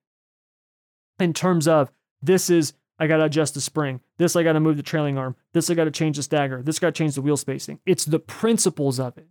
in 1.20 1.34
terms 1.34 1.68
of 1.68 1.92
this 2.22 2.50
is 2.50 2.74
I 2.98 3.08
got 3.08 3.18
to 3.18 3.26
adjust 3.26 3.54
the 3.54 3.62
spring. 3.62 4.00
This 4.18 4.36
I 4.36 4.44
got 4.44 4.54
to 4.54 4.60
move 4.60 4.78
the 4.78 4.84
trailing 4.84 5.18
arm. 5.18 5.36
This 5.54 5.70
I 5.70 5.74
got 5.74 5.86
to 5.86 5.92
change 5.92 6.18
the 6.18 6.24
stagger. 6.24 6.62
This 6.62 6.80
got 6.80 6.88
to 6.88 6.98
change 6.98 7.16
the 7.16 7.22
wheel 7.22 7.38
spacing. 7.38 7.80
It's 7.86 8.06
the 8.06 8.20
principles 8.20 9.00
of 9.00 9.18
it. 9.18 9.28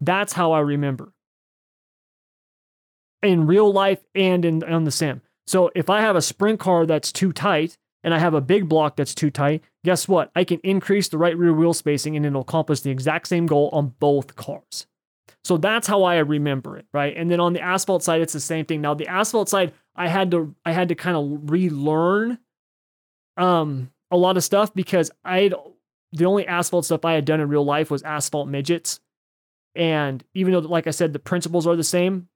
That's 0.00 0.34
how 0.34 0.52
I 0.52 0.60
remember 0.60 1.12
in 3.22 3.46
real 3.46 3.72
life 3.72 4.04
and 4.14 4.44
in 4.44 4.62
on 4.62 4.84
the 4.84 4.90
sim. 4.90 5.22
So 5.46 5.70
if 5.74 5.90
I 5.90 6.00
have 6.00 6.16
a 6.16 6.22
sprint 6.22 6.60
car 6.60 6.86
that's 6.86 7.12
too 7.12 7.32
tight 7.32 7.78
and 8.02 8.14
I 8.14 8.18
have 8.18 8.34
a 8.34 8.40
big 8.40 8.68
block 8.68 8.96
that's 8.96 9.14
too 9.14 9.30
tight, 9.30 9.62
guess 9.82 10.06
what? 10.06 10.30
I 10.36 10.44
can 10.44 10.60
increase 10.62 11.08
the 11.08 11.18
right 11.18 11.36
rear 11.36 11.52
wheel 11.52 11.74
spacing 11.74 12.16
and 12.16 12.24
it'll 12.24 12.42
accomplish 12.42 12.80
the 12.80 12.90
exact 12.90 13.28
same 13.28 13.46
goal 13.46 13.70
on 13.72 13.94
both 13.98 14.36
cars. 14.36 14.86
So 15.42 15.58
that's 15.58 15.86
how 15.86 16.04
I 16.04 16.18
remember 16.18 16.78
it, 16.78 16.86
right? 16.92 17.14
And 17.16 17.30
then 17.30 17.40
on 17.40 17.52
the 17.52 17.60
asphalt 17.60 18.02
side, 18.02 18.22
it's 18.22 18.32
the 18.32 18.40
same 18.40 18.64
thing. 18.64 18.80
Now 18.80 18.94
the 18.94 19.08
asphalt 19.08 19.48
side, 19.48 19.72
I 19.94 20.08
had 20.08 20.30
to 20.30 20.54
I 20.64 20.72
had 20.72 20.88
to 20.88 20.94
kind 20.94 21.16
of 21.16 21.50
relearn 21.50 22.38
um 23.36 23.90
a 24.10 24.16
lot 24.16 24.36
of 24.36 24.44
stuff 24.44 24.72
because 24.74 25.10
I 25.24 25.50
the 26.12 26.24
only 26.24 26.46
asphalt 26.46 26.84
stuff 26.84 27.04
I 27.04 27.14
had 27.14 27.24
done 27.24 27.40
in 27.40 27.48
real 27.48 27.64
life 27.64 27.90
was 27.90 28.02
asphalt 28.02 28.48
midgets. 28.48 29.00
And 29.74 30.22
even 30.34 30.52
though, 30.52 30.60
like 30.60 30.86
I 30.86 30.92
said, 30.92 31.12
the 31.12 31.18
principles 31.18 31.66
are 31.66 31.74
the 31.74 31.82
same, 31.82 32.28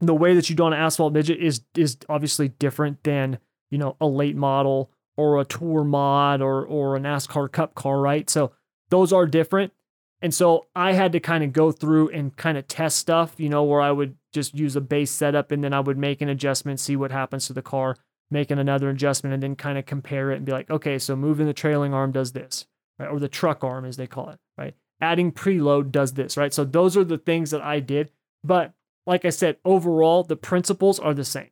the 0.00 0.14
way 0.14 0.34
that 0.34 0.50
you 0.50 0.56
do 0.56 0.66
an 0.66 0.72
asphalt 0.72 1.12
midget 1.12 1.38
is 1.38 1.62
is 1.76 1.96
obviously 2.08 2.48
different 2.48 3.02
than 3.04 3.38
you 3.70 3.78
know 3.78 3.96
a 4.00 4.06
late 4.06 4.36
model 4.36 4.90
or 5.16 5.40
a 5.40 5.44
tour 5.44 5.84
mod 5.84 6.40
or 6.42 6.64
or 6.64 6.96
a 6.96 7.00
NASCAR 7.00 7.50
Cup 7.50 7.74
car, 7.74 8.00
right? 8.00 8.28
So 8.28 8.52
those 8.90 9.12
are 9.12 9.26
different. 9.26 9.72
And 10.20 10.34
so 10.34 10.66
I 10.74 10.94
had 10.94 11.12
to 11.12 11.20
kind 11.20 11.44
of 11.44 11.52
go 11.52 11.70
through 11.70 12.08
and 12.08 12.36
kind 12.36 12.58
of 12.58 12.66
test 12.66 12.96
stuff, 12.96 13.34
you 13.38 13.48
know, 13.48 13.62
where 13.62 13.80
I 13.80 13.92
would 13.92 14.16
just 14.32 14.54
use 14.54 14.74
a 14.74 14.80
base 14.80 15.12
setup 15.12 15.52
and 15.52 15.62
then 15.62 15.72
I 15.72 15.78
would 15.78 15.96
make 15.96 16.20
an 16.20 16.28
adjustment, 16.28 16.80
see 16.80 16.96
what 16.96 17.12
happens 17.12 17.46
to 17.46 17.52
the 17.52 17.62
car, 17.62 17.96
making 18.30 18.58
another 18.58 18.90
adjustment, 18.90 19.34
and 19.34 19.42
then 19.42 19.56
kind 19.56 19.78
of 19.78 19.86
compare 19.86 20.30
it 20.30 20.36
and 20.36 20.44
be 20.44 20.52
like, 20.52 20.70
okay, 20.70 20.98
so 20.98 21.16
moving 21.16 21.46
the 21.46 21.52
trailing 21.52 21.94
arm 21.94 22.12
does 22.12 22.32
this, 22.32 22.66
right? 22.98 23.08
Or 23.08 23.18
the 23.18 23.28
truck 23.28 23.64
arm, 23.64 23.84
as 23.84 23.96
they 23.96 24.06
call 24.06 24.28
it, 24.30 24.38
right? 24.56 24.74
Adding 25.00 25.32
preload 25.32 25.90
does 25.90 26.14
this, 26.14 26.36
right? 26.36 26.52
So 26.52 26.64
those 26.64 26.96
are 26.96 27.04
the 27.04 27.18
things 27.18 27.50
that 27.52 27.62
I 27.62 27.80
did. 27.80 28.10
But 28.44 28.72
like 29.06 29.24
I 29.24 29.30
said, 29.30 29.56
overall, 29.64 30.22
the 30.24 30.36
principles 30.36 30.98
are 30.98 31.14
the 31.14 31.24
same. 31.24 31.50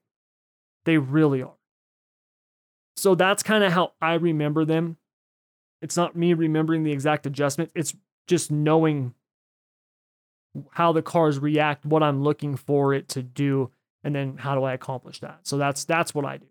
They 0.84 0.98
really 0.98 1.42
are. 1.42 1.56
So 2.96 3.14
that's 3.14 3.42
kind 3.42 3.64
of 3.64 3.72
how 3.72 3.92
I 4.00 4.14
remember 4.14 4.64
them. 4.64 4.96
It's 5.82 5.96
not 5.96 6.16
me 6.16 6.32
remembering 6.32 6.82
the 6.82 6.92
exact 6.92 7.26
adjustment, 7.26 7.70
it's 7.74 7.94
just 8.26 8.50
knowing 8.50 9.14
how 10.72 10.92
the 10.92 11.02
cars 11.02 11.38
react, 11.38 11.84
what 11.84 12.02
I'm 12.02 12.22
looking 12.22 12.56
for 12.56 12.94
it 12.94 13.08
to 13.10 13.22
do, 13.22 13.70
and 14.02 14.14
then 14.14 14.38
how 14.38 14.54
do 14.54 14.64
I 14.64 14.72
accomplish 14.72 15.20
that. 15.20 15.40
So 15.42 15.58
that's 15.58 15.84
that's 15.84 16.14
what 16.14 16.24
I 16.24 16.38
do. 16.38 16.46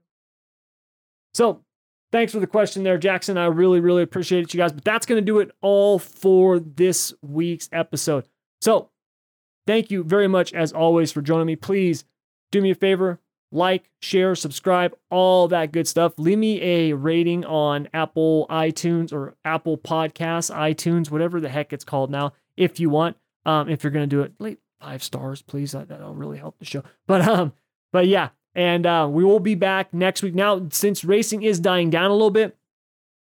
So 1.36 1.66
thanks 2.14 2.32
for 2.32 2.40
the 2.40 2.48
question 2.48 2.84
there, 2.84 2.98
Jackson. 2.98 3.38
I 3.38 3.48
really, 3.48 3.82
really 3.82 4.04
appreciate 4.04 4.44
it, 4.44 4.54
you 4.54 4.58
guys. 4.58 4.72
But 4.72 4.86
that's 4.86 5.06
going 5.06 5.22
to 5.22 5.26
do 5.26 5.40
it 5.40 5.52
all 5.62 6.00
for 6.00 6.60
this 6.60 7.14
week's 7.22 7.68
episode. 7.74 8.26
So 8.62 8.90
thank 9.68 9.92
you 9.92 10.02
very 10.06 10.30
much, 10.30 10.54
as 10.54 10.72
always, 10.72 11.12
for 11.12 11.22
joining 11.22 11.48
me. 11.48 11.58
Please 11.58 12.06
do 12.54 12.62
me 12.62 12.72
a 12.72 12.76
favor, 12.76 13.20
like, 13.52 13.92
share, 14.02 14.34
subscribe, 14.34 14.96
all 15.12 15.50
that 15.50 15.74
good 15.74 15.90
stuff. 15.90 16.14
Leave 16.18 16.38
me 16.38 16.62
a 16.62 16.94
rating 16.94 17.44
on 17.44 17.90
Apple 17.94 18.48
iTunes 18.50 19.12
or 19.12 19.36
Apple 19.44 19.78
Podcasts, 19.78 20.56
iTunes, 20.56 21.12
whatever 21.12 21.42
the 21.42 21.50
heck 21.50 21.74
it's 21.74 21.84
called 21.84 22.10
now, 22.10 22.32
if 22.56 22.80
you 22.80 22.90
want. 22.90 23.18
Um, 23.46 23.68
if 23.68 23.84
you're 23.84 23.92
gonna 23.92 24.08
do 24.08 24.22
it, 24.22 24.34
leave 24.40 24.58
five 24.80 25.04
stars, 25.04 25.42
please. 25.42 25.74
That, 25.74 25.90
that'll 25.90 26.16
really 26.16 26.38
help 26.38 26.60
the 26.60 26.66
show. 26.66 26.84
But 27.08 27.28
um, 27.28 27.52
but 27.92 28.08
yeah, 28.08 28.30
and 28.56 28.86
uh, 28.86 29.08
we 29.10 29.24
will 29.24 29.40
be 29.40 29.56
back 29.56 29.94
next 29.94 30.24
week. 30.24 30.34
Now, 30.34 30.68
since 30.72 31.04
racing 31.04 31.44
is 31.44 31.60
dying 31.60 31.90
down 31.90 32.10
a 32.10 32.14
little 32.14 32.32
bit, 32.32 32.58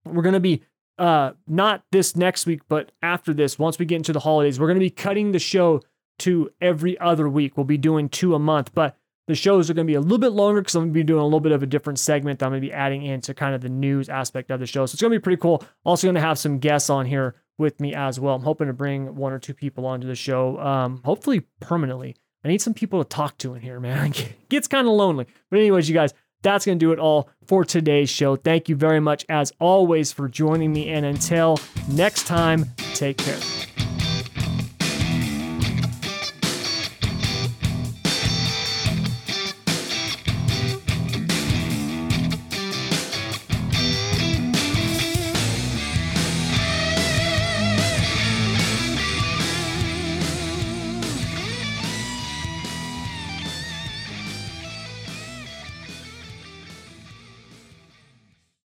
we're 0.04 0.22
gonna 0.22 0.40
be 0.40 0.62
uh 0.98 1.32
not 1.46 1.84
this 1.92 2.16
next 2.16 2.46
week, 2.46 2.62
but 2.68 2.92
after 3.02 3.32
this, 3.32 3.58
once 3.58 3.78
we 3.78 3.86
get 3.86 3.96
into 3.96 4.12
the 4.12 4.20
holidays, 4.20 4.58
we're 4.58 4.68
gonna 4.68 4.80
be 4.80 4.90
cutting 4.90 5.32
the 5.32 5.38
show 5.38 5.82
to 6.20 6.50
every 6.60 6.98
other 6.98 7.28
week. 7.28 7.56
We'll 7.56 7.64
be 7.64 7.78
doing 7.78 8.08
two 8.08 8.34
a 8.34 8.38
month, 8.38 8.74
but 8.74 8.96
the 9.26 9.34
shows 9.34 9.70
are 9.70 9.74
going 9.74 9.86
to 9.86 9.90
be 9.90 9.94
a 9.94 10.00
little 10.00 10.18
bit 10.18 10.32
longer 10.32 10.60
because 10.60 10.74
I'm 10.74 10.82
going 10.82 10.90
to 10.90 10.94
be 10.94 11.04
doing 11.04 11.20
a 11.20 11.24
little 11.24 11.40
bit 11.40 11.52
of 11.52 11.62
a 11.62 11.66
different 11.66 12.00
segment. 12.00 12.40
That 12.40 12.46
I'm 12.46 12.52
going 12.52 12.62
to 12.62 12.66
be 12.66 12.72
adding 12.72 13.04
into 13.04 13.32
kind 13.32 13.54
of 13.54 13.60
the 13.60 13.68
news 13.68 14.08
aspect 14.08 14.50
of 14.50 14.58
the 14.58 14.66
show. 14.66 14.86
So 14.86 14.94
it's 14.94 15.00
going 15.00 15.12
to 15.12 15.18
be 15.18 15.22
pretty 15.22 15.40
cool. 15.40 15.62
Also, 15.84 16.06
going 16.06 16.16
to 16.16 16.20
have 16.20 16.38
some 16.38 16.58
guests 16.58 16.90
on 16.90 17.06
here 17.06 17.36
with 17.56 17.78
me 17.78 17.94
as 17.94 18.18
well. 18.18 18.34
I'm 18.34 18.42
hoping 18.42 18.66
to 18.66 18.72
bring 18.72 19.14
one 19.14 19.32
or 19.32 19.38
two 19.38 19.54
people 19.54 19.86
onto 19.86 20.06
the 20.06 20.16
show, 20.16 20.58
um, 20.58 21.00
hopefully 21.04 21.42
permanently. 21.60 22.16
I 22.45 22.49
need 22.49 22.61
some 22.61 22.74
people 22.74 23.03
to 23.03 23.09
talk 23.09 23.36
to 23.38 23.55
in 23.55 23.62
here, 23.62 23.80
man. 23.80 24.12
It 24.18 24.49
gets 24.49 24.66
kind 24.66 24.86
of 24.88 24.95
lonely. 24.95 25.26
But, 25.51 25.61
anyways, 25.61 25.88
you 25.88 25.95
guys, 25.95 26.12
that's 26.43 26.66
going 26.66 26.78
to 26.78 26.84
do 26.84 26.93
it 26.93 26.99
all 26.99 27.28
for 27.47 27.64
today's 27.64 28.11
show. 28.11 28.36
Thank 28.36 28.68
you 28.68 28.76
very 28.76 29.01
much, 29.01 29.24
as 29.28 29.53
always, 29.61 30.11
for 30.11 30.28
joining 30.28 30.72
me. 30.72 30.88
And 30.88 31.07
until 31.07 31.59
next 31.88 32.26
time, 32.26 32.66
take 32.95 33.18
care. 33.18 33.38